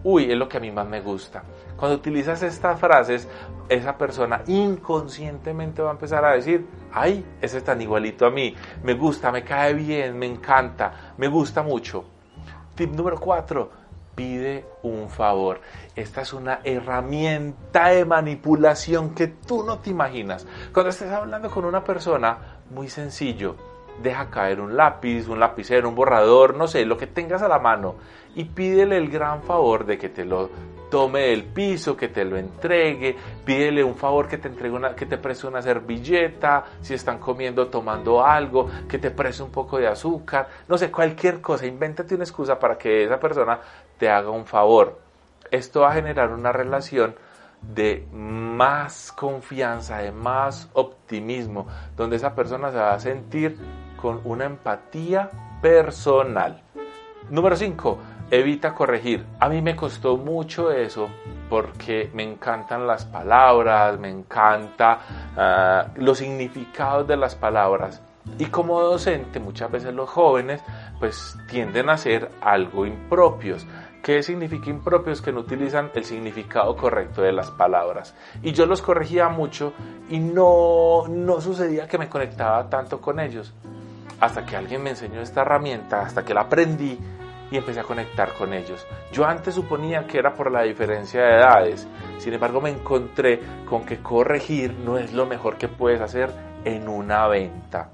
Uy, 0.04 0.30
es 0.30 0.38
lo 0.38 0.50
que 0.50 0.58
a 0.58 0.60
mí 0.60 0.70
más 0.70 0.86
me 0.86 1.00
gusta. 1.00 1.44
Cuando 1.78 1.96
utilizas 1.96 2.44
estas 2.44 2.78
frases, 2.78 3.28
esa 3.70 3.98
persona 3.98 4.42
inconscientemente 4.48 5.82
va 5.82 5.90
a 5.90 5.94
empezar 5.94 6.26
a 6.26 6.34
decir, 6.34 6.68
ay, 6.92 7.26
ese 7.42 7.60
es 7.60 7.64
tan 7.64 7.82
igualito 7.82 8.26
a 8.26 8.30
mí, 8.30 8.54
me 8.84 8.96
gusta, 8.96 9.32
me 9.32 9.44
cae 9.44 9.74
bien, 9.74 10.20
me 10.20 10.26
encanta, 10.26 11.14
me 11.18 11.30
gusta 11.30 11.64
mucho. 11.64 12.04
Tip 12.76 12.92
número 12.92 13.18
4, 13.18 13.72
pide 14.14 14.66
un 14.84 15.10
favor. 15.10 15.62
Esta 15.96 16.22
es 16.22 16.34
una 16.34 16.60
herramienta 16.66 17.90
de 17.90 18.04
manipulación 18.04 19.16
que 19.16 19.28
tú 19.28 19.64
no 19.64 19.80
te 19.80 19.90
imaginas. 19.90 20.46
Cuando 20.74 20.90
estés 20.90 21.12
hablando 21.12 21.50
con 21.50 21.64
una 21.64 21.84
persona, 21.84 22.60
muy 22.72 22.90
sencillo, 22.90 23.56
deja 24.02 24.30
caer 24.30 24.60
un 24.60 24.76
lápiz, 24.76 25.28
un 25.28 25.40
lapicero, 25.40 25.90
un 25.90 25.96
borrador, 25.96 26.56
no 26.56 26.68
sé, 26.68 26.86
lo 26.86 26.98
que 26.98 27.08
tengas 27.08 27.42
a 27.42 27.48
la 27.48 27.60
mano 27.60 27.96
y 28.36 28.46
pídele 28.46 28.98
el 28.98 29.10
gran 29.10 29.44
favor 29.44 29.86
de 29.86 29.98
que 29.98 30.10
te 30.10 30.26
lo 30.26 30.50
tome 30.90 31.22
del 31.22 31.46
piso, 31.46 31.98
que 31.98 32.08
te 32.08 32.24
lo 32.24 32.38
entregue, 32.38 33.16
pídele 33.44 33.84
un 33.84 33.96
favor 33.96 34.28
que 34.28 34.38
te 34.38 34.48
entregue 34.48 34.76
una, 34.76 34.96
que 34.96 35.08
te 35.08 35.18
preste 35.18 35.48
una 35.48 35.62
servilleta, 35.62 36.66
si 36.82 36.94
están 36.94 37.18
comiendo, 37.18 37.68
tomando 37.68 38.24
algo, 38.24 38.70
que 38.88 39.00
te 39.00 39.10
preste 39.10 39.42
un 39.42 39.52
poco 39.52 39.80
de 39.80 39.88
azúcar, 39.88 40.48
no 40.68 40.78
sé, 40.78 40.92
cualquier 40.92 41.42
cosa, 41.42 41.66
invéntate 41.66 42.14
una 42.14 42.24
excusa 42.26 42.60
para 42.60 42.78
que 42.78 43.06
esa 43.06 43.20
persona 43.20 43.60
te 43.98 44.10
haga 44.10 44.30
un 44.30 44.46
favor. 44.46 45.00
Esto 45.50 45.82
va 45.82 45.92
a 45.92 45.94
generar 45.94 46.32
una 46.32 46.52
relación 46.52 47.16
de 47.62 48.06
más 48.12 49.12
confianza, 49.12 49.98
de 49.98 50.12
más 50.12 50.70
optimismo, 50.74 51.68
donde 51.96 52.18
esa 52.18 52.36
persona 52.36 52.72
se 52.72 52.78
va 52.78 52.94
a 52.94 53.00
sentir 53.00 53.58
con 54.04 54.20
una 54.26 54.44
empatía 54.44 55.30
personal. 55.62 56.62
Número 57.30 57.56
5 57.56 58.00
evita 58.30 58.74
corregir. 58.74 59.26
A 59.40 59.48
mí 59.48 59.62
me 59.62 59.78
costó 59.78 60.18
mucho 60.18 60.74
eso 60.74 61.08
porque 61.50 62.12
me 62.14 62.24
encantan 62.24 62.86
las 62.86 63.06
palabras, 63.06 63.98
me 63.98 64.10
encanta 64.10 65.00
ah, 65.38 65.88
los 65.96 66.18
significados 66.18 67.08
de 67.08 67.16
las 67.16 67.36
palabras. 67.36 68.02
Y 68.38 68.48
como 68.48 68.82
docente, 68.82 69.40
muchas 69.40 69.72
veces 69.72 69.94
los 69.94 70.10
jóvenes 70.10 70.62
pues 71.00 71.38
tienden 71.50 71.90
a 71.90 71.98
ser 71.98 72.30
algo 72.42 72.86
impropios, 72.86 73.66
¿Qué 74.04 74.22
significa 74.22 74.70
impropios? 74.70 75.22
Que 75.22 75.32
no 75.32 75.40
utilizan 75.40 75.90
el 75.96 76.04
significado 76.04 76.76
correcto 76.76 77.22
de 77.22 77.32
las 77.32 77.50
palabras. 77.52 78.14
Y 78.42 78.52
yo 78.52 78.66
los 78.66 78.82
corregía 78.82 79.30
mucho 79.30 79.72
y 80.10 80.20
no, 80.20 81.08
no 81.08 81.40
sucedía 81.40 81.88
que 81.88 81.98
me 81.98 82.10
conectaba 82.10 82.70
tanto 82.70 83.00
con 83.00 83.22
ellos. 83.22 83.54
Hasta 84.20 84.46
que 84.46 84.56
alguien 84.56 84.84
me 84.84 84.92
enseñó 84.92 85.22
esta 85.22 85.42
herramienta, 85.42 86.02
hasta 86.02 86.24
que 86.24 86.34
la 86.34 86.42
aprendí 86.42 86.98
y 87.52 87.58
empecé 87.58 87.80
a 87.80 87.84
conectar 87.84 88.34
con 88.34 88.54
ellos. 88.54 88.86
Yo 89.12 89.26
antes 89.26 89.56
suponía 89.56 90.08
que 90.08 90.18
era 90.18 90.34
por 90.34 90.52
la 90.52 90.64
diferencia 90.64 91.22
de 91.22 91.36
edades, 91.36 91.88
sin 92.18 92.34
embargo 92.34 92.62
me 92.62 92.72
encontré 92.72 93.40
con 93.70 93.86
que 93.86 94.00
corregir 94.00 94.74
no 94.74 94.98
es 94.98 95.14
lo 95.14 95.26
mejor 95.26 95.58
que 95.58 95.68
puedes 95.68 96.02
hacer 96.02 96.32
en 96.66 96.88
una 96.88 97.28
venta. 97.28 97.90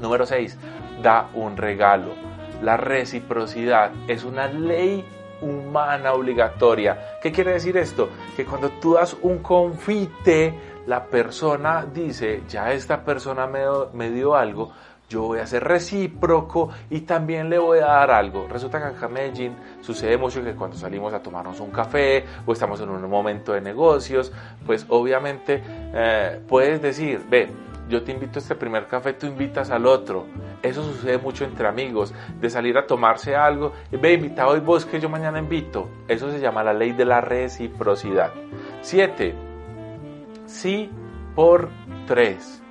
Número 0.00 0.26
6. 0.26 0.58
Da 1.02 1.28
un 1.34 1.56
regalo. 1.56 2.14
La 2.62 2.76
reciprocidad 2.76 3.92
es 4.08 4.24
una 4.24 4.46
ley 4.46 5.04
humana 5.42 6.12
obligatoria. 6.12 7.18
¿Qué 7.22 7.30
quiere 7.30 7.52
decir 7.52 7.76
esto? 7.76 8.08
Que 8.36 8.44
cuando 8.44 8.70
tú 8.70 8.94
das 8.94 9.16
un 9.22 9.38
confite, 9.38 10.54
la 10.86 11.04
persona 11.04 11.84
dice, 11.84 12.42
ya 12.48 12.72
esta 12.72 13.04
persona 13.04 13.46
me, 13.46 13.60
me 13.92 14.10
dio 14.10 14.34
algo, 14.34 14.72
yo 15.08 15.22
voy 15.22 15.38
a 15.38 15.46
ser 15.46 15.62
recíproco 15.64 16.70
y 16.90 17.00
también 17.02 17.48
le 17.48 17.58
voy 17.58 17.78
a 17.78 17.86
dar 17.86 18.10
algo. 18.10 18.46
Resulta 18.48 18.78
que 18.78 18.96
acá 18.96 19.06
en 19.06 19.12
Medellín 19.12 19.56
sucede 19.80 20.16
mucho 20.16 20.42
que 20.42 20.54
cuando 20.54 20.76
salimos 20.76 21.12
a 21.14 21.22
tomarnos 21.22 21.60
un 21.60 21.70
café 21.70 22.24
o 22.44 22.52
estamos 22.52 22.80
en 22.80 22.88
un 22.88 23.08
momento 23.08 23.52
de 23.52 23.60
negocios, 23.60 24.32
pues 24.64 24.84
obviamente 24.88 25.62
eh, 25.64 26.40
puedes 26.48 26.82
decir, 26.82 27.24
ve, 27.28 27.48
yo 27.88 28.02
te 28.02 28.12
invito 28.12 28.38
a 28.38 28.42
este 28.42 28.56
primer 28.56 28.88
café, 28.88 29.12
tú 29.12 29.26
invitas 29.26 29.70
al 29.70 29.86
otro. 29.86 30.26
Eso 30.62 30.82
sucede 30.82 31.18
mucho 31.18 31.44
entre 31.44 31.68
amigos, 31.68 32.12
de 32.40 32.50
salir 32.50 32.76
a 32.76 32.86
tomarse 32.86 33.36
algo, 33.36 33.72
ve, 33.92 34.14
invitado 34.14 34.50
hoy 34.50 34.60
vos 34.60 34.84
que 34.84 34.98
yo 34.98 35.08
mañana 35.08 35.38
invito. 35.38 35.88
Eso 36.08 36.30
se 36.30 36.40
llama 36.40 36.64
la 36.64 36.72
ley 36.72 36.92
de 36.92 37.04
la 37.04 37.20
reciprocidad. 37.20 38.32
7. 38.82 39.34
Sí 40.46 40.90
por 41.36 41.68
3. 42.06 42.65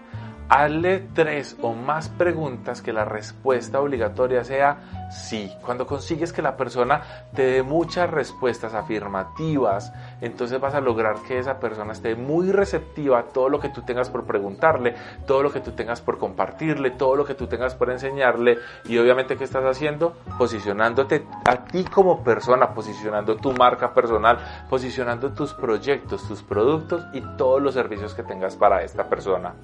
Hazle 0.47 1.07
tres 1.15 1.57
o 1.63 1.73
más 1.73 2.07
preguntas 2.09 2.83
que 2.83 2.93
la 2.93 3.03
respuesta 3.03 3.81
obligatoria 3.81 4.43
sea 4.43 5.09
sí. 5.09 5.51
Cuando 5.63 5.87
consigues 5.87 6.31
que 6.33 6.43
la 6.43 6.55
persona 6.55 7.01
te 7.33 7.41
dé 7.43 7.63
muchas 7.63 8.11
respuestas 8.11 8.75
afirmativas, 8.75 9.91
entonces 10.21 10.59
vas 10.59 10.75
a 10.75 10.81
lograr 10.81 11.15
que 11.27 11.39
esa 11.39 11.59
persona 11.59 11.93
esté 11.93 12.15
muy 12.15 12.51
receptiva 12.51 13.17
a 13.17 13.23
todo 13.23 13.49
lo 13.49 13.59
que 13.59 13.69
tú 13.69 13.81
tengas 13.81 14.11
por 14.11 14.25
preguntarle, 14.25 14.95
todo 15.25 15.41
lo 15.41 15.51
que 15.51 15.61
tú 15.61 15.71
tengas 15.71 16.01
por 16.01 16.19
compartirle, 16.19 16.91
todo 16.91 17.15
lo 17.15 17.25
que 17.25 17.33
tú 17.33 17.47
tengas 17.47 17.73
por 17.73 17.89
enseñarle 17.89 18.59
y 18.85 18.99
obviamente 18.99 19.37
¿qué 19.37 19.45
estás 19.45 19.65
haciendo? 19.65 20.15
Posicionándote 20.37 21.25
a 21.45 21.65
ti 21.65 21.85
como 21.85 22.23
persona, 22.23 22.73
posicionando 22.75 23.35
tu 23.37 23.51
marca 23.53 23.95
personal, 23.95 24.37
posicionando 24.69 25.33
tus 25.33 25.55
proyectos, 25.55 26.27
tus 26.27 26.43
productos 26.43 27.03
y 27.13 27.21
todos 27.35 27.63
los 27.63 27.73
servicios 27.73 28.13
que 28.13 28.21
tengas 28.21 28.55
para 28.55 28.83
esta 28.83 29.09
persona. 29.09 29.55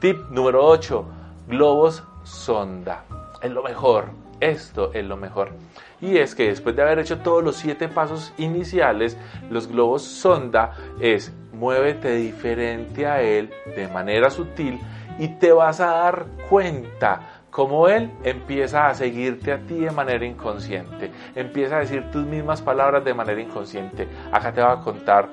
Tip 0.00 0.30
número 0.30 0.64
8. 0.64 1.04
Globos 1.46 2.02
sonda. 2.22 3.04
Es 3.42 3.50
lo 3.50 3.62
mejor. 3.62 4.06
Esto 4.40 4.94
es 4.94 5.04
lo 5.04 5.18
mejor. 5.18 5.50
Y 6.00 6.16
es 6.16 6.34
que 6.34 6.48
después 6.48 6.74
de 6.74 6.80
haber 6.80 7.00
hecho 7.00 7.18
todos 7.18 7.44
los 7.44 7.56
siete 7.56 7.86
pasos 7.86 8.32
iniciales, 8.38 9.18
los 9.50 9.66
globos 9.66 10.00
sonda 10.00 10.74
es 11.00 11.30
muévete 11.52 12.14
diferente 12.14 13.06
a 13.06 13.20
él 13.20 13.50
de 13.76 13.88
manera 13.88 14.30
sutil 14.30 14.80
y 15.18 15.28
te 15.36 15.52
vas 15.52 15.80
a 15.80 15.88
dar 15.88 16.24
cuenta 16.48 17.42
como 17.50 17.86
él 17.86 18.10
empieza 18.24 18.86
a 18.86 18.94
seguirte 18.94 19.52
a 19.52 19.58
ti 19.58 19.80
de 19.80 19.90
manera 19.90 20.24
inconsciente, 20.24 21.10
empieza 21.34 21.76
a 21.76 21.80
decir 21.80 22.10
tus 22.10 22.24
mismas 22.24 22.62
palabras 22.62 23.04
de 23.04 23.12
manera 23.12 23.42
inconsciente. 23.42 24.08
Acá 24.32 24.50
te 24.50 24.62
voy 24.62 24.70
a 24.72 24.80
contar 24.80 25.28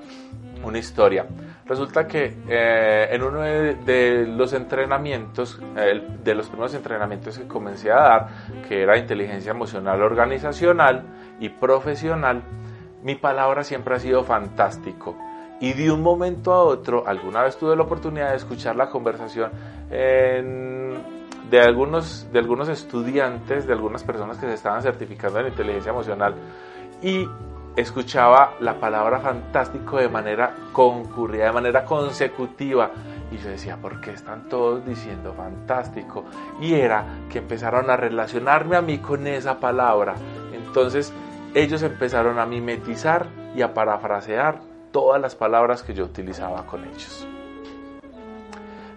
una 0.62 0.80
historia. 0.80 1.26
Resulta 1.68 2.08
que 2.08 2.34
eh, 2.48 3.08
en 3.12 3.24
uno 3.24 3.42
de, 3.42 4.26
los 4.28 4.54
entrenamientos, 4.54 5.60
de 6.24 6.36
los 6.36 6.48
primeros 6.48 6.74
entrenamientos 6.74 7.38
que 7.38 7.48
comencé 7.48 7.92
a 7.92 7.96
dar, 7.96 8.28
que 8.68 8.84
era 8.84 8.98
inteligencia 8.98 9.52
emocional 9.52 10.02
organizacional 10.02 11.04
y 11.40 11.50
profesional, 11.50 12.42
mi 13.04 13.16
palabra 13.16 13.64
siempre 13.64 13.96
ha 13.96 14.00
sido 14.00 14.24
fantástico. 14.24 15.18
Y 15.60 15.74
de 15.74 15.92
un 15.92 16.02
momento 16.02 16.54
a 16.54 16.64
otro, 16.64 17.06
alguna 17.08 17.44
vez 17.44 17.58
tuve 17.58 17.76
la 17.76 17.84
oportunidad 17.84 18.30
de 18.30 18.38
escuchar 18.38 18.76
la 18.76 18.90
conversación 18.90 19.52
de, 19.90 21.62
algunos, 21.62 22.28
de 22.32 22.40
algunos 22.40 22.70
estudiantes, 22.70 23.68
de 23.68 23.74
algunas 23.74 24.04
personas 24.04 24.38
que 24.38 24.48
se 24.48 24.54
estaban 24.54 24.82
certificando 24.82 25.40
en 25.40 25.48
inteligencia 25.48 25.92
emocional. 25.92 26.36
Y 27.02 27.28
escuchaba 27.78 28.56
la 28.60 28.80
palabra 28.80 29.20
fantástico 29.20 29.98
de 29.98 30.10
manera 30.10 30.56
concurrida, 30.74 31.46
de 31.46 31.52
manera 31.52 31.86
consecutiva. 31.86 32.90
Y 33.32 33.38
yo 33.38 33.50
decía, 33.50 33.78
¿por 33.78 34.02
qué 34.02 34.12
están 34.12 34.50
todos 34.50 34.84
diciendo 34.84 35.34
fantástico? 35.34 36.26
Y 36.60 36.74
era 36.74 37.06
que 37.30 37.38
empezaron 37.38 37.90
a 37.92 37.96
relacionarme 37.96 38.76
a 38.76 38.82
mí 38.82 38.98
con 38.98 39.28
esa 39.28 39.60
palabra. 39.60 40.16
Entonces 40.52 41.14
ellos 41.54 41.84
empezaron 41.84 42.40
a 42.40 42.48
mimetizar 42.48 43.28
y 43.56 43.62
a 43.62 43.76
parafrasear 43.76 44.60
todas 44.92 45.22
las 45.22 45.36
palabras 45.36 45.84
que 45.84 45.94
yo 45.94 46.06
utilizaba 46.06 46.66
con 46.66 46.84
ellos. 46.84 47.28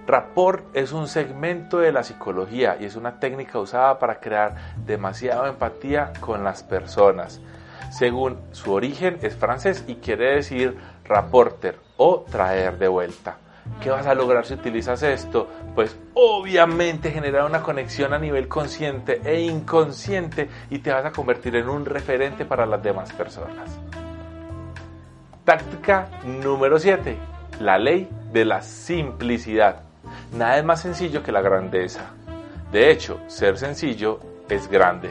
Rapport 0.06 0.64
es 0.74 0.92
un 0.92 1.06
segmento 1.06 1.78
de 1.78 1.92
la 1.92 2.02
psicología 2.02 2.78
y 2.80 2.86
es 2.86 2.96
una 2.96 3.20
técnica 3.20 3.58
usada 3.58 3.98
para 3.98 4.20
crear 4.20 4.56
demasiada 4.86 5.50
empatía 5.50 6.14
con 6.20 6.42
las 6.42 6.62
personas 6.62 7.40
según 7.90 8.38
su 8.52 8.72
origen 8.72 9.18
es 9.22 9.36
francés 9.36 9.84
y 9.86 9.96
quiere 9.96 10.36
decir 10.36 10.76
rapporter 11.04 11.78
o 11.96 12.24
traer 12.30 12.78
de 12.78 12.88
vuelta. 12.88 13.38
¿Qué 13.82 13.90
vas 13.90 14.06
a 14.06 14.14
lograr 14.14 14.46
si 14.46 14.54
utilizas 14.54 15.02
esto? 15.02 15.48
Pues 15.74 15.96
obviamente 16.14 17.10
generar 17.10 17.44
una 17.44 17.62
conexión 17.62 18.12
a 18.12 18.18
nivel 18.18 18.48
consciente 18.48 19.20
e 19.24 19.40
inconsciente 19.40 20.48
y 20.70 20.78
te 20.78 20.92
vas 20.92 21.04
a 21.04 21.12
convertir 21.12 21.56
en 21.56 21.68
un 21.68 21.84
referente 21.84 22.44
para 22.44 22.66
las 22.66 22.82
demás 22.82 23.12
personas. 23.12 23.78
Táctica 25.44 26.08
número 26.24 26.78
7. 26.78 27.16
La 27.60 27.78
ley 27.78 28.08
de 28.32 28.44
la 28.44 28.60
simplicidad. 28.62 29.82
Nada 30.32 30.58
es 30.58 30.64
más 30.64 30.80
sencillo 30.80 31.22
que 31.22 31.32
la 31.32 31.40
grandeza. 31.40 32.10
De 32.70 32.90
hecho, 32.90 33.20
ser 33.26 33.58
sencillo 33.58 34.20
es 34.48 34.68
grande. 34.68 35.10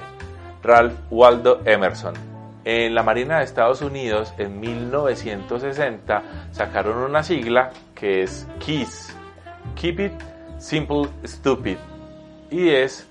Ralph 0.61 0.93
Waldo 1.09 1.61
Emerson. 1.65 2.28
En 2.71 2.93
la 2.93 3.01
Marina 3.01 3.39
de 3.39 3.45
Estados 3.45 3.81
Unidos 3.81 4.31
en 4.37 4.59
1960 4.59 6.21
sacaron 6.51 6.99
una 6.99 7.23
sigla 7.23 7.71
que 7.95 8.21
es 8.21 8.47
KISS, 8.59 9.17
Keep 9.73 9.99
It 9.99 10.11
Simple 10.59 11.09
Stupid, 11.25 11.77
y 12.51 12.69
es 12.69 13.07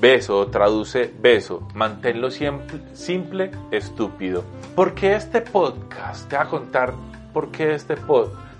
beso, 0.00 0.48
traduce 0.48 1.14
beso, 1.20 1.68
manténlo 1.72 2.32
siempre, 2.32 2.80
simple, 2.94 3.52
estúpido. 3.70 4.42
¿Por 4.74 4.96
qué 4.96 5.14
este 5.14 5.40
podcast? 5.40 6.28
Te 6.28 6.34
voy 6.34 6.44
a 6.44 6.48
contar 6.48 6.92
por 7.32 7.52
qué 7.52 7.74
este 7.76 7.94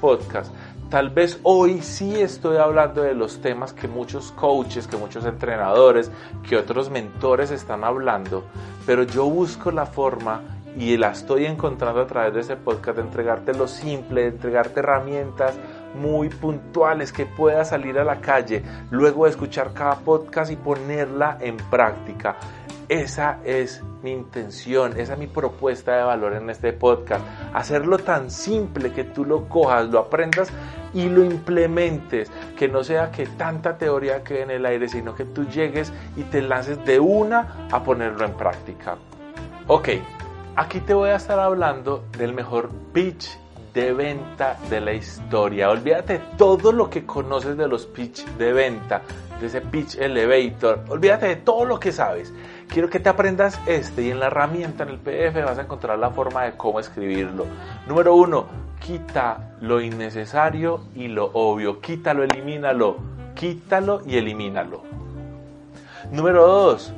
podcast. 0.01 0.55
Tal 0.91 1.11
vez 1.11 1.41
hoy 1.43 1.83
sí 1.83 2.15
estoy 2.15 2.59
hablando 2.59 3.03
de 3.03 3.13
los 3.13 3.41
temas 3.41 3.73
que 3.73 3.89
muchos 3.89 4.31
coaches, 4.31 4.87
que 4.87 4.97
muchos 4.97 5.25
entrenadores, 5.25 6.13
que 6.49 6.57
otros 6.57 6.91
mentores 6.91 7.51
están 7.51 7.83
hablando, 7.83 8.45
pero 8.87 9.03
yo 9.03 9.25
busco 9.25 9.73
la 9.73 9.87
forma 9.87 10.43
y 10.79 10.97
la 10.97 11.11
estoy 11.11 11.47
encontrando 11.47 12.03
a 12.03 12.07
través 12.07 12.35
de 12.35 12.41
ese 12.41 12.55
podcast 12.55 12.99
de 12.99 13.03
entregarte 13.03 13.53
lo 13.53 13.67
simple, 13.67 14.23
de 14.23 14.29
entregarte 14.29 14.79
herramientas 14.79 15.57
muy 16.01 16.29
puntuales 16.29 17.13
que 17.13 17.27
puedas 17.27 17.71
salir 17.71 17.99
a 17.99 18.05
la 18.05 18.21
calle 18.21 18.63
luego 18.93 19.25
de 19.25 19.31
escuchar 19.31 19.73
cada 19.73 19.97
podcast 19.97 20.53
y 20.53 20.57
ponerla 20.57 21.39
en 21.41 21.57
práctica. 21.57 22.37
Esa 22.89 23.41
es 23.45 23.83
mi 24.03 24.13
intención, 24.13 24.97
esa 24.97 25.15
es 25.15 25.19
mi 25.19 25.27
propuesta 25.27 25.97
de 25.97 26.05
valor 26.05 26.35
en 26.35 26.49
este 26.51 26.73
podcast. 26.73 27.25
Hacerlo 27.53 27.99
tan 27.99 28.31
simple 28.31 28.93
que 28.93 29.03
tú 29.03 29.25
lo 29.25 29.49
cojas, 29.49 29.89
lo 29.89 29.99
aprendas 29.99 30.51
y 30.95 31.09
lo 31.09 31.25
implementes. 31.25 32.31
Que 32.57 32.69
no 32.69 32.85
sea 32.85 33.11
que 33.11 33.27
tanta 33.27 33.77
teoría 33.77 34.23
quede 34.23 34.43
en 34.43 34.51
el 34.53 34.67
aire, 34.67 34.89
sino 34.89 35.17
que 35.17 35.25
tú 35.25 35.49
llegues 35.49 35.93
y 36.17 36.23
te 36.23 36.43
lances 36.43 36.85
de 36.85 37.01
una 37.01 37.69
a 37.73 37.83
ponerlo 37.83 38.25
en 38.25 38.35
práctica. 38.35 38.97
Ok, 39.67 39.89
aquí 40.55 40.79
te 40.79 40.95
voy 40.95 41.11
a 41.11 41.17
estar 41.17 41.41
hablando 41.41 42.05
del 42.17 42.33
mejor 42.33 42.71
pitch 42.93 43.37
de 43.75 43.93
venta 43.93 44.57
de 44.71 44.81
la 44.81 44.93
historia. 44.95 45.69
Olvídate 45.69 46.21
todo 46.39 46.73
lo 46.73 46.89
que 46.89 47.05
conoces 47.05 47.59
de 47.59 47.69
los 47.69 47.85
pitch 47.85 48.25
de 48.39 48.53
venta, 48.55 49.03
de 49.39 49.49
ese 49.49 49.61
pitch 49.61 49.97
elevator. 49.97 50.85
Olvídate 50.89 51.27
de 51.27 51.37
todo 51.37 51.67
lo 51.67 51.79
que 51.79 51.93
sabes. 51.93 52.33
Quiero 52.69 52.91
que 52.91 53.01
te 53.01 53.09
aprendas 53.09 53.59
este 53.67 54.03
y 54.03 54.11
en 54.11 54.21
la 54.21 54.27
herramienta, 54.27 54.83
en 54.85 54.91
el 54.91 54.99
PDF, 54.99 55.45
vas 55.45 55.59
a 55.59 55.63
encontrar 55.63 55.99
la 55.99 56.11
forma 56.11 56.45
de 56.45 56.53
cómo 56.57 56.81
escribirlo. 56.81 57.47
Número 57.87 58.15
uno, 58.15 58.47
quita 58.81 59.57
lo 59.61 59.81
innecesario 59.81 60.81
y 60.95 61.09
lo 61.09 61.31
obvio. 61.33 61.81
Quítalo, 61.81 62.23
elimínalo. 62.23 62.97
Quítalo 63.35 64.03
y 64.07 64.17
elimínalo. 64.17 64.83
Número 66.11 66.47
dos, 66.47 66.93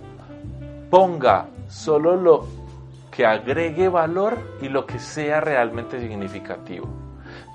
ponga 0.91 1.47
solo 1.69 2.17
lo 2.17 2.47
que 3.11 3.27
agregue 3.27 3.89
valor 3.89 4.39
y 4.61 4.69
lo 4.69 4.87
que 4.87 4.99
sea 4.99 5.41
realmente 5.41 6.01
significativo. 6.01 6.89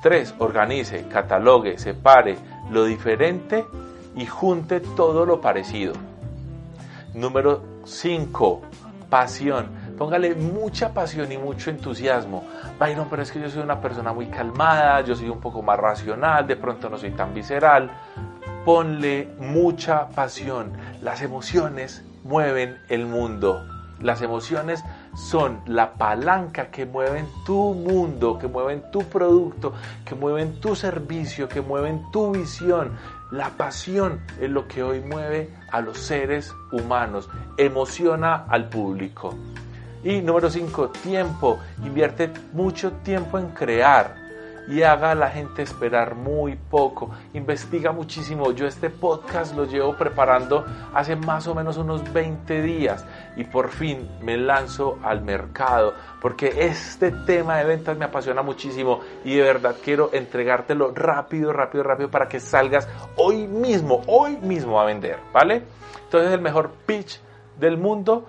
3. 0.01 0.35
Organice, 0.39 1.07
catalogue, 1.07 1.77
separe 1.77 2.37
lo 2.69 2.83
diferente 2.83 3.65
y 4.15 4.25
junte 4.25 4.81
todo 4.81 5.25
lo 5.25 5.39
parecido. 5.39 5.93
Número 7.13 7.61
5. 7.85 8.61
Pasión. 9.09 9.67
Póngale 9.97 10.33
mucha 10.33 10.93
pasión 10.93 11.31
y 11.31 11.37
mucho 11.37 11.69
entusiasmo. 11.69 12.43
Byron, 12.79 13.07
pero 13.09 13.21
es 13.21 13.31
que 13.31 13.39
yo 13.39 13.49
soy 13.49 13.61
una 13.61 13.79
persona 13.79 14.11
muy 14.11 14.27
calmada, 14.27 15.01
yo 15.01 15.15
soy 15.15 15.29
un 15.29 15.39
poco 15.39 15.61
más 15.61 15.79
racional, 15.79 16.47
de 16.47 16.55
pronto 16.55 16.89
no 16.89 16.97
soy 16.97 17.11
tan 17.11 17.33
visceral. 17.33 17.91
Ponle 18.65 19.29
mucha 19.39 20.09
pasión. 20.09 20.73
Las 21.01 21.21
emociones 21.21 22.03
mueven 22.23 22.79
el 22.89 23.05
mundo. 23.05 23.63
Las 24.03 24.21
emociones 24.21 24.83
son 25.15 25.61
la 25.65 25.93
palanca 25.93 26.67
que 26.71 26.85
mueven 26.85 27.25
tu 27.45 27.73
mundo, 27.73 28.37
que 28.37 28.47
mueven 28.47 28.83
tu 28.91 29.03
producto, 29.03 29.73
que 30.03 30.15
mueven 30.15 30.59
tu 30.59 30.75
servicio, 30.75 31.47
que 31.47 31.61
mueven 31.61 32.11
tu 32.11 32.31
visión. 32.31 32.97
La 33.33 33.49
pasión 33.49 34.21
es 34.39 34.47
lo 34.47 34.67
que 34.67 34.83
hoy 34.83 34.99
mueve 34.99 35.49
a 35.71 35.81
los 35.81 35.97
seres 35.97 36.53
humanos, 36.71 37.27
emociona 37.57 38.45
al 38.47 38.69
público. 38.69 39.33
Y 40.03 40.21
número 40.21 40.51
5, 40.51 40.89
tiempo. 40.89 41.59
Invierte 41.83 42.31
mucho 42.51 42.91
tiempo 43.03 43.39
en 43.39 43.47
crear 43.47 44.22
y 44.67 44.83
haga 44.83 45.15
la 45.15 45.29
gente 45.29 45.61
esperar 45.61 46.15
muy 46.15 46.55
poco. 46.55 47.11
Investiga 47.33 47.91
muchísimo. 47.91 48.51
Yo 48.51 48.65
este 48.65 48.89
podcast 48.89 49.55
lo 49.55 49.65
llevo 49.65 49.95
preparando 49.95 50.65
hace 50.93 51.15
más 51.15 51.47
o 51.47 51.55
menos 51.55 51.77
unos 51.77 52.11
20 52.11 52.61
días 52.61 53.05
y 53.35 53.43
por 53.43 53.69
fin 53.69 54.07
me 54.21 54.37
lanzo 54.37 54.99
al 55.03 55.21
mercado 55.21 55.93
porque 56.21 56.53
este 56.65 57.11
tema 57.11 57.57
de 57.57 57.65
ventas 57.65 57.97
me 57.97 58.05
apasiona 58.05 58.41
muchísimo 58.41 59.01
y 59.25 59.35
de 59.35 59.43
verdad 59.43 59.75
quiero 59.83 60.09
entregártelo 60.13 60.91
rápido, 60.93 61.51
rápido, 61.51 61.83
rápido 61.83 62.09
para 62.09 62.27
que 62.27 62.39
salgas 62.39 62.87
hoy 63.15 63.47
mismo, 63.47 64.01
hoy 64.07 64.37
mismo 64.37 64.79
a 64.79 64.85
vender, 64.85 65.17
¿vale? 65.33 65.63
Entonces 66.05 66.31
el 66.31 66.41
mejor 66.41 66.71
pitch 66.85 67.19
del 67.59 67.77
mundo 67.77 68.25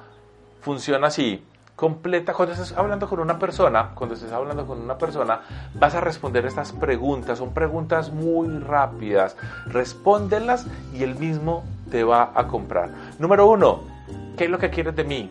funciona 0.60 1.08
así 1.08 1.44
completa. 1.76 2.32
Cuando 2.32 2.54
estés 2.54 2.72
hablando 2.76 3.08
con 3.08 3.20
una 3.20 3.38
persona, 3.38 3.90
cuando 3.94 4.14
estés 4.14 4.32
hablando 4.32 4.66
con 4.66 4.80
una 4.80 4.98
persona, 4.98 5.40
vas 5.74 5.94
a 5.94 6.00
responder 6.00 6.46
estas 6.46 6.72
preguntas. 6.72 7.38
Son 7.38 7.52
preguntas 7.52 8.12
muy 8.12 8.58
rápidas. 8.58 9.36
Respóndelas 9.66 10.66
y 10.94 11.02
él 11.02 11.16
mismo 11.16 11.64
te 11.90 12.04
va 12.04 12.32
a 12.34 12.46
comprar. 12.46 12.90
Número 13.18 13.46
uno, 13.46 13.80
¿qué 14.36 14.44
es 14.44 14.50
lo 14.50 14.58
que 14.58 14.70
quieres 14.70 14.96
de 14.96 15.04
mí? 15.04 15.30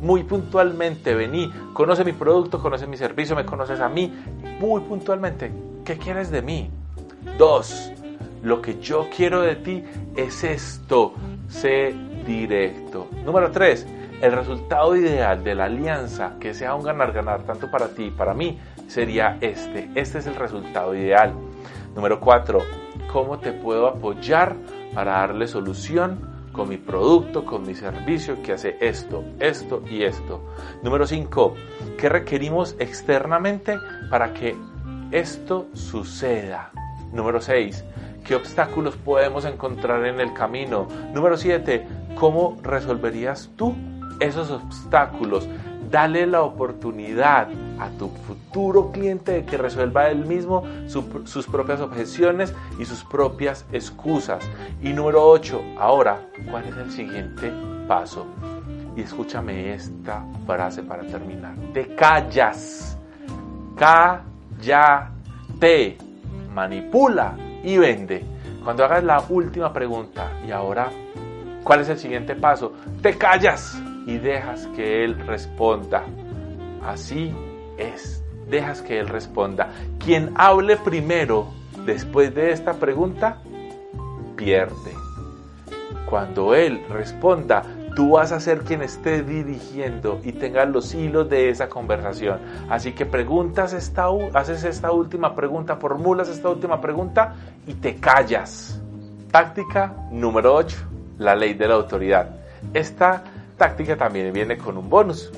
Muy 0.00 0.24
puntualmente, 0.24 1.14
vení, 1.14 1.50
conoce 1.72 2.04
mi 2.04 2.12
producto, 2.12 2.60
conoce 2.60 2.86
mi 2.86 2.98
servicio, 2.98 3.34
me 3.34 3.46
conoces 3.46 3.80
a 3.80 3.88
mí. 3.88 4.14
Muy 4.60 4.82
puntualmente, 4.82 5.52
¿qué 5.84 5.96
quieres 5.96 6.30
de 6.30 6.42
mí? 6.42 6.70
Dos, 7.38 7.92
lo 8.42 8.60
que 8.60 8.78
yo 8.78 9.08
quiero 9.14 9.40
de 9.40 9.56
ti 9.56 9.84
es 10.14 10.44
esto. 10.44 11.14
Sé 11.48 11.94
directo. 12.26 13.08
Número 13.24 13.50
tres, 13.50 13.86
el 14.20 14.32
resultado 14.32 14.96
ideal 14.96 15.44
de 15.44 15.54
la 15.54 15.64
alianza, 15.64 16.36
que 16.40 16.54
sea 16.54 16.74
un 16.74 16.82
ganar-ganar 16.82 17.42
tanto 17.42 17.70
para 17.70 17.88
ti 17.88 18.04
y 18.04 18.10
para 18.10 18.32
mí, 18.32 18.58
sería 18.86 19.36
este. 19.40 19.90
Este 19.94 20.18
es 20.18 20.26
el 20.26 20.36
resultado 20.36 20.94
ideal. 20.94 21.34
Número 21.94 22.18
4. 22.20 22.58
¿Cómo 23.12 23.38
te 23.38 23.52
puedo 23.52 23.86
apoyar 23.86 24.56
para 24.94 25.12
darle 25.12 25.46
solución 25.46 26.48
con 26.52 26.68
mi 26.68 26.78
producto, 26.78 27.44
con 27.44 27.66
mi 27.66 27.74
servicio 27.74 28.42
que 28.42 28.52
hace 28.52 28.76
esto, 28.80 29.22
esto 29.38 29.82
y 29.88 30.04
esto? 30.04 30.42
Número 30.82 31.06
5. 31.06 31.54
¿Qué 31.98 32.08
requerimos 32.08 32.74
externamente 32.78 33.78
para 34.10 34.32
que 34.32 34.56
esto 35.10 35.66
suceda? 35.74 36.70
Número 37.12 37.40
6. 37.40 37.84
¿Qué 38.24 38.34
obstáculos 38.34 38.96
podemos 38.96 39.44
encontrar 39.44 40.04
en 40.06 40.20
el 40.20 40.32
camino? 40.32 40.88
Número 41.12 41.36
7. 41.36 41.86
¿Cómo 42.18 42.56
resolverías 42.62 43.50
tú 43.56 43.74
esos 44.20 44.50
obstáculos. 44.50 45.48
Dale 45.90 46.26
la 46.26 46.42
oportunidad 46.42 47.48
a 47.78 47.88
tu 47.90 48.08
futuro 48.08 48.90
cliente 48.90 49.32
de 49.32 49.44
que 49.44 49.56
resuelva 49.56 50.08
él 50.08 50.24
mismo 50.26 50.64
sus 50.86 51.46
propias 51.46 51.80
objeciones 51.80 52.52
y 52.78 52.84
sus 52.84 53.04
propias 53.04 53.64
excusas. 53.72 54.42
Y 54.82 54.92
número 54.92 55.24
8, 55.24 55.62
ahora, 55.78 56.28
¿cuál 56.50 56.64
es 56.64 56.76
el 56.76 56.90
siguiente 56.90 57.52
paso? 57.86 58.26
Y 58.96 59.02
escúchame 59.02 59.74
esta 59.74 60.24
frase 60.44 60.82
para 60.82 61.04
terminar. 61.04 61.54
Te 61.72 61.94
callas. 61.94 62.98
Cállate. 63.76 64.26
Manipula 66.52 67.36
y 67.62 67.78
vende. 67.78 68.24
Cuando 68.64 68.84
hagas 68.84 69.04
la 69.04 69.22
última 69.28 69.72
pregunta, 69.72 70.32
y 70.44 70.50
ahora, 70.50 70.90
¿cuál 71.62 71.82
es 71.82 71.90
el 71.90 71.98
siguiente 71.98 72.34
paso? 72.34 72.72
Te 73.00 73.16
callas 73.16 73.78
y 74.06 74.18
dejas 74.18 74.66
que 74.68 75.04
Él 75.04 75.18
responda. 75.26 76.04
Así 76.82 77.34
es, 77.76 78.24
dejas 78.48 78.80
que 78.80 78.98
Él 78.98 79.08
responda. 79.08 79.68
Quien 79.98 80.32
hable 80.36 80.76
primero 80.76 81.48
después 81.84 82.34
de 82.34 82.52
esta 82.52 82.74
pregunta, 82.74 83.38
pierde. 84.36 84.94
Cuando 86.08 86.54
Él 86.54 86.84
responda, 86.88 87.64
tú 87.96 88.10
vas 88.10 88.30
a 88.30 88.38
ser 88.38 88.60
quien 88.60 88.82
esté 88.82 89.22
dirigiendo 89.22 90.20
y 90.22 90.32
tengas 90.32 90.68
los 90.68 90.94
hilos 90.94 91.28
de 91.28 91.48
esa 91.48 91.68
conversación. 91.68 92.38
Así 92.68 92.92
que 92.92 93.06
preguntas 93.06 93.72
esta, 93.72 94.06
haces 94.34 94.62
esta 94.62 94.92
última 94.92 95.34
pregunta, 95.34 95.76
formulas 95.76 96.28
esta 96.28 96.48
última 96.48 96.80
pregunta 96.80 97.34
y 97.66 97.74
te 97.74 97.96
callas. 97.96 98.80
Táctica 99.32 99.96
número 100.12 100.54
8, 100.54 100.76
la 101.18 101.34
ley 101.34 101.54
de 101.54 101.66
la 101.66 101.74
autoridad. 101.74 102.36
Esta 102.72 103.24
táctica 103.56 103.96
también 103.96 104.32
viene 104.32 104.56
con 104.58 104.76
un 104.76 104.88
bonus. 104.88 105.32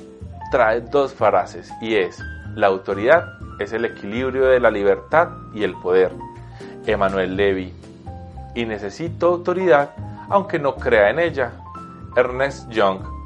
Trae 0.51 0.81
dos 0.81 1.13
frases 1.13 1.71
y 1.81 1.95
es, 1.95 2.23
la 2.55 2.67
autoridad 2.67 3.23
es 3.59 3.73
el 3.73 3.85
equilibrio 3.85 4.45
de 4.47 4.59
la 4.59 4.71
libertad 4.71 5.29
y 5.53 5.63
el 5.63 5.73
poder. 5.75 6.11
Emanuel 6.85 7.35
Levy. 7.35 7.73
Y 8.55 8.65
necesito 8.65 9.27
autoridad 9.27 9.91
aunque 10.29 10.59
no 10.59 10.75
crea 10.75 11.09
en 11.09 11.19
ella. 11.19 11.51
Ernest 12.15 12.69
Young. 12.69 13.18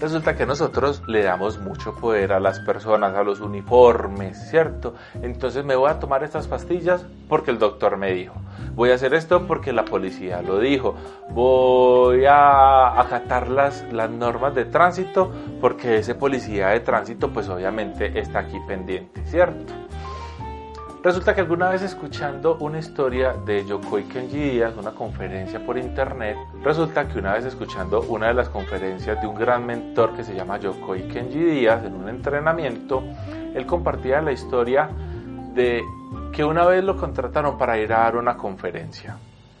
Resulta 0.00 0.34
que 0.34 0.46
nosotros 0.46 1.02
le 1.06 1.22
damos 1.22 1.58
mucho 1.58 1.94
poder 1.94 2.32
a 2.32 2.40
las 2.40 2.58
personas, 2.60 3.14
a 3.14 3.22
los 3.22 3.40
uniformes, 3.40 4.48
¿cierto? 4.48 4.94
Entonces 5.20 5.62
me 5.62 5.76
voy 5.76 5.90
a 5.90 5.98
tomar 5.98 6.24
estas 6.24 6.46
pastillas 6.46 7.04
porque 7.28 7.50
el 7.50 7.58
doctor 7.58 7.98
me 7.98 8.10
dijo. 8.12 8.34
Voy 8.74 8.92
a 8.92 8.94
hacer 8.94 9.12
esto 9.12 9.46
porque 9.46 9.74
la 9.74 9.84
policía 9.84 10.40
lo 10.40 10.58
dijo. 10.58 10.94
Voy 11.28 12.24
a 12.24 12.98
acatar 12.98 13.48
las, 13.48 13.84
las 13.92 14.10
normas 14.10 14.54
de 14.54 14.64
tránsito 14.64 15.30
porque 15.60 15.98
ese 15.98 16.14
policía 16.14 16.68
de 16.68 16.80
tránsito 16.80 17.30
pues 17.30 17.50
obviamente 17.50 18.18
está 18.18 18.38
aquí 18.38 18.58
pendiente, 18.66 19.22
¿cierto? 19.26 19.74
Resulta 21.02 21.34
que 21.34 21.40
alguna 21.40 21.70
vez 21.70 21.80
escuchando 21.80 22.58
una 22.60 22.78
historia 22.78 23.32
de 23.32 23.64
Yokoi 23.64 24.04
Kenji 24.04 24.50
Díaz, 24.50 24.76
una 24.76 24.90
conferencia 24.90 25.64
por 25.64 25.78
internet, 25.78 26.36
resulta 26.62 27.08
que 27.08 27.18
una 27.18 27.32
vez 27.32 27.46
escuchando 27.46 28.02
una 28.02 28.28
de 28.28 28.34
las 28.34 28.50
conferencias 28.50 29.18
de 29.18 29.26
un 29.26 29.34
gran 29.34 29.64
mentor 29.64 30.14
que 30.14 30.22
se 30.22 30.34
llama 30.34 30.58
Yokoi 30.58 31.08
Kenji 31.08 31.42
Díaz 31.42 31.86
en 31.86 31.94
un 31.94 32.10
entrenamiento, 32.10 33.02
él 33.54 33.64
compartía 33.64 34.20
la 34.20 34.32
historia 34.32 34.90
de 35.54 35.82
que 36.32 36.44
una 36.44 36.66
vez 36.66 36.84
lo 36.84 36.98
contrataron 36.98 37.56
para 37.56 37.78
ir 37.78 37.90
a 37.94 38.00
dar 38.00 38.16
una 38.16 38.36
conferencia 38.36 39.16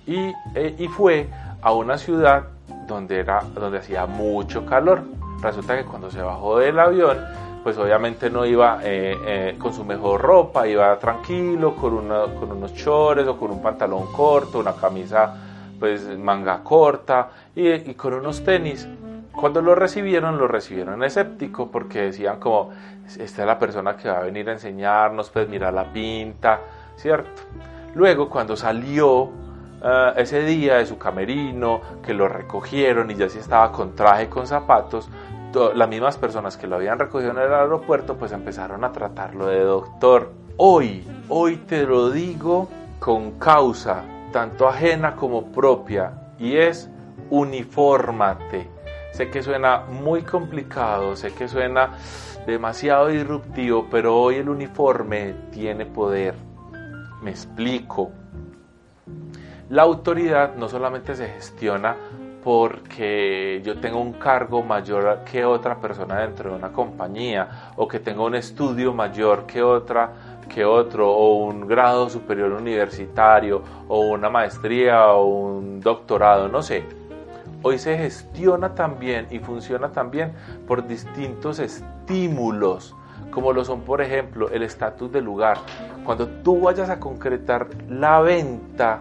y, 0.06 0.18
eh, 0.54 0.74
y 0.78 0.88
fue 0.88 1.30
a 1.62 1.72
una 1.72 1.96
ciudad 1.96 2.48
donde, 2.86 3.18
era, 3.18 3.40
donde 3.54 3.78
hacía 3.78 4.04
mucho 4.04 4.66
calor. 4.66 5.04
Resulta 5.40 5.74
que 5.74 5.86
cuando 5.86 6.10
se 6.10 6.20
bajó 6.20 6.58
del 6.58 6.78
avión, 6.78 7.16
pues 7.62 7.76
obviamente 7.78 8.30
no 8.30 8.46
iba 8.46 8.80
eh, 8.82 9.16
eh, 9.26 9.56
con 9.58 9.74
su 9.74 9.84
mejor 9.84 10.20
ropa, 10.20 10.66
iba 10.66 10.98
tranquilo, 10.98 11.76
con, 11.76 12.08
con 12.08 12.52
unos 12.52 12.74
chores 12.74 13.26
o 13.26 13.36
con 13.36 13.50
un 13.50 13.62
pantalón 13.62 14.10
corto, 14.12 14.58
una 14.58 14.74
camisa 14.74 15.34
pues 15.78 16.06
manga 16.18 16.62
corta 16.62 17.30
y, 17.54 17.94
con 17.94 18.14
unos 18.14 18.44
tenis. 18.44 18.86
Cuando 19.32 19.62
lo 19.62 19.74
recibieron, 19.74 20.38
lo 20.38 20.46
recibieron 20.46 21.02
escéptico 21.02 21.70
porque 21.70 22.02
decían 22.02 22.38
como, 22.38 22.70
esta 23.06 23.42
es 23.42 23.46
la 23.46 23.58
persona 23.58 23.96
que 23.96 24.08
va 24.08 24.18
a 24.18 24.22
venir 24.22 24.48
a 24.50 24.52
enseñarnos, 24.52 25.30
pues 25.30 25.48
mira 25.48 25.72
la 25.72 25.90
pinta, 25.90 26.60
¿cierto? 26.96 27.42
Luego 27.94 28.28
cuando 28.28 28.56
salió 28.56 29.30
eh, 29.82 30.12
ese 30.16 30.44
día 30.44 30.76
de 30.76 30.86
su 30.86 30.98
camerino, 30.98 31.80
que 32.04 32.12
lo 32.12 32.28
recogieron 32.28 33.10
y 33.10 33.14
ya 33.14 33.28
sí 33.28 33.38
estaba 33.38 33.72
con 33.72 33.94
traje, 33.94 34.28
con 34.28 34.46
zapatos, 34.46 35.08
las 35.74 35.88
mismas 35.88 36.16
personas 36.16 36.56
que 36.56 36.66
lo 36.66 36.76
habían 36.76 36.98
recogido 36.98 37.32
en 37.32 37.38
el 37.38 37.52
aeropuerto 37.52 38.16
pues 38.16 38.32
empezaron 38.32 38.84
a 38.84 38.92
tratarlo 38.92 39.46
de 39.46 39.60
doctor. 39.60 40.32
Hoy, 40.56 41.06
hoy 41.28 41.56
te 41.56 41.84
lo 41.84 42.10
digo 42.10 42.68
con 42.98 43.32
causa, 43.38 44.04
tanto 44.32 44.68
ajena 44.68 45.16
como 45.16 45.50
propia, 45.50 46.34
y 46.38 46.56
es 46.56 46.90
unifórmate. 47.30 48.68
Sé 49.12 49.30
que 49.30 49.42
suena 49.42 49.80
muy 49.80 50.22
complicado, 50.22 51.16
sé 51.16 51.32
que 51.32 51.48
suena 51.48 51.94
demasiado 52.46 53.08
disruptivo, 53.08 53.88
pero 53.90 54.16
hoy 54.16 54.36
el 54.36 54.48
uniforme 54.48 55.34
tiene 55.50 55.86
poder. 55.86 56.34
Me 57.22 57.30
explico. 57.30 58.12
La 59.68 59.82
autoridad 59.82 60.56
no 60.56 60.68
solamente 60.68 61.14
se 61.14 61.28
gestiona 61.28 61.96
porque 62.42 63.60
yo 63.64 63.78
tengo 63.80 64.00
un 64.00 64.14
cargo 64.14 64.62
mayor 64.62 65.20
que 65.30 65.44
otra 65.44 65.76
persona 65.76 66.20
dentro 66.20 66.50
de 66.50 66.56
una 66.56 66.72
compañía 66.72 67.72
o 67.76 67.86
que 67.86 67.98
tengo 67.98 68.24
un 68.24 68.34
estudio 68.34 68.92
mayor 68.92 69.46
que 69.46 69.62
otra 69.62 70.12
que 70.48 70.64
otro 70.64 71.10
o 71.10 71.44
un 71.44 71.66
grado 71.66 72.10
superior 72.10 72.52
universitario 72.52 73.62
o 73.88 74.00
una 74.00 74.28
maestría 74.28 75.12
o 75.12 75.24
un 75.24 75.80
doctorado, 75.80 76.48
no 76.48 76.60
sé. 76.60 76.84
Hoy 77.62 77.78
se 77.78 77.96
gestiona 77.96 78.74
también 78.74 79.26
y 79.30 79.38
funciona 79.38 79.92
también 79.92 80.32
por 80.66 80.86
distintos 80.86 81.58
estímulos, 81.58 82.96
como 83.30 83.52
lo 83.52 83.64
son, 83.64 83.82
por 83.82 84.00
ejemplo, 84.00 84.48
el 84.50 84.62
estatus 84.62 85.12
del 85.12 85.24
lugar. 85.24 85.58
Cuando 86.04 86.26
tú 86.26 86.62
vayas 86.62 86.90
a 86.90 86.98
concretar 86.98 87.68
la 87.88 88.20
venta, 88.20 89.00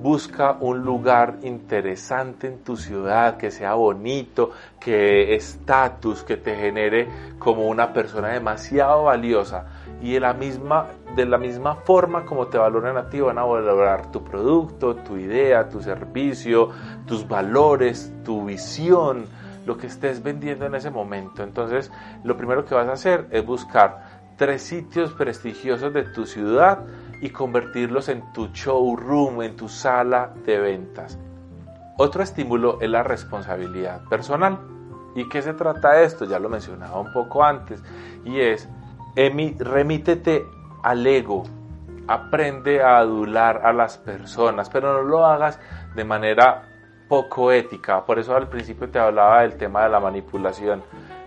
busca 0.00 0.56
un 0.60 0.80
lugar 0.80 1.38
interesante 1.42 2.46
en 2.46 2.64
tu 2.64 2.76
ciudad, 2.76 3.36
que 3.36 3.50
sea 3.50 3.74
bonito, 3.74 4.50
que 4.78 5.34
estatus, 5.34 6.22
que 6.22 6.36
te 6.36 6.56
genere 6.56 7.08
como 7.38 7.68
una 7.68 7.92
persona 7.92 8.28
demasiado 8.28 9.04
valiosa. 9.04 9.66
Y 10.00 10.14
de 10.14 10.20
la 10.20 10.32
misma, 10.32 10.86
de 11.14 11.26
la 11.26 11.36
misma 11.36 11.76
forma 11.76 12.24
como 12.24 12.46
te 12.46 12.56
valoran 12.56 12.96
a 12.96 13.10
ti, 13.10 13.20
van 13.20 13.38
a 13.38 13.44
valorar 13.44 14.10
tu 14.10 14.24
producto, 14.24 14.96
tu 14.96 15.16
idea, 15.18 15.68
tu 15.68 15.82
servicio, 15.82 16.70
tus 17.06 17.28
valores, 17.28 18.12
tu 18.24 18.46
visión, 18.46 19.26
lo 19.66 19.76
que 19.76 19.88
estés 19.88 20.22
vendiendo 20.22 20.64
en 20.64 20.74
ese 20.74 20.90
momento. 20.90 21.42
Entonces, 21.42 21.92
lo 22.24 22.36
primero 22.36 22.64
que 22.64 22.74
vas 22.74 22.88
a 22.88 22.92
hacer 22.92 23.26
es 23.30 23.44
buscar 23.44 24.20
tres 24.36 24.62
sitios 24.62 25.12
prestigiosos 25.12 25.92
de 25.92 26.04
tu 26.04 26.24
ciudad 26.24 26.78
y 27.20 27.30
convertirlos 27.30 28.08
en 28.08 28.32
tu 28.32 28.48
showroom, 28.48 29.42
en 29.42 29.56
tu 29.56 29.68
sala 29.68 30.32
de 30.46 30.58
ventas. 30.58 31.18
Otro 31.98 32.22
estímulo 32.22 32.78
es 32.80 32.88
la 32.88 33.02
responsabilidad 33.02 34.02
personal. 34.08 34.58
¿Y 35.14 35.28
qué 35.28 35.42
se 35.42 35.52
trata 35.52 35.92
de 35.92 36.04
esto? 36.04 36.24
Ya 36.24 36.38
lo 36.38 36.48
mencionaba 36.48 36.98
un 36.98 37.12
poco 37.12 37.44
antes. 37.44 37.82
Y 38.24 38.40
es, 38.40 38.68
remítete 39.14 40.46
al 40.82 41.06
ego. 41.06 41.42
Aprende 42.08 42.82
a 42.82 42.98
adular 42.98 43.60
a 43.64 43.72
las 43.72 43.98
personas, 43.98 44.70
pero 44.70 44.94
no 44.94 45.02
lo 45.02 45.26
hagas 45.26 45.60
de 45.94 46.04
manera 46.04 46.62
poco 47.08 47.52
ética. 47.52 48.06
Por 48.06 48.18
eso 48.18 48.34
al 48.34 48.48
principio 48.48 48.88
te 48.88 48.98
hablaba 48.98 49.42
del 49.42 49.56
tema 49.56 49.82
de 49.82 49.90
la 49.90 50.00
manipulación. 50.00 50.82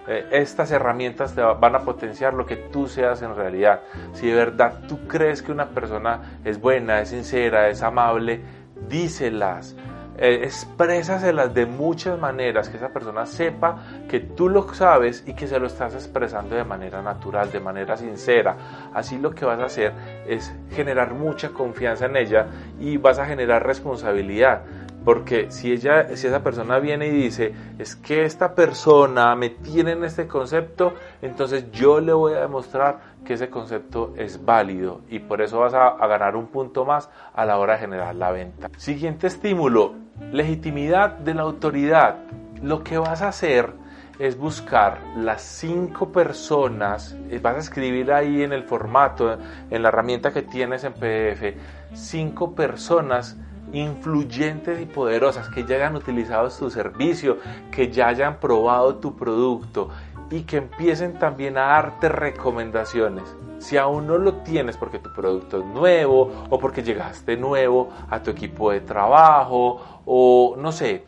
Eh, 0.07 0.27
estas 0.31 0.71
herramientas 0.71 1.33
te 1.33 1.41
van 1.41 1.75
a 1.75 1.79
potenciar 1.79 2.33
lo 2.33 2.45
que 2.45 2.57
tú 2.57 2.87
seas 2.87 3.21
en 3.21 3.35
realidad. 3.35 3.81
Si 4.13 4.27
de 4.27 4.35
verdad 4.35 4.81
tú 4.87 5.07
crees 5.07 5.41
que 5.41 5.51
una 5.51 5.69
persona 5.69 6.39
es 6.43 6.59
buena, 6.59 7.01
es 7.01 7.09
sincera, 7.09 7.69
es 7.69 7.81
amable, 7.81 8.41
díselas. 8.89 9.75
Eh, 10.15 10.41
exprésaselas 10.43 11.55
de 11.55 11.65
muchas 11.65 12.19
maneras, 12.19 12.69
que 12.69 12.77
esa 12.77 12.89
persona 12.89 13.25
sepa 13.25 13.79
que 14.07 14.19
tú 14.19 14.47
lo 14.47 14.71
sabes 14.73 15.23
y 15.25 15.33
que 15.33 15.47
se 15.47 15.59
lo 15.59 15.65
estás 15.65 15.95
expresando 15.95 16.55
de 16.55 16.63
manera 16.63 17.01
natural, 17.01 17.51
de 17.51 17.59
manera 17.59 17.97
sincera. 17.97 18.55
Así 18.93 19.17
lo 19.17 19.31
que 19.31 19.45
vas 19.45 19.59
a 19.59 19.65
hacer 19.65 19.91
es 20.27 20.53
generar 20.69 21.15
mucha 21.15 21.49
confianza 21.49 22.05
en 22.05 22.17
ella 22.17 22.45
y 22.79 22.97
vas 22.97 23.17
a 23.17 23.25
generar 23.25 23.65
responsabilidad. 23.65 24.61
Porque 25.03 25.51
si, 25.51 25.71
ella, 25.71 26.15
si 26.15 26.27
esa 26.27 26.43
persona 26.43 26.79
viene 26.79 27.07
y 27.07 27.11
dice, 27.11 27.53
es 27.77 27.95
que 27.95 28.23
esta 28.23 28.55
persona 28.55 29.35
me 29.35 29.49
tiene 29.49 29.91
en 29.91 30.03
este 30.03 30.27
concepto, 30.27 30.93
entonces 31.21 31.71
yo 31.71 31.99
le 31.99 32.13
voy 32.13 32.33
a 32.33 32.41
demostrar 32.41 33.13
que 33.25 33.33
ese 33.33 33.49
concepto 33.49 34.13
es 34.17 34.43
válido 34.43 35.01
y 35.09 35.19
por 35.19 35.41
eso 35.41 35.59
vas 35.59 35.73
a, 35.73 35.87
a 35.87 36.07
ganar 36.07 36.35
un 36.35 36.47
punto 36.47 36.85
más 36.85 37.09
a 37.33 37.45
la 37.45 37.57
hora 37.57 37.73
de 37.73 37.79
generar 37.79 38.15
la 38.15 38.31
venta. 38.31 38.69
Siguiente 38.77 39.27
estímulo, 39.27 39.93
legitimidad 40.31 41.11
de 41.11 41.33
la 41.33 41.43
autoridad. 41.43 42.17
Lo 42.61 42.83
que 42.83 42.97
vas 42.97 43.21
a 43.21 43.27
hacer 43.29 43.73
es 44.19 44.37
buscar 44.37 44.99
las 45.17 45.41
cinco 45.41 46.11
personas, 46.11 47.17
eh, 47.29 47.39
vas 47.41 47.55
a 47.55 47.59
escribir 47.59 48.11
ahí 48.11 48.43
en 48.43 48.53
el 48.53 48.63
formato, 48.63 49.37
en 49.69 49.81
la 49.81 49.89
herramienta 49.89 50.31
que 50.31 50.43
tienes 50.43 50.83
en 50.83 50.93
PDF, 50.93 51.57
cinco 51.93 52.53
personas 52.53 53.37
influyentes 53.73 54.79
y 54.79 54.85
poderosas 54.85 55.49
que 55.49 55.65
ya 55.65 55.75
hayan 55.75 55.95
utilizado 55.95 56.49
tu 56.49 56.69
servicio, 56.69 57.37
que 57.71 57.91
ya 57.91 58.07
hayan 58.07 58.39
probado 58.39 58.95
tu 58.95 59.15
producto 59.15 59.89
y 60.29 60.43
que 60.43 60.57
empiecen 60.57 61.19
también 61.19 61.57
a 61.57 61.67
darte 61.67 62.07
recomendaciones. 62.09 63.23
Si 63.57 63.77
aún 63.77 64.07
no 64.07 64.17
lo 64.17 64.35
tienes 64.37 64.77
porque 64.77 64.99
tu 64.99 65.11
producto 65.13 65.59
es 65.59 65.65
nuevo 65.65 66.31
o 66.49 66.59
porque 66.59 66.83
llegaste 66.83 67.37
nuevo 67.37 67.89
a 68.09 68.21
tu 68.21 68.31
equipo 68.31 68.71
de 68.71 68.81
trabajo 68.81 70.01
o 70.05 70.55
no 70.57 70.71
sé, 70.71 71.05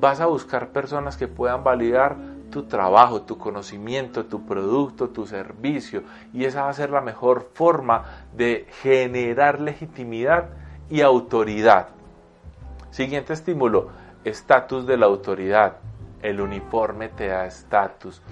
vas 0.00 0.20
a 0.20 0.26
buscar 0.26 0.68
personas 0.68 1.16
que 1.16 1.28
puedan 1.28 1.64
validar 1.64 2.16
tu 2.50 2.64
trabajo, 2.64 3.22
tu 3.22 3.36
conocimiento, 3.36 4.26
tu 4.26 4.46
producto, 4.46 5.08
tu 5.08 5.26
servicio 5.26 6.02
y 6.32 6.44
esa 6.44 6.62
va 6.62 6.68
a 6.68 6.74
ser 6.74 6.90
la 6.90 7.00
mejor 7.00 7.50
forma 7.52 8.04
de 8.36 8.66
generar 8.82 9.60
legitimidad 9.60 10.50
y 10.90 11.00
autoridad. 11.00 11.88
Siguiente 12.90 13.32
estímulo, 13.32 13.88
estatus 14.24 14.86
de 14.86 14.96
la 14.96 15.06
autoridad. 15.06 15.78
El 16.22 16.40
uniforme 16.40 17.08
te 17.08 17.28
da 17.28 17.46
estatus. 17.46 18.22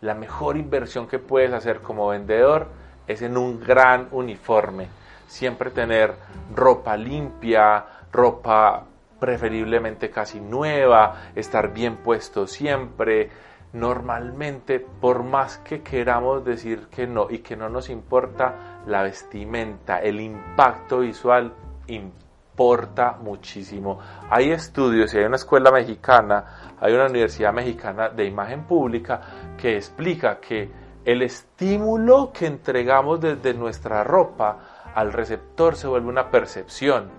La 0.00 0.14
mejor 0.14 0.56
inversión 0.56 1.06
que 1.06 1.18
puedes 1.18 1.52
hacer 1.52 1.80
como 1.80 2.08
vendedor 2.08 2.68
es 3.06 3.22
en 3.22 3.36
un 3.36 3.60
gran 3.60 4.08
uniforme. 4.12 4.88
Siempre 5.26 5.70
tener 5.70 6.14
ropa 6.54 6.96
limpia, 6.96 7.84
ropa 8.12 8.84
preferiblemente 9.18 10.10
casi 10.10 10.40
nueva, 10.40 11.16
estar 11.34 11.72
bien 11.72 11.96
puesto 11.96 12.46
siempre. 12.46 13.30
Normalmente, 13.72 14.80
por 14.80 15.22
más 15.22 15.58
que 15.58 15.82
queramos 15.82 16.44
decir 16.44 16.88
que 16.90 17.06
no 17.06 17.28
y 17.30 17.38
que 17.38 17.56
no 17.56 17.68
nos 17.68 17.88
importa, 17.90 18.69
la 18.86 19.02
vestimenta, 19.02 19.98
el 19.98 20.20
impacto 20.20 21.00
visual 21.00 21.52
importa 21.86 23.16
muchísimo. 23.20 23.98
Hay 24.28 24.50
estudios 24.50 25.14
y 25.14 25.18
hay 25.18 25.24
una 25.24 25.36
escuela 25.36 25.70
mexicana, 25.70 26.76
hay 26.80 26.92
una 26.92 27.06
universidad 27.06 27.52
mexicana 27.52 28.08
de 28.08 28.26
imagen 28.26 28.64
pública 28.64 29.20
que 29.56 29.76
explica 29.76 30.40
que 30.40 30.70
el 31.04 31.22
estímulo 31.22 32.32
que 32.32 32.46
entregamos 32.46 33.20
desde 33.20 33.54
nuestra 33.54 34.04
ropa 34.04 34.58
al 34.94 35.12
receptor 35.12 35.76
se 35.76 35.86
vuelve 35.86 36.08
una 36.08 36.30
percepción. 36.30 37.10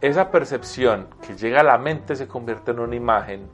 Esa 0.00 0.30
percepción 0.30 1.08
que 1.22 1.36
llega 1.36 1.60
a 1.60 1.64
la 1.64 1.78
mente 1.78 2.16
se 2.16 2.28
convierte 2.28 2.70
en 2.70 2.80
una 2.80 2.96
imagen 2.96 3.48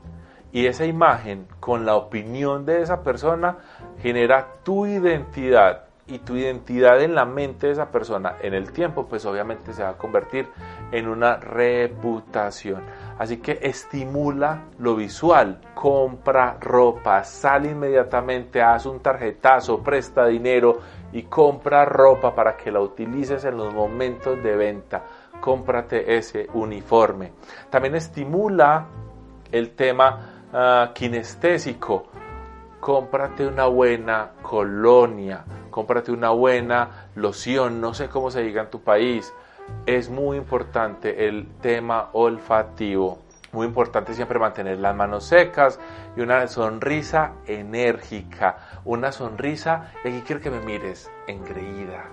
y 0.51 0.67
esa 0.67 0.85
imagen 0.85 1.47
con 1.59 1.85
la 1.85 1.95
opinión 1.95 2.65
de 2.65 2.81
esa 2.81 3.03
persona 3.03 3.57
genera 3.99 4.53
tu 4.63 4.85
identidad 4.85 5.85
y 6.07 6.19
tu 6.19 6.35
identidad 6.35 7.01
en 7.01 7.15
la 7.15 7.25
mente 7.25 7.67
de 7.67 7.73
esa 7.73 7.89
persona 7.89 8.35
en 8.41 8.53
el 8.53 8.71
tiempo, 8.71 9.07
pues 9.07 9.25
obviamente 9.25 9.73
se 9.73 9.81
va 9.81 9.89
a 9.89 9.97
convertir 9.97 10.47
en 10.91 11.07
una 11.07 11.37
reputación. 11.37 12.83
Así 13.17 13.37
que 13.37 13.59
estimula 13.61 14.65
lo 14.77 14.95
visual, 14.95 15.61
compra 15.73 16.57
ropa, 16.59 17.23
sale 17.23 17.71
inmediatamente, 17.71 18.61
haz 18.61 18.85
un 18.85 18.99
tarjetazo, 18.99 19.81
presta 19.81 20.27
dinero 20.27 20.79
y 21.11 21.23
compra 21.23 21.85
ropa 21.85 22.35
para 22.35 22.55
que 22.55 22.71
la 22.71 22.81
utilices 22.81 23.43
en 23.45 23.57
los 23.57 23.73
momentos 23.73 24.41
de 24.43 24.55
venta. 24.55 25.03
Cómprate 25.39 26.15
ese 26.15 26.47
uniforme. 26.53 27.33
También 27.69 27.95
estimula 27.95 28.87
el 29.51 29.71
tema 29.71 30.43
uh, 30.53 30.93
kinestésico. 30.93 32.07
Cómprate 32.79 33.47
una 33.47 33.65
buena 33.65 34.33
colonia 34.43 35.43
cómprate 35.75 36.13
una 36.13 36.29
buena 36.29 37.09
loción, 37.15 37.81
no 37.81 37.93
sé 37.93 38.07
cómo 38.07 38.31
se 38.31 38.41
diga 38.41 38.61
en 38.61 38.69
tu 38.69 38.79
país. 38.79 39.33
Es 39.85 40.09
muy 40.09 40.37
importante 40.37 41.27
el 41.27 41.49
tema 41.59 42.11
olfativo. 42.13 43.19
Muy 43.51 43.67
importante 43.67 44.13
siempre 44.13 44.39
mantener 44.39 44.79
las 44.79 44.95
manos 44.95 45.25
secas 45.25 45.77
y 46.15 46.21
una 46.21 46.47
sonrisa 46.47 47.33
enérgica. 47.45 48.79
Una 48.85 49.11
sonrisa, 49.11 49.91
y 50.05 50.07
aquí 50.07 50.21
quiero 50.25 50.41
que 50.41 50.49
me 50.49 50.61
mires, 50.61 51.11
engreída, 51.27 52.05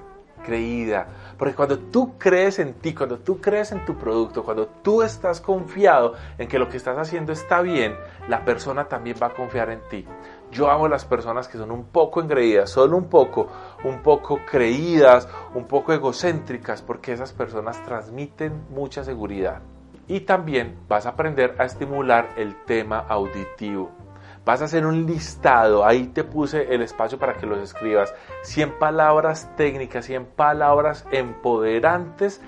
creída. 0.45 1.07
Porque 1.39 1.55
cuando 1.55 1.79
tú 1.79 2.19
crees 2.19 2.59
en 2.59 2.75
ti, 2.75 2.93
cuando 2.93 3.21
tú 3.21 3.41
crees 3.41 3.71
en 3.71 3.85
tu 3.85 3.97
producto, 3.97 4.43
cuando 4.43 4.67
tú 4.67 5.03
estás 5.03 5.41
confiado 5.41 6.15
en 6.37 6.49
que 6.49 6.59
lo 6.59 6.69
que 6.69 6.79
estás 6.79 6.99
haciendo 6.99 7.31
está 7.31 7.63
bien, 7.63 7.95
la 8.29 8.45
persona 8.45 8.89
también 8.89 9.17
va 9.23 9.29
a 9.29 9.35
confiar 9.35 9.71
en 9.71 9.83
ti. 9.89 10.05
Yo 10.53 10.71
amo 10.71 10.87
las 10.87 11.07
personas 11.07 11.49
que 11.49 11.57
son 11.57 11.71
un 11.71 11.85
poco 11.85 12.21
engreídas, 12.21 12.69
solo 12.69 12.99
un 12.99 13.09
poco, 13.09 13.49
un 13.85 14.03
poco 14.03 14.39
creídas, 14.45 15.27
un 15.55 15.65
poco 15.65 15.95
egocéntricas, 15.95 16.83
porque 16.83 17.15
esas 17.15 17.33
personas 17.33 17.83
transmiten 17.85 18.67
mucha 18.69 19.03
seguridad. 19.03 19.63
Y 20.09 20.21
también 20.21 20.77
vas 20.89 21.07
a 21.07 21.11
aprender 21.11 21.57
a 21.59 21.65
estimular 21.65 22.35
el 22.37 22.55
tema 22.67 22.99
auditivo. 22.99 23.93
Vas 24.45 24.61
a 24.61 24.67
hacer 24.67 24.85
un 24.85 25.07
listado, 25.07 25.87
ahí 25.87 26.09
te 26.09 26.23
puse 26.23 26.75
el 26.75 26.83
espacio 26.83 27.19
para 27.19 27.35
que 27.35 27.47
los 27.47 27.59
escribas. 27.59 28.15
100 28.43 28.79
palabras 28.79 29.51
técnicas, 29.57 30.05
100 30.05 30.27
palabras 30.37 31.07
empoderantes 31.13 32.43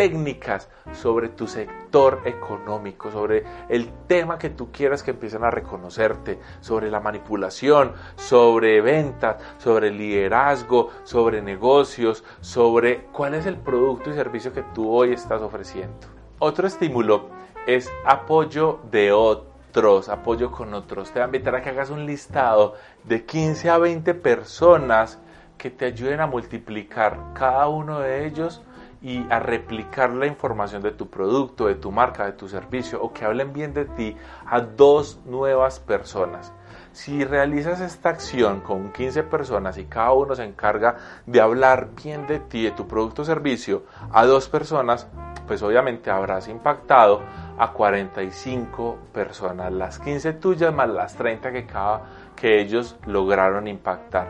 técnicas 0.00 0.70
sobre 0.94 1.28
tu 1.28 1.46
sector 1.46 2.22
económico, 2.24 3.10
sobre 3.10 3.44
el 3.68 3.90
tema 4.06 4.38
que 4.38 4.48
tú 4.48 4.72
quieras 4.72 5.02
que 5.02 5.10
empiecen 5.10 5.44
a 5.44 5.50
reconocerte, 5.50 6.40
sobre 6.62 6.90
la 6.90 7.00
manipulación, 7.00 7.92
sobre 8.16 8.80
ventas, 8.80 9.36
sobre 9.58 9.90
liderazgo, 9.90 10.88
sobre 11.04 11.42
negocios, 11.42 12.24
sobre 12.40 13.08
cuál 13.12 13.34
es 13.34 13.44
el 13.44 13.58
producto 13.58 14.08
y 14.08 14.14
servicio 14.14 14.54
que 14.54 14.62
tú 14.74 14.90
hoy 14.90 15.12
estás 15.12 15.42
ofreciendo. 15.42 16.06
Otro 16.38 16.66
estímulo 16.66 17.28
es 17.66 17.92
apoyo 18.06 18.80
de 18.90 19.12
otros, 19.12 20.08
apoyo 20.08 20.50
con 20.50 20.72
otros. 20.72 21.08
Te 21.08 21.18
voy 21.18 21.24
a 21.24 21.26
invitar 21.26 21.56
a 21.56 21.60
que 21.60 21.68
hagas 21.68 21.90
un 21.90 22.06
listado 22.06 22.74
de 23.04 23.26
15 23.26 23.68
a 23.68 23.76
20 23.76 24.14
personas 24.14 25.18
que 25.58 25.68
te 25.68 25.84
ayuden 25.84 26.20
a 26.20 26.26
multiplicar 26.26 27.34
cada 27.34 27.68
uno 27.68 28.00
de 28.00 28.24
ellos 28.24 28.62
y 29.02 29.26
a 29.30 29.38
replicar 29.38 30.10
la 30.10 30.26
información 30.26 30.82
de 30.82 30.92
tu 30.92 31.08
producto, 31.08 31.66
de 31.66 31.74
tu 31.76 31.90
marca, 31.90 32.26
de 32.26 32.32
tu 32.32 32.48
servicio 32.48 33.00
o 33.02 33.12
que 33.12 33.24
hablen 33.24 33.52
bien 33.52 33.72
de 33.72 33.86
ti 33.86 34.16
a 34.46 34.60
dos 34.60 35.20
nuevas 35.24 35.80
personas. 35.80 36.52
Si 36.92 37.24
realizas 37.24 37.80
esta 37.80 38.08
acción 38.08 38.60
con 38.60 38.92
15 38.92 39.22
personas 39.22 39.78
y 39.78 39.84
cada 39.84 40.12
uno 40.12 40.34
se 40.34 40.44
encarga 40.44 40.96
de 41.24 41.40
hablar 41.40 41.90
bien 41.94 42.26
de 42.26 42.40
ti, 42.40 42.64
de 42.64 42.72
tu 42.72 42.88
producto 42.88 43.22
o 43.22 43.24
servicio, 43.24 43.84
a 44.12 44.26
dos 44.26 44.48
personas, 44.48 45.06
pues 45.46 45.62
obviamente 45.62 46.10
habrás 46.10 46.48
impactado 46.48 47.22
a 47.58 47.72
45 47.72 48.98
personas, 49.12 49.72
las 49.72 49.98
15 50.00 50.32
tuyas 50.34 50.74
más 50.74 50.88
las 50.88 51.14
30 51.14 51.52
que, 51.52 51.64
cada, 51.64 52.02
que 52.34 52.60
ellos 52.60 52.96
lograron 53.06 53.68
impactar. 53.68 54.28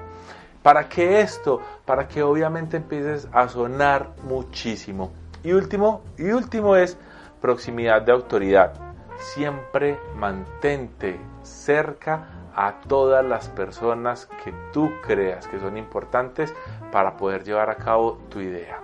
¿Para 0.62 0.88
qué 0.88 1.20
esto? 1.20 1.60
Para 1.86 2.06
que 2.06 2.22
obviamente 2.22 2.76
empieces 2.76 3.28
a 3.32 3.48
sonar 3.48 4.10
muchísimo. 4.24 5.10
Y 5.42 5.52
último, 5.52 6.02
y 6.18 6.30
último 6.30 6.76
es 6.76 6.98
proximidad 7.40 8.02
de 8.02 8.12
autoridad. 8.12 8.74
Siempre 9.18 9.98
mantente 10.16 11.18
cerca 11.42 12.28
a 12.54 12.80
todas 12.86 13.24
las 13.24 13.48
personas 13.48 14.28
que 14.44 14.52
tú 14.72 14.90
creas 15.02 15.46
que 15.46 15.58
son 15.58 15.78
importantes 15.78 16.52
para 16.92 17.16
poder 17.16 17.42
llevar 17.42 17.70
a 17.70 17.76
cabo 17.76 18.18
tu 18.28 18.40
idea. 18.40 18.80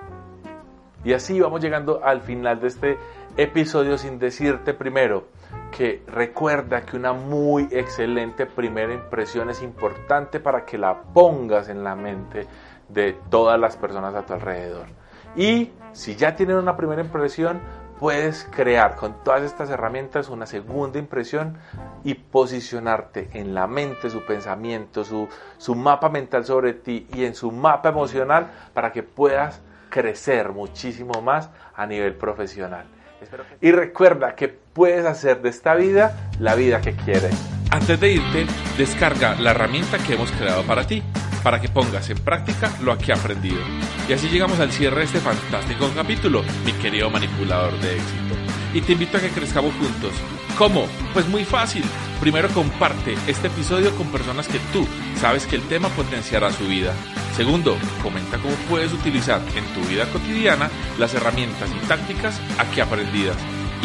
Y 1.04 1.12
así 1.12 1.38
vamos 1.40 1.60
llegando 1.60 2.02
al 2.02 2.22
final 2.22 2.58
de 2.60 2.68
este 2.68 2.98
episodio 3.36 3.98
sin 3.98 4.18
decirte 4.18 4.72
primero 4.72 5.24
que 5.70 6.02
recuerda 6.06 6.82
que 6.82 6.96
una 6.96 7.12
muy 7.12 7.68
excelente 7.70 8.46
primera 8.46 8.92
impresión 8.92 9.50
es 9.50 9.62
importante 9.62 10.40
para 10.40 10.64
que 10.64 10.78
la 10.78 11.02
pongas 11.02 11.68
en 11.68 11.84
la 11.84 11.94
mente 11.94 12.46
de 12.88 13.12
todas 13.30 13.58
las 13.58 13.76
personas 13.76 14.14
a 14.14 14.24
tu 14.24 14.32
alrededor. 14.32 14.86
Y 15.34 15.72
si 15.92 16.16
ya 16.16 16.34
tienen 16.34 16.56
una 16.56 16.76
primera 16.76 17.02
impresión, 17.02 17.60
puedes 17.98 18.48
crear 18.50 18.96
con 18.96 19.22
todas 19.24 19.42
estas 19.42 19.70
herramientas 19.70 20.28
una 20.28 20.46
segunda 20.46 20.98
impresión 20.98 21.58
y 22.04 22.14
posicionarte 22.14 23.30
en 23.32 23.54
la 23.54 23.66
mente, 23.66 24.10
su 24.10 24.24
pensamiento, 24.24 25.04
su, 25.04 25.28
su 25.58 25.74
mapa 25.74 26.08
mental 26.08 26.44
sobre 26.44 26.74
ti 26.74 27.06
y 27.14 27.24
en 27.24 27.34
su 27.34 27.50
mapa 27.50 27.88
emocional 27.88 28.50
para 28.74 28.92
que 28.92 29.02
puedas 29.02 29.62
crecer 29.88 30.52
muchísimo 30.52 31.22
más 31.22 31.50
a 31.74 31.86
nivel 31.86 32.14
profesional. 32.14 32.86
Y 33.60 33.72
recuerda 33.72 34.34
que 34.34 34.65
puedes 34.76 35.06
hacer 35.06 35.40
de 35.40 35.48
esta 35.48 35.74
vida 35.74 36.30
la 36.38 36.54
vida 36.54 36.82
que 36.82 36.92
quieres. 36.92 37.34
Antes 37.70 37.98
de 37.98 38.12
irte, 38.12 38.46
descarga 38.76 39.34
la 39.36 39.52
herramienta 39.52 39.96
que 39.98 40.14
hemos 40.14 40.30
creado 40.32 40.62
para 40.64 40.86
ti, 40.86 41.02
para 41.42 41.60
que 41.60 41.70
pongas 41.70 42.10
en 42.10 42.18
práctica 42.18 42.70
lo 42.82 42.92
aquí 42.92 43.10
aprendido. 43.10 43.60
Y 44.06 44.12
así 44.12 44.28
llegamos 44.28 44.60
al 44.60 44.70
cierre 44.70 44.98
de 44.98 45.04
este 45.04 45.18
fantástico 45.18 45.90
capítulo, 45.96 46.44
mi 46.66 46.72
querido 46.72 47.08
manipulador 47.08 47.72
de 47.80 47.96
éxito. 47.96 48.34
Y 48.74 48.82
te 48.82 48.92
invito 48.92 49.16
a 49.16 49.20
que 49.20 49.30
crezcamos 49.30 49.74
juntos. 49.76 50.12
¿Cómo? 50.58 50.86
Pues 51.14 51.26
muy 51.26 51.44
fácil. 51.46 51.84
Primero 52.20 52.48
comparte 52.50 53.14
este 53.26 53.46
episodio 53.46 53.94
con 53.96 54.08
personas 54.08 54.46
que 54.46 54.58
tú 54.74 54.86
sabes 55.18 55.46
que 55.46 55.56
el 55.56 55.62
tema 55.68 55.88
potenciará 55.88 56.52
su 56.52 56.66
vida. 56.66 56.92
Segundo, 57.34 57.78
comenta 58.02 58.36
cómo 58.38 58.54
puedes 58.68 58.92
utilizar 58.92 59.40
en 59.54 59.64
tu 59.74 59.88
vida 59.88 60.04
cotidiana 60.12 60.70
las 60.98 61.14
herramientas 61.14 61.70
y 61.70 61.86
tácticas 61.86 62.38
aquí 62.58 62.80
aprendidas. 62.80 63.36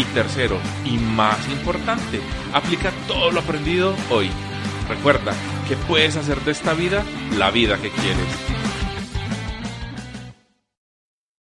Y 0.02 0.04
tercero, 0.16 0.58
y 0.84 0.98
más 0.98 1.48
importante, 1.50 2.20
aplica 2.54 2.92
todo 3.08 3.30
lo 3.30 3.42
aprendido 3.42 3.94
hoy. 4.10 4.32
Recuerda 4.90 5.32
que 5.68 5.76
puedes 5.76 6.16
hacer 6.16 6.42
de 6.42 6.54
esta 6.54 6.74
vida 6.74 7.04
la 7.38 7.52
vida 7.52 7.78
que 7.78 7.92
quieres. 7.92 8.61